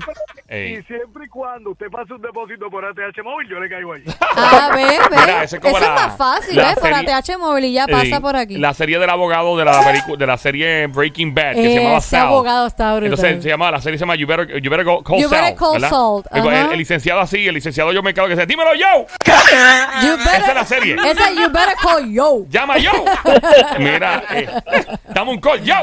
Ey. 0.51 0.77
Y 0.79 0.83
siempre 0.85 1.27
y 1.27 1.29
cuando 1.29 1.71
usted 1.73 1.89
pase 1.91 2.15
un 2.15 2.23
depósito 2.23 2.71
por 2.71 2.83
ATH 2.85 3.23
móvil, 3.23 3.49
yo 3.51 3.61
le 3.61 3.69
caigo 3.69 3.93
allí. 3.93 4.05
Ah, 4.41 4.71
ve, 4.75 4.85
ve. 4.85 4.99
Mira, 5.11 5.43
ese 5.45 5.57
Eso 5.57 5.57
es 5.57 5.63
como 5.63 5.77
es 5.79 5.83
la- 5.83 5.95
más 5.95 6.17
fácil, 6.17 6.57
la 6.57 6.69
¿ves? 6.69 6.75
Por 6.79 6.95
serie- 6.95 7.13
ATH 7.13 7.39
móvil 7.39 7.65
y 7.67 7.73
ya 7.73 7.87
pasa 7.87 8.21
por 8.21 8.35
aquí. 8.37 8.57
La 8.57 8.73
serie 8.73 8.99
del 8.99 9.11
abogado 9.11 9.57
de 9.59 9.65
la, 9.65 9.83
pelicu- 9.83 10.17
de 10.17 10.27
la 10.27 10.39
serie 10.39 10.87
Breaking 10.87 11.35
Bad, 11.35 11.55
que 11.55 11.63
se 11.63 11.75
llamaba 11.77 11.99
Ese 11.99 12.09
Sal. 12.11 12.27
abogado 12.29 12.67
está 12.67 12.93
brutal. 12.95 13.05
Entonces 13.13 13.43
se 13.43 13.49
llama, 13.51 13.71
la 13.71 13.81
serie 13.83 13.99
se 13.99 14.03
llama 14.05 14.15
You 14.15 14.27
Better, 14.27 14.63
you 14.63 14.71
better 14.71 14.85
go, 14.87 15.03
Call 15.03 15.19
You 15.21 15.29
Better 15.29 15.55
Call 15.55 15.73
¿verdad? 15.75 15.91
Salt, 15.91 16.27
El, 16.33 16.41
ajá. 16.41 16.61
el- 16.67 16.73
el 16.73 16.79
licenciado 16.79 17.21
así, 17.21 17.47
el 17.47 17.55
licenciado 17.55 17.93
yo 17.93 18.03
me 18.03 18.15
cago 18.15 18.29
que 18.29 18.35
dice, 18.35 18.47
dímelo 18.47 18.75
yo, 18.75 19.07
You 20.03 20.17
better- 20.17 20.35
esa 20.41 20.49
es 20.49 20.55
la 20.55 20.65
serie. 20.65 20.95
Esa 21.05 21.31
you 21.33 21.49
better 21.51 21.75
call 21.83 22.11
yo. 22.11 22.45
llama 22.49 22.79
yo. 22.79 22.93
Mira, 23.79 24.23
eh, 24.35 24.49
dame 25.13 25.31
un 25.33 25.41
call 25.41 25.63
yo. 25.63 25.75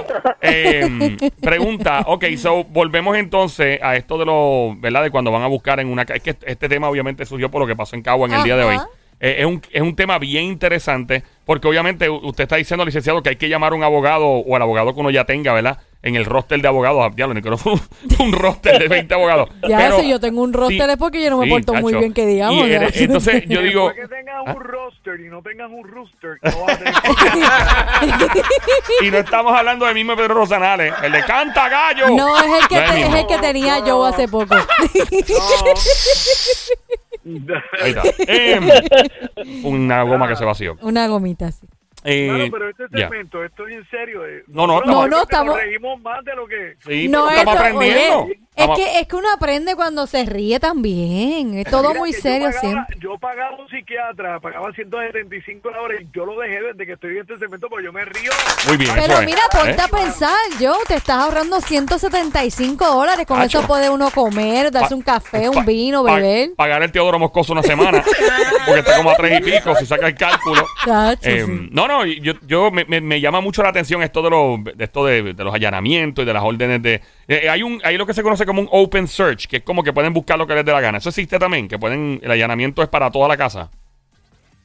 Eh, 0.41 1.17
pregunta, 1.41 2.03
ok, 2.07 2.25
so 2.37 2.63
volvemos 2.63 3.15
entonces 3.17 3.79
a 3.83 3.95
esto 3.95 4.17
de 4.17 4.25
lo, 4.69 4.75
¿verdad? 4.79 5.03
De 5.03 5.11
cuando 5.11 5.31
van 5.31 5.43
a 5.43 5.47
buscar 5.47 5.79
en 5.79 5.87
una... 5.87 6.03
Es 6.03 6.21
que 6.21 6.35
este 6.45 6.69
tema 6.69 6.89
obviamente 6.89 7.25
surgió 7.25 7.49
por 7.51 7.61
lo 7.61 7.67
que 7.67 7.75
pasó 7.75 7.95
en 7.95 8.01
Cagua 8.01 8.27
en 8.27 8.33
el 8.33 8.43
día 8.43 8.55
de 8.57 8.63
hoy. 8.63 8.77
Eh, 9.19 9.37
es, 9.39 9.45
un, 9.45 9.61
es 9.71 9.81
un 9.81 9.95
tema 9.95 10.19
bien 10.19 10.43
interesante 10.43 11.23
porque 11.45 11.67
obviamente 11.69 12.09
usted 12.09 12.43
está 12.43 12.57
diciendo, 12.57 12.83
licenciado, 12.83 13.23
que 13.23 13.29
hay 13.29 13.35
que 13.37 13.47
llamar 13.47 13.71
a 13.71 13.75
un 13.75 13.83
abogado 13.83 14.25
o 14.27 14.55
al 14.55 14.61
abogado 14.61 14.93
que 14.93 14.99
uno 14.99 15.09
ya 15.09 15.23
tenga, 15.23 15.53
¿verdad? 15.53 15.79
En 16.03 16.15
el 16.15 16.25
roster 16.25 16.61
de 16.61 16.67
abogados. 16.67 17.01
Ah, 17.03 17.11
Diablo, 17.15 17.33
ni 17.33 17.41
que 17.41 17.49
no 17.49 17.57
fue 17.57 17.73
un, 17.73 17.81
un 18.19 18.33
roster 18.33 18.77
de 18.77 18.87
20 18.87 19.13
abogados. 19.13 19.49
Ya, 19.67 19.77
Pero- 19.77 19.99
si 20.01 20.09
yo 20.09 20.19
tengo 20.19 20.41
un 20.43 20.51
roster 20.53 20.85
sí, 20.85 20.91
es 20.91 20.97
porque 20.97 21.23
yo 21.23 21.29
no 21.29 21.37
me 21.37 21.45
sí, 21.45 21.49
porto 21.51 21.73
muy 21.75 21.93
bien, 21.93 22.13
que 22.13 22.25
digamos. 22.25 22.67
Y 22.67 22.71
ya. 22.71 22.87
entonces 22.93 23.43
yo 23.47 23.61
digo... 23.63 23.91
¿Ah? 24.45 24.53
un 24.53 24.63
roster 24.63 25.19
y 25.19 25.29
no 25.29 25.41
tengan 25.41 25.73
un 25.73 25.87
rooster, 25.87 26.37
no 26.41 26.61
van 26.65 26.71
a 26.71 26.77
tener 26.77 26.93
Y 29.01 29.11
no 29.11 29.17
estamos 29.17 29.57
hablando 29.57 29.85
de 29.85 29.93
mismo 29.93 30.15
Pedro 30.15 30.35
Rosanales, 30.35 30.93
el 31.03 31.11
de 31.11 31.23
Canta 31.25 31.69
Gallo. 31.69 32.09
No, 32.09 32.37
es 32.37 32.61
el 32.63 32.67
que, 32.67 32.75
No 32.75 32.81
es 32.81 32.89
te- 32.91 32.97
es 32.99 33.05
mismo. 33.09 33.17
el 33.17 33.27
que 33.27 33.37
tenía 33.39 33.79
yo 33.85 34.03
hace 34.05 34.27
poco. 34.27 34.55
Ahí 37.81 37.89
está. 37.91 38.03
Em, 38.27 38.69
una 39.63 40.03
goma 40.03 40.27
que 40.27 40.35
se 40.35 40.45
vació. 40.45 40.77
Una 40.81 41.07
gomita 41.07 41.47
así. 41.47 41.65
Eh, 42.03 42.27
Claro, 42.29 42.51
pero 42.51 42.69
este 42.69 42.83
ya. 42.91 43.09
segmento, 43.09 43.43
esto 43.43 43.67
es 43.67 43.77
en 43.77 43.89
serio. 43.89 44.25
eh. 44.27 44.43
No, 44.47 44.67
no, 44.67 44.79
Nosotros 44.81 44.83
estamos- 44.85 44.95
No, 44.95 45.01
no, 45.01 45.07
nos 45.07 45.21
estamos- 45.23 45.57
reímos 45.57 46.01
más 46.01 46.23
de 46.23 46.35
lo 46.35 46.45
que... 46.47 46.75
Sí, 46.85 47.07
no, 47.07 47.25
pero 47.27 47.39
estamos 47.39 47.55
esto- 47.55 47.65
aprendiendo. 47.65 48.19
oye, 48.25 48.39
es 48.55 48.69
que, 48.75 48.99
es 48.99 49.07
que 49.07 49.15
uno 49.15 49.27
aprende 49.35 49.75
cuando 49.75 50.07
se 50.07 50.25
ríe 50.25 50.59
también. 50.59 51.57
Es 51.57 51.65
todo 51.69 51.89
Mira 51.89 51.99
muy 51.99 52.11
que 52.11 52.15
yo 52.17 52.21
serio 52.21 52.47
pagaba- 52.47 52.59
siempre. 52.61 52.97
Yo 52.99 53.17
pagaba 53.17 53.57
un 53.57 53.67
psiquiatra, 53.69 54.39
pagaba 54.39 54.71
175 54.73 55.69
la 55.71 55.81
hora 55.81 55.95
y 56.01 56.07
yo 56.13 56.25
lo 56.25 56.39
dejé 56.39 56.61
desde 56.61 56.85
que 56.85 56.93
estoy 56.93 57.11
en 57.15 57.21
este 57.21 57.37
segmento 57.37 57.67
porque 57.69 57.85
yo 57.85 57.93
me 57.93 58.05
río. 58.05 58.31
Muy 58.67 58.77
bien, 58.77 58.91
Pero 58.95 59.19
es. 59.19 59.25
mira, 59.25 59.41
ponte 59.51 59.71
¿Eh? 59.71 59.77
a 59.83 59.87
pensar, 59.87 60.35
yo 60.59 60.75
te 60.87 60.95
estás 60.95 61.17
ahorrando 61.17 61.59
175 61.61 62.85
dólares. 62.85 63.25
Con 63.25 63.39
Acho. 63.41 63.59
eso 63.59 63.67
puede 63.67 63.89
uno 63.89 64.09
comer, 64.11 64.71
darse 64.71 64.89
Pa- 64.89 64.95
un 64.95 65.01
café, 65.01 65.49
pa- 65.51 65.59
un 65.59 65.65
vino, 65.65 66.03
pa- 66.03 66.15
beber. 66.15 66.49
Pagar 66.55 66.83
el 66.83 66.91
Teodoro 66.91 67.19
Moscoso 67.19 67.53
una 67.53 67.63
semana. 67.63 68.03
porque 68.65 68.79
está 68.79 68.97
como 68.97 69.09
a 69.11 69.15
tres 69.15 69.39
y 69.39 69.43
pico, 69.43 69.75
si 69.75 69.85
saca 69.85 70.07
el 70.07 70.15
cálculo. 70.15 70.65
Chacho, 70.85 71.29
Eh, 71.29 71.43
sí. 71.45 71.69
No, 71.71 71.87
no, 71.87 72.05
yo, 72.05 72.33
yo 72.45 72.71
me, 72.71 72.85
me- 72.85 73.01
me 73.01 73.19
llama 73.21 73.41
mucho 73.41 73.63
la 73.63 73.69
atención 73.69 74.01
esto 74.03 74.21
de 74.21 74.29
los, 74.29 74.63
de 74.63 74.83
esto 74.83 75.05
de, 75.05 75.33
de 75.33 75.43
los 75.43 75.53
allanamientos 75.53 76.23
y 76.23 76.25
de 76.25 76.33
las 76.33 76.43
órdenes 76.43 76.81
de. 76.81 77.01
eh, 77.27 77.49
hay 77.49 77.63
un, 77.63 77.81
hay 77.83 77.97
lo 77.97 78.05
que 78.05 78.13
se 78.13 78.23
conoce 78.23 78.44
como 78.45 78.61
un 78.61 78.69
open 78.71 79.07
search, 79.07 79.47
que 79.47 79.57
es 79.57 79.63
como 79.63 79.83
que 79.83 79.93
pueden 79.93 80.13
buscar 80.13 80.37
lo 80.37 80.47
que 80.47 80.55
les 80.55 80.65
dé 80.65 80.71
la 80.71 80.81
gana. 80.81 80.97
Eso 80.97 81.09
existe 81.09 81.39
también, 81.39 81.67
que 81.67 81.79
pueden, 81.79 82.19
el 82.21 82.31
allanamiento 82.31 82.81
es 82.81 82.89
para 82.89 83.11
toda 83.11 83.27
la 83.27 83.37
casa. 83.37 83.69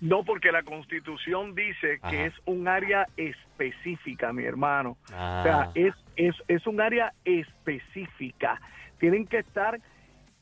No, 0.01 0.25
porque 0.25 0.51
la 0.51 0.62
constitución 0.62 1.55
dice 1.55 1.99
Ajá. 2.01 2.11
que 2.11 2.27
es 2.27 2.35
un 2.47 2.69
área 2.69 3.07
específica, 3.16 4.33
mi 4.33 4.45
hermano. 4.45 4.97
Ah. 5.12 5.40
O 5.40 5.43
sea, 5.43 5.71
es, 5.75 5.95
es, 6.16 6.35
es 6.49 6.66
un 6.66 6.81
área 6.81 7.12
específica. 7.25 8.61
Tienen 8.99 9.27
que 9.27 9.38
estar 9.38 9.79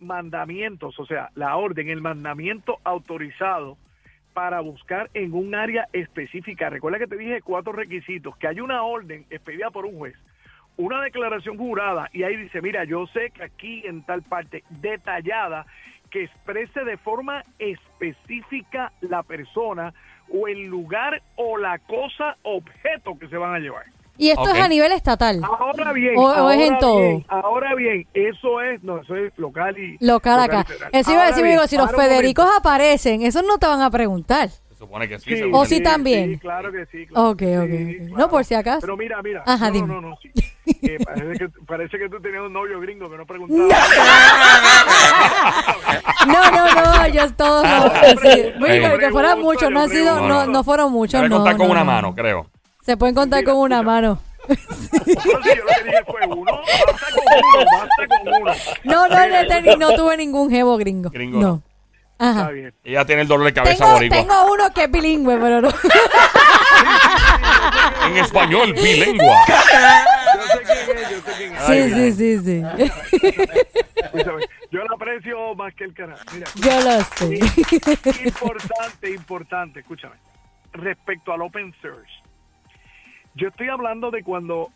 mandamientos, 0.01 0.99
o 0.99 1.07
sea, 1.07 1.31
la 1.35 1.57
orden, 1.57 1.89
el 1.89 2.01
mandamiento 2.01 2.79
autorizado 2.85 3.77
para 4.33 4.61
buscar 4.61 5.11
en 5.15 5.35
un 5.35 5.55
área 5.55 5.89
específica. 5.93 6.71
Recuerda 6.71 7.01
que 7.01 7.09
te 7.09 7.17
dije 7.17 7.43
cuatro 7.43 7.73
requisitos, 7.73 8.37
que 8.37 8.47
hay 8.47 8.61
una 8.61 8.85
orden 8.85 9.27
expedida 9.31 9.71
por 9.71 9.85
un 9.85 9.99
juez, 9.99 10.15
una 10.79 11.03
declaración 11.03 11.59
jurada 11.59 12.09
y 12.13 12.23
ahí 12.23 12.37
dice, 12.37 12.63
mira, 12.63 12.85
yo 12.85 13.07
sé 13.09 13.31
que 13.35 13.43
aquí 13.45 13.83
en 13.87 14.03
tal 14.05 14.23
parte 14.23 14.65
detallada 14.71 15.67
que 16.11 16.25
exprese 16.25 16.83
de 16.85 16.97
forma 16.97 17.43
específica 17.59 18.93
la 19.01 19.23
persona 19.23 19.93
o 20.33 20.49
el 20.49 20.65
lugar 20.67 21.23
o 21.37 21.59
la 21.59 21.79
cosa, 21.79 22.37
objeto 22.43 23.19
que 23.19 23.29
se 23.29 23.37
van 23.37 23.55
a 23.55 23.59
llevar. 23.59 23.85
Y 24.17 24.31
esto 24.31 24.51
es 24.53 24.61
a 24.61 24.69
nivel 24.69 24.91
estatal. 24.93 25.41
Ahora 25.45 25.93
bien, 25.93 26.15
O- 26.17 26.23
o 26.27 26.31
es 26.33 26.37
ahora 26.39 26.65
en 26.67 26.79
todo. 26.81 26.99
bien, 27.01 27.25
ahora 27.29 27.75
bien, 27.77 28.07
eso 28.15 28.61
es, 28.63 28.83
no, 28.83 29.01
eso 29.03 29.15
es 29.15 29.33
local 29.39 29.79
y 29.79 29.97
Local 30.05 30.41
acá. 30.41 30.61
y 30.61 30.65
federal. 30.73 30.91
Eso 30.93 31.11
iba 31.13 31.21
a 31.21 31.23
Ahora 31.25 31.31
decir, 31.31 31.45
bien, 31.45 31.57
digo, 31.57 31.67
si 31.69 31.77
los 31.77 31.91
Federicos 31.93 32.45
momento. 32.47 32.69
aparecen, 32.69 33.23
esos 33.23 33.45
no 33.45 33.59
te 33.59 33.67
van 33.69 33.81
a 33.81 33.91
preguntar. 33.91 34.49
Se 34.49 34.75
supone 34.75 35.09
que 35.09 35.19
sí. 35.21 35.41
O 35.53 35.65
sí 35.67 35.81
también. 35.83 36.33
Sí, 36.35 36.39
claro 36.39 36.73
que 36.73 36.87
sí. 36.87 37.07
claro 37.07 37.29
Ok, 37.31 37.43
ok, 37.43 37.49
sí, 37.49 37.57
ok. 37.57 38.07
claro. 38.09 38.17
No, 38.17 38.29
por 38.29 38.45
si 38.45 38.55
acaso. 38.55 38.81
Pero 38.81 38.97
mira, 38.97 39.23
mira. 39.23 39.43
Ajá, 39.47 39.69
no, 39.69 39.73
dime. 39.75 39.87
no, 39.89 40.01
no, 40.01 40.09
no, 40.11 40.17
sí. 40.21 40.31
Eh, 40.83 40.99
parece, 41.05 41.39
que, 41.39 41.49
parece 41.67 41.99
que 41.99 42.09
tú 42.09 42.21
tenías 42.21 42.43
un 42.43 42.53
novio 42.53 42.79
gringo 42.81 43.11
que 43.11 43.17
no 43.17 43.27
preguntaba. 43.27 43.69
No, 46.27 46.51
no, 46.51 46.75
no, 46.75 47.05
ellos 47.05 47.33
todos 47.37 47.65
no. 47.65 47.85
Hombre, 47.85 48.17
Sí. 48.23 48.53
Bueno, 48.59 48.99
que 48.99 49.11
fueran 49.11 49.41
muchos, 49.41 49.71
no 49.71 49.81
han 49.83 49.89
sido, 49.89 50.21
no, 50.29 50.47
no 50.47 50.65
fueron 50.65 50.93
muchos, 50.93 51.21
Debe 51.21 51.29
no. 51.29 51.37
contar 51.37 51.57
con 51.57 51.67
no, 51.67 51.73
una 51.73 51.81
no. 51.81 51.87
mano, 51.87 52.15
creo. 52.15 52.47
Se 52.83 52.97
pueden 52.97 53.15
contar 53.15 53.41
Mira, 53.41 53.53
con 53.53 53.61
una 53.63 53.77
escucha. 53.77 53.91
mano. 53.93 54.23
No, 54.49 54.55
sí, 54.57 55.15
yo 55.17 55.33
lo 55.35 55.41
que 55.43 55.85
dije 55.85 56.05
fue 56.07 56.27
uno. 56.27 56.53
Basta 56.87 57.17
con 57.17 57.39
uno, 57.49 57.71
basta 57.71 58.07
con 58.09 58.29
uno. 58.43 58.53
No, 58.85 59.09
no, 59.09 59.15
no, 59.29 59.37
tení- 59.49 59.79
no 59.79 59.95
tuve 59.95 60.17
ningún 60.17 60.51
jevo 60.51 60.77
gringo. 60.79 61.11
Gringo 61.11 61.39
no. 61.41 61.47
No. 61.49 61.63
Está 62.13 62.31
Ajá. 62.31 62.49
bien. 62.51 62.75
Ella 62.83 63.05
tiene 63.05 63.23
el 63.23 63.29
dolor 63.29 63.47
de 63.47 63.53
cabeza 63.53 63.77
Tengo, 63.85 63.93
boricua. 63.93 64.17
tengo 64.19 64.53
uno 64.53 64.73
que 64.75 64.85
es 64.85 64.91
bilingüe, 64.91 65.37
pero 65.39 65.61
no. 65.61 65.69
En 68.07 68.17
español, 68.17 68.73
bilingüe. 68.73 69.29
Yo 70.61 70.67
sé 70.75 70.85
quién 70.85 70.99
es, 70.99 71.11
yo 71.11 71.21
sé 71.21 71.33
quién 71.39 71.55
es. 71.55 71.63
Sí, 71.67 72.13
sí, 72.13 72.13
sí, 72.13 72.39
sí. 72.45 72.63
Yo 74.71 74.85
lo 74.85 74.95
aprecio 74.95 75.55
más 75.55 75.75
que 75.75 75.85
el 75.85 75.95
canal. 75.95 76.19
Mira, 76.33 76.47
Yo 76.57 76.81
lo 76.81 77.01
sé. 77.05 78.25
importante, 78.27 79.11
importante, 79.11 79.81
escúchame. 79.81 80.17
respecto 80.73 81.33
al 81.33 81.43
Open 81.43 81.75
Search. 81.81 82.09
Yo 83.35 83.49
estoy 83.49 83.69
hablando 83.69 84.11
de 84.11 84.23
cuando 84.23 84.71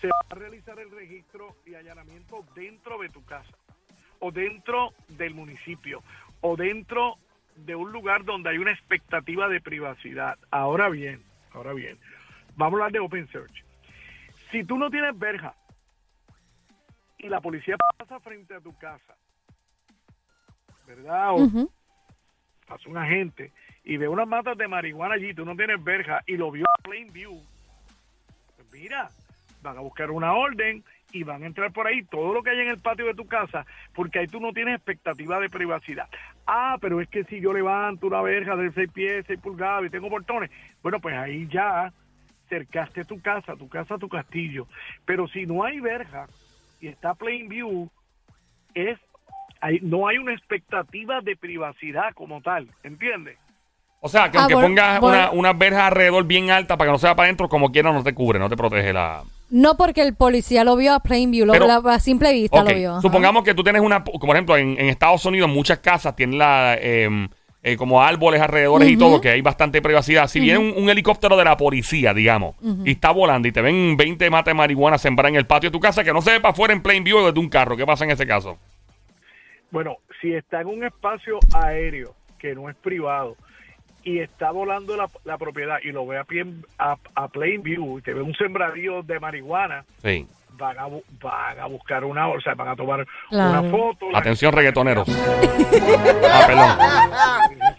se 0.00 0.08
va 0.08 0.14
a 0.30 0.34
realizar 0.34 0.78
el 0.78 0.90
registro 0.90 1.56
y 1.66 1.74
allanamiento 1.74 2.44
dentro 2.54 2.98
de 2.98 3.08
tu 3.08 3.24
casa, 3.24 3.52
o 4.20 4.30
dentro 4.30 4.92
del 5.08 5.34
municipio, 5.34 6.02
o 6.40 6.56
dentro 6.56 7.16
de 7.56 7.74
un 7.74 7.92
lugar 7.92 8.24
donde 8.24 8.50
hay 8.50 8.58
una 8.58 8.72
expectativa 8.72 9.48
de 9.48 9.60
privacidad. 9.60 10.38
Ahora 10.50 10.88
bien, 10.88 11.22
ahora 11.52 11.72
bien, 11.72 11.98
vamos 12.56 12.80
a 12.80 12.84
hablar 12.84 12.92
de 12.92 13.00
Open 13.00 13.28
Search. 13.30 13.64
Si 14.52 14.64
tú 14.64 14.76
no 14.76 14.90
tienes 14.90 15.18
verja 15.18 15.54
y 17.18 17.28
la 17.28 17.40
policía 17.40 17.76
pasa 17.98 18.20
frente 18.20 18.54
a 18.54 18.60
tu 18.60 18.76
casa, 18.76 19.16
¿verdad? 20.86 21.32
O 21.32 21.36
Ujú. 21.44 21.72
pasa 22.66 22.88
un 22.88 22.98
agente 22.98 23.50
y 23.82 23.96
ve 23.96 24.08
unas 24.08 24.28
matas 24.28 24.58
de 24.58 24.68
marihuana 24.68 25.14
allí, 25.14 25.32
tú 25.32 25.46
no 25.46 25.56
tienes 25.56 25.82
verja 25.82 26.20
y 26.26 26.36
lo 26.36 26.50
vio 26.50 26.66
a 26.66 26.82
plain 26.82 27.10
view, 27.10 27.42
pues 28.56 28.70
mira, 28.72 29.08
van 29.62 29.78
a 29.78 29.80
buscar 29.80 30.10
una 30.10 30.34
orden 30.34 30.84
y 31.12 31.22
van 31.22 31.42
a 31.42 31.46
entrar 31.46 31.72
por 31.72 31.86
ahí 31.86 32.04
todo 32.04 32.34
lo 32.34 32.42
que 32.42 32.50
hay 32.50 32.60
en 32.60 32.68
el 32.68 32.78
patio 32.78 33.06
de 33.06 33.14
tu 33.14 33.26
casa, 33.26 33.64
porque 33.94 34.18
ahí 34.18 34.26
tú 34.26 34.38
no 34.38 34.52
tienes 34.52 34.74
expectativa 34.74 35.40
de 35.40 35.48
privacidad. 35.48 36.08
Ah, 36.46 36.76
pero 36.78 37.00
es 37.00 37.08
que 37.08 37.24
si 37.24 37.40
yo 37.40 37.54
levanto 37.54 38.06
una 38.06 38.20
verja 38.20 38.54
de 38.56 38.70
6 38.72 38.90
pies, 38.92 39.24
6 39.26 39.40
pulgadas 39.40 39.86
y 39.86 39.90
tengo 39.90 40.10
portones, 40.10 40.50
bueno, 40.82 41.00
pues 41.00 41.14
ahí 41.16 41.46
ya 41.48 41.92
cercaste 42.56 43.04
tu 43.06 43.18
casa, 43.22 43.56
tu 43.56 43.66
casa, 43.68 43.96
tu 43.96 44.08
castillo. 44.10 44.66
Pero 45.06 45.26
si 45.28 45.46
no 45.46 45.64
hay 45.64 45.80
verja 45.80 46.26
y 46.80 46.88
está 46.88 47.14
plain 47.14 47.48
view, 47.48 47.88
es 48.74 48.98
hay- 49.62 49.78
no 49.80 50.06
hay 50.08 50.18
una 50.18 50.34
expectativa 50.34 51.20
de 51.22 51.34
privacidad 51.36 52.12
como 52.14 52.42
tal, 52.42 52.68
¿entiendes? 52.82 53.38
O 54.00 54.08
sea, 54.08 54.30
que 54.30 54.36
Ah, 54.36 54.40
aunque 54.42 54.54
bueno, 54.54 54.68
pongas 54.68 55.00
bueno. 55.00 55.18
una, 55.18 55.30
una 55.30 55.52
verja 55.54 55.86
alrededor 55.86 56.24
bien 56.26 56.50
alta 56.50 56.76
para 56.76 56.88
que 56.88 56.92
no 56.92 56.98
sea 56.98 57.14
para 57.14 57.26
adentro, 57.28 57.48
como 57.48 57.70
quiera 57.70 57.92
no 57.92 58.02
te 58.02 58.12
cubre, 58.12 58.38
no 58.38 58.48
te 58.50 58.56
protege 58.56 58.92
la... 58.92 59.22
No 59.48 59.76
porque 59.76 60.02
el 60.02 60.14
policía 60.16 60.64
lo 60.64 60.76
vio 60.76 60.92
a 60.94 61.00
plain 61.00 61.30
view, 61.30 61.46
lo, 61.46 61.52
Pero- 61.52 61.66
la- 61.68 61.94
a 61.94 62.00
simple 62.00 62.32
vista 62.32 62.64
lo 62.64 62.74
vio. 62.74 62.90
ajá. 62.92 63.00
supongamos 63.00 63.44
que 63.44 63.54
tú 63.54 63.62
tienes 63.62 63.80
una, 63.80 64.02
por 64.04 64.30
ejemplo, 64.30 64.56
en, 64.56 64.70
en 64.78 64.88
Estados 64.88 65.24
Unidos 65.24 65.48
muchas 65.48 65.78
casas 65.78 66.16
tienen 66.16 66.38
la, 66.38 66.76
eh, 66.80 67.08
eh, 67.62 67.76
como 67.76 68.02
árboles 68.02 68.40
alrededores 68.40 68.88
y 68.88 68.96
todo, 68.96 69.20
que 69.20 69.28
hay 69.30 69.40
bastante 69.40 69.80
privacidad. 69.80 70.26
Si 70.26 70.40
viene 70.40 70.58
un, 70.58 70.72
un 70.76 70.90
helicóptero 70.90 71.36
de 71.36 71.44
la 71.44 71.56
policía, 71.56 72.12
digamos, 72.12 72.56
y 72.84 72.90
está 72.92 73.10
volando 73.12 73.46
y 73.46 73.52
te 73.52 73.60
ven 73.62 73.96
20 73.96 74.30
matas 74.30 74.52
de 74.52 74.54
marihuana 74.56 74.98
sembrar 74.98 75.28
en 75.30 75.36
el 75.36 75.46
patio 75.46 75.70
de 75.70 75.72
tu 75.72 75.80
casa, 75.80 76.02
que 76.02 76.12
no 76.12 76.22
se 76.22 76.32
ve 76.32 76.40
para 76.40 76.52
afuera 76.52 76.74
en 76.74 76.82
plain 76.82 77.04
view 77.04 77.24
desde 77.24 77.38
un 77.38 77.48
carro, 77.48 77.76
¿qué 77.76 77.86
pasa 77.86 78.04
en 78.04 78.10
ese 78.10 78.26
caso? 78.26 78.58
Bueno, 79.70 79.96
si 80.20 80.34
está 80.34 80.60
en 80.60 80.66
un 80.66 80.84
espacio 80.84 81.38
aéreo 81.54 82.14
que 82.38 82.54
no 82.54 82.68
es 82.68 82.76
privado 82.76 83.36
y 84.04 84.18
está 84.18 84.50
volando 84.50 84.96
la, 84.96 85.08
la 85.24 85.38
propiedad 85.38 85.78
y 85.82 85.92
lo 85.92 86.04
ve 86.06 86.18
a, 86.18 86.24
pie, 86.24 86.44
a, 86.78 86.96
a 87.14 87.28
plain 87.28 87.62
view 87.62 87.98
y 87.98 88.02
te 88.02 88.12
ve 88.12 88.20
un 88.22 88.34
sembradío 88.34 89.02
de 89.02 89.20
marihuana, 89.20 89.84
Sí. 90.02 90.26
Van 90.54 90.78
a, 90.78 90.86
van 91.20 91.58
a 91.60 91.66
buscar 91.66 92.04
una, 92.04 92.28
o 92.28 92.40
sea, 92.40 92.54
van 92.54 92.68
a 92.68 92.76
tomar 92.76 93.06
Claro. 93.28 93.60
una 93.60 93.70
foto. 93.70 94.06
Atención, 94.14 94.52
reggaetoneros. 94.52 95.08
Ah, 96.34 96.44
perdón. 96.46 97.72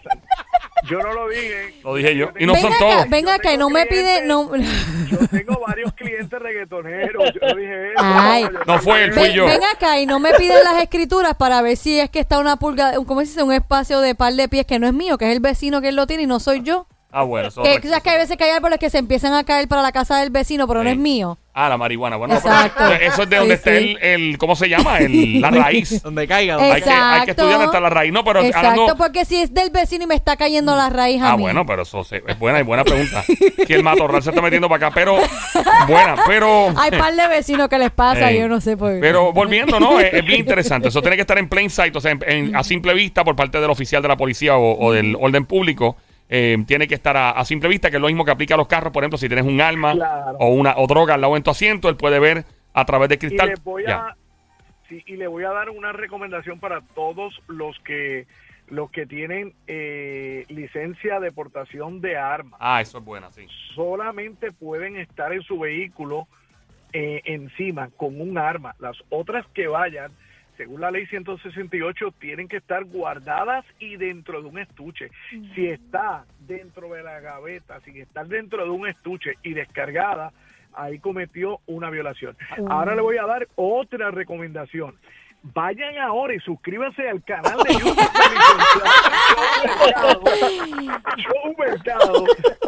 Yo 0.88 0.98
no 1.00 1.14
lo 1.14 1.28
dije. 1.28 1.74
Lo 1.82 1.94
dije 1.94 2.14
yo. 2.16 2.28
Y 2.38 2.44
no 2.46 2.52
venga 2.52 2.68
son 2.68 2.72
acá, 2.76 2.84
todos. 2.96 3.08
venga 3.10 3.34
acá 3.34 3.52
y 3.54 3.56
no 3.56 3.70
me 3.70 3.86
pide... 3.86 4.26
No, 4.26 4.54
Yo 4.54 5.18
tengo 5.30 5.58
varios 5.66 5.92
clientes 5.94 6.38
reggaetoneros. 6.38 7.32
Yo 7.32 7.40
no 7.48 7.54
dije 7.54 7.92
eso. 7.92 8.02
Ay. 8.04 8.46
No 8.66 8.78
fue 8.80 9.04
él, 9.04 9.12
fui 9.14 9.22
Ven, 9.24 9.32
yo. 9.32 9.46
ven 9.46 9.60
acá 9.74 9.98
y 9.98 10.04
no 10.06 10.20
me 10.20 10.34
piden 10.34 10.62
las 10.62 10.82
escrituras 10.82 11.34
para 11.36 11.62
ver 11.62 11.76
si 11.78 11.98
es 11.98 12.10
que 12.10 12.20
está 12.20 12.38
una 12.38 12.56
pulga, 12.56 12.92
¿cómo 13.06 13.20
se 13.20 13.26
dice? 13.26 13.42
Un 13.42 13.52
espacio 13.52 14.00
de 14.00 14.14
par 14.14 14.34
de 14.34 14.46
pies 14.48 14.66
que 14.66 14.78
no 14.78 14.86
es 14.86 14.92
mío, 14.92 15.16
que 15.16 15.26
es 15.30 15.32
el 15.34 15.40
vecino 15.40 15.80
que 15.80 15.88
él 15.88 15.96
lo 15.96 16.06
tiene 16.06 16.24
y 16.24 16.26
no 16.26 16.38
soy 16.38 16.62
yo. 16.62 16.86
Ah, 17.16 17.22
bueno. 17.22 17.48
eso 17.48 17.62
es 17.64 17.80
Que, 17.80 17.88
¿sabes 17.88 18.02
que 18.02 18.10
hay 18.10 18.18
veces 18.18 18.36
que 18.36 18.44
hay 18.44 18.50
árboles 18.50 18.78
que 18.80 18.90
se 18.90 18.98
empiezan 18.98 19.32
a 19.34 19.44
caer 19.44 19.68
para 19.68 19.82
la 19.82 19.92
casa 19.92 20.18
del 20.18 20.30
vecino, 20.30 20.66
pero 20.66 20.82
no 20.82 20.90
Sí. 20.90 20.94
es 20.96 20.98
mío. 21.00 21.38
Ah, 21.56 21.68
la 21.68 21.76
marihuana. 21.76 22.16
Bueno, 22.16 22.34
Exacto. 22.34 22.82
pero 22.88 22.94
eso 23.04 23.22
es 23.22 23.30
de 23.30 23.36
donde 23.36 23.54
Sí, 23.56 23.58
está 23.58 23.70
sí. 23.78 23.96
el, 24.00 24.22
el- 24.30 24.38
¿cómo 24.38 24.56
se 24.56 24.68
llama? 24.68 24.98
El, 24.98 25.40
la 25.40 25.50
raíz. 25.52 26.02
Donde 26.02 26.26
caiga. 26.26 26.54
Hay 26.56 26.60
que, 26.60 26.66
hay 26.66 26.82
que 26.82 26.88
Exacto. 26.90 27.30
estudiar 27.30 27.52
dónde 27.52 27.64
está 27.66 27.80
la 27.80 27.90
raíz. 27.90 28.12
No, 28.12 28.24
pero 28.24 28.40
Exacto, 28.42 28.68
hablando... 28.70 28.96
porque 28.96 29.24
si 29.24 29.40
es 29.40 29.54
del 29.54 29.70
vecino 29.70 30.02
y 30.02 30.06
me 30.08 30.16
está 30.16 30.36
cayendo 30.36 30.74
la 30.74 30.90
raíz 30.90 31.22
a 31.22 31.30
Ah, 31.32 31.36
mí. 31.36 31.42
bueno, 31.44 31.64
pero 31.64 31.82
eso 31.82 32.02
se- 32.02 32.24
es 32.26 32.36
buena 32.40 32.58
y 32.58 32.62
buena 32.64 32.82
pregunta. 32.82 33.22
Que 33.64 33.74
el 33.74 33.84
matorral 33.84 34.20
se 34.24 34.30
está 34.30 34.42
metiendo 34.42 34.68
para 34.68 34.88
acá, 34.88 34.94
pero 34.96 35.16
buena, 35.86 36.16
pero 36.26 36.72
Hay 36.76 36.90
par 36.90 37.14
de 37.14 37.28
vecinos 37.28 37.68
que 37.68 37.78
les 37.78 37.90
pasa, 37.92 38.30
Ey. 38.32 38.40
yo 38.40 38.48
no 38.48 38.60
sé 38.60 38.76
por 38.76 38.92
qué. 38.92 38.98
pero 39.00 39.32
volviendo, 39.32 39.78
¿no? 39.78 40.00
Es, 40.00 40.12
es 40.12 40.24
bien 40.24 40.40
interesante. 40.40 40.88
Eso 40.88 41.00
tiene 41.02 41.14
que 41.16 41.22
estar 41.22 41.38
en 41.38 41.48
plain 41.48 41.70
sight, 41.70 41.94
o 41.94 42.00
sea, 42.00 42.10
en- 42.10 42.24
en- 42.26 42.56
a 42.56 42.64
simple 42.64 42.92
vista 42.94 43.22
por 43.22 43.36
parte 43.36 43.60
del 43.60 43.70
oficial 43.70 44.02
de 44.02 44.08
la 44.08 44.16
policía 44.16 44.56
o, 44.56 44.76
o 44.86 44.92
del 44.92 45.16
orden 45.20 45.44
público. 45.46 45.96
Eh, 46.36 46.56
tiene 46.66 46.88
que 46.88 46.94
estar 46.96 47.16
a, 47.16 47.30
a 47.30 47.44
simple 47.44 47.68
vista, 47.68 47.90
que 47.90 47.96
es 47.96 48.00
lo 48.02 48.08
mismo 48.08 48.24
que 48.24 48.32
aplica 48.32 48.54
a 48.54 48.56
los 48.56 48.66
carros. 48.66 48.92
Por 48.92 49.02
ejemplo, 49.04 49.18
si 49.18 49.28
tienes 49.28 49.44
un 49.46 49.60
arma 49.60 49.92
Claro. 49.92 50.36
o 50.40 50.48
una 50.48 50.74
o 50.76 50.86
droga 50.88 51.14
al 51.14 51.20
lado 51.20 51.36
en 51.36 51.42
tu 51.44 51.50
asiento, 51.50 51.88
él 51.88 51.96
puede 51.96 52.18
ver 52.18 52.44
a 52.72 52.84
través 52.84 53.08
de 53.08 53.14
y 53.14 53.18
cristal. 53.18 53.48
les 53.50 53.62
voy 53.62 53.84
Ya. 53.86 54.08
a 54.08 54.16
sí, 54.88 55.02
y 55.06 55.16
le 55.16 55.26
voy 55.28 55.44
a 55.44 55.50
dar 55.50 55.70
una 55.70 55.92
recomendación 55.92 56.58
para 56.58 56.80
todos 56.94 57.40
los 57.46 57.78
que 57.80 58.26
los 58.68 58.90
que 58.90 59.04
tienen 59.06 59.52
eh, 59.66 60.46
licencia 60.48 61.20
de 61.20 61.30
portación 61.30 62.00
de 62.00 62.16
armas 62.16 62.58
Ah, 62.60 62.80
eso 62.80 62.96
es 62.98 63.04
buena, 63.04 63.30
sí. 63.30 63.46
solamente 63.74 64.52
pueden 64.52 64.96
estar 64.96 65.32
en 65.34 65.42
su 65.42 65.58
vehículo 65.58 66.26
eh, 66.94 67.20
encima 67.26 67.90
con 67.96 68.18
un 68.20 68.38
arma 68.38 68.74
las 68.78 68.96
otras 69.10 69.44
que 69.52 69.66
vayan 69.66 70.10
según 70.56 70.80
la 70.80 70.90
ley 70.90 71.06
168 71.06 72.14
tienen 72.18 72.48
que 72.48 72.58
estar 72.58 72.84
guardadas 72.84 73.64
y 73.78 73.96
dentro 73.96 74.40
de 74.42 74.48
un 74.48 74.58
estuche 74.58 75.10
si 75.54 75.66
está 75.66 76.24
dentro 76.40 76.92
de 76.92 77.02
la 77.02 77.20
gaveta 77.20 77.80
sin 77.80 77.96
estar 77.96 78.26
dentro 78.26 78.64
de 78.64 78.70
un 78.70 78.86
estuche 78.86 79.34
y 79.42 79.54
descargada 79.54 80.32
ahí 80.76 80.98
cometió 80.98 81.60
una 81.66 81.90
violación. 81.90 82.36
Ahora 82.68 82.94
le 82.94 83.02
voy 83.02 83.16
a 83.16 83.26
dar 83.26 83.48
otra 83.54 84.10
recomendación. 84.10 84.96
Vayan 85.52 85.98
ahora 85.98 86.34
y 86.34 86.40
suscríbanse 86.40 87.06
al 87.06 87.22
canal 87.22 87.58
de 87.64 87.74
YouTube 87.74 87.96
de 87.96 88.04
Joe 89.34 89.76
Mercado. 89.84 90.22
Joe 91.22 91.54
Mercado. 91.58 92.24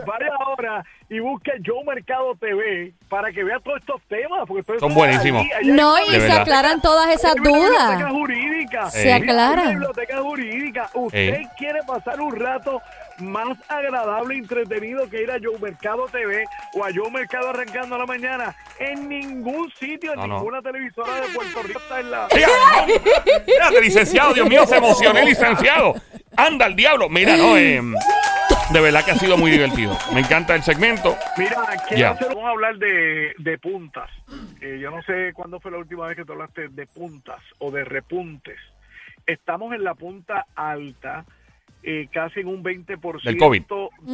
Vaya 0.06 0.30
ahora 0.44 0.84
y 1.08 1.18
busque 1.20 1.52
Joe 1.64 1.82
Mercado 1.86 2.34
TV 2.38 2.92
para 3.08 3.32
que 3.32 3.42
vea 3.44 3.58
todos 3.60 3.78
estos 3.80 4.02
temas. 4.08 4.40
Porque 4.46 4.78
Son 4.78 4.92
buenísimos. 4.92 5.44
No, 5.64 5.98
y 6.00 6.04
se 6.10 6.18
verdad. 6.18 6.40
aclaran 6.42 6.82
todas 6.82 7.08
esas 7.14 7.34
hay 7.34 7.40
una 7.40 7.50
biblioteca 7.50 7.96
dudas. 7.96 8.12
jurídica. 8.12 8.90
Se 8.90 9.12
aclaran. 9.12 9.68
biblioteca 9.70 10.18
jurídica. 10.20 10.90
Usted 10.94 11.18
Ey. 11.34 11.46
quiere 11.56 11.80
pasar 11.86 12.20
un 12.20 12.36
rato 12.38 12.82
más 13.20 13.58
agradable 13.68 14.34
e 14.34 14.38
entretenido 14.38 15.08
que 15.08 15.22
ir 15.22 15.30
a 15.30 15.38
Joe 15.42 15.58
Mercado 15.58 16.06
TV 16.10 16.44
o 16.74 16.84
a 16.84 16.88
Joe 16.94 17.10
Mercado 17.10 17.50
arrancando 17.50 17.94
a 17.94 17.98
la 17.98 18.06
mañana. 18.06 18.54
En 18.78 19.08
ningún 19.08 19.70
sitio, 19.78 20.12
en 20.12 20.18
No, 20.20 20.26
no. 20.26 20.34
ninguna 20.36 20.60
televisora 20.62 21.14
de 21.20 21.28
Puerto 21.34 21.62
Rico 21.62 21.78
está 21.80 22.00
en 22.00 22.10
la... 22.10 22.28
Fíjate, 22.28 23.80
licenciado, 23.80 24.34
Dios 24.34 24.48
mío, 24.48 24.66
se 24.66 24.76
emocioné, 24.76 25.24
licenciado. 25.24 25.94
Anda 26.36 26.66
al 26.66 26.76
diablo. 26.76 27.08
Mira, 27.08 27.36
no, 27.36 27.56
eh, 27.56 27.80
de 28.72 28.80
verdad 28.80 29.04
que 29.04 29.12
ha 29.12 29.16
sido 29.16 29.36
muy 29.38 29.50
divertido. 29.50 29.96
Me 30.12 30.20
encanta 30.20 30.54
el 30.54 30.62
segmento. 30.62 31.16
Mira, 31.38 31.56
quiero 31.88 32.00
Ya. 32.00 32.10
hacer- 32.10 32.28
vamos 32.28 32.44
a 32.44 32.50
hablar 32.50 32.76
de, 32.76 33.32
de 33.38 33.58
puntas. 33.58 34.10
Eh, 34.60 34.78
yo 34.80 34.90
no 34.90 35.02
sé 35.02 35.32
cuándo 35.34 35.60
fue 35.60 35.70
la 35.70 35.78
última 35.78 36.06
vez 36.06 36.16
que 36.16 36.24
tú 36.24 36.32
hablaste 36.32 36.68
de 36.68 36.86
puntas 36.86 37.40
o 37.58 37.70
de 37.70 37.84
repuntes. 37.84 38.58
Estamos 39.26 39.72
en 39.74 39.82
la 39.84 39.94
punta 39.94 40.46
alta, 40.54 41.24
eh, 41.82 42.08
casi 42.12 42.40
en 42.40 42.48
un 42.48 42.62
20% 42.62 43.22
Del 43.24 43.36
COVID. 43.38 43.62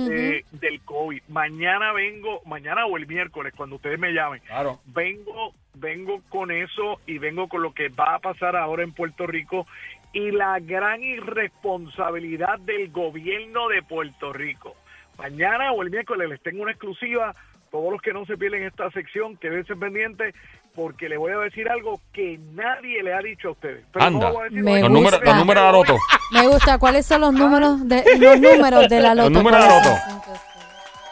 de- 0.09 0.45
del 0.53 0.81
COVID. 0.83 1.23
Mañana 1.29 1.93
vengo, 1.93 2.41
mañana 2.45 2.85
o 2.87 2.97
el 2.97 3.07
miércoles, 3.07 3.55
cuando 3.57 3.77
ustedes 3.77 3.99
me 3.99 4.13
llamen, 4.13 4.41
Claro. 4.47 4.81
vengo, 4.87 5.55
vengo 5.75 6.21
con 6.29 6.51
eso 6.51 7.01
y 7.07 7.19
vengo 7.19 7.49
con 7.49 7.63
lo 7.63 7.73
que 7.73 7.89
va 7.89 8.15
a 8.17 8.19
pasar 8.19 8.57
ahora 8.57 8.83
en 8.83 8.93
Puerto 8.93 9.27
Rico 9.27 9.67
y 10.13 10.31
la 10.33 10.59
gran 10.61 11.03
irresponsabilidad 11.03 12.59
del 12.61 12.91
gobierno 12.91 13.69
de 13.69 13.83
Puerto 13.83 14.33
Rico. 14.33 14.77
Mañana 15.19 15.73
o 15.73 15.83
el 15.83 15.91
miércoles 15.91 16.29
les 16.29 16.41
tengo 16.43 16.63
una 16.63 16.73
exclusiva. 16.73 17.35
Todos 17.73 17.91
los 17.91 18.01
que 18.03 18.13
no 18.13 18.25
se 18.27 18.37
pierden 18.37 18.65
esta 18.65 18.89
sección, 18.91 19.37
quédense 19.39 19.75
pendientes 19.75 20.35
porque 20.75 21.09
le 21.09 21.17
voy 21.17 21.33
a 21.33 21.39
decir 21.39 21.69
algo 21.69 22.01
que 22.13 22.39
nadie 22.53 23.03
le 23.03 23.13
ha 23.15 23.19
dicho 23.21 23.49
a 23.49 23.53
ustedes. 23.53 23.85
Pero 23.93 24.05
Anda. 24.05 24.29
lo 24.29 24.35
voy 24.35 24.43
a 24.43 24.45
decir 24.45 24.63
Me 24.63 24.73
hoy. 24.75 24.81
Los 24.83 24.91
números, 24.91 25.21
los 25.25 25.37
números 25.37 25.63
de 25.63 25.67
la 25.67 25.73
loto. 25.73 25.99
Me 26.33 26.47
gusta. 26.49 26.79
¿Cuáles 26.79 27.07
son 27.07 27.23
los 27.23 27.33
números 27.33 27.89
de 27.89 28.05
los 28.19 28.39
números 28.41 28.89
de 28.89 29.01
la 29.01 29.15
loto? 29.15 29.31
números 29.31 29.61
de 29.61 29.67
la 29.67 29.73
¿Cuáles 29.81 30.07
loto. 30.07 30.41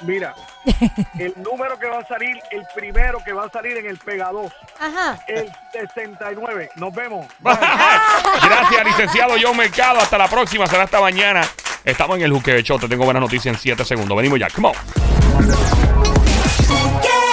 Mira, 0.03 0.35
el 1.19 1.35
número 1.43 1.79
que 1.79 1.87
va 1.87 1.99
a 1.99 2.07
salir, 2.07 2.37
el 2.51 2.63
primero 2.75 3.19
que 3.25 3.33
va 3.35 3.45
a 3.45 3.51
salir 3.51 3.77
en 3.77 3.87
el 3.87 3.99
Pega 3.99 4.31
2, 4.31 4.53
Ajá. 4.81 5.19
el 5.29 5.51
69. 5.73 6.71
Nos 6.77 6.95
vemos. 6.95 7.27
Gracias, 7.43 8.85
licenciado 8.85 9.35
John 9.43 9.57
Mercado. 9.57 9.99
Hasta 9.99 10.17
la 10.19 10.29
próxima. 10.29 10.67
Será 10.67 10.85
hasta 10.85 11.01
mañana. 11.01 11.43
Estamos 11.85 12.19
en 12.19 12.25
el 12.25 12.33
Juque 12.33 12.53
de 12.53 12.63
Show. 12.63 12.79
Te 12.79 12.89
tengo 12.89 13.05
buenas 13.05 13.23
noticias 13.23 13.55
en 13.55 13.61
7 13.61 13.85
segundos. 13.85 14.17
Venimos 14.17 14.39
ya. 14.39 14.49
Come 14.51 14.69
on. 14.69 15.90
Get 16.71 17.30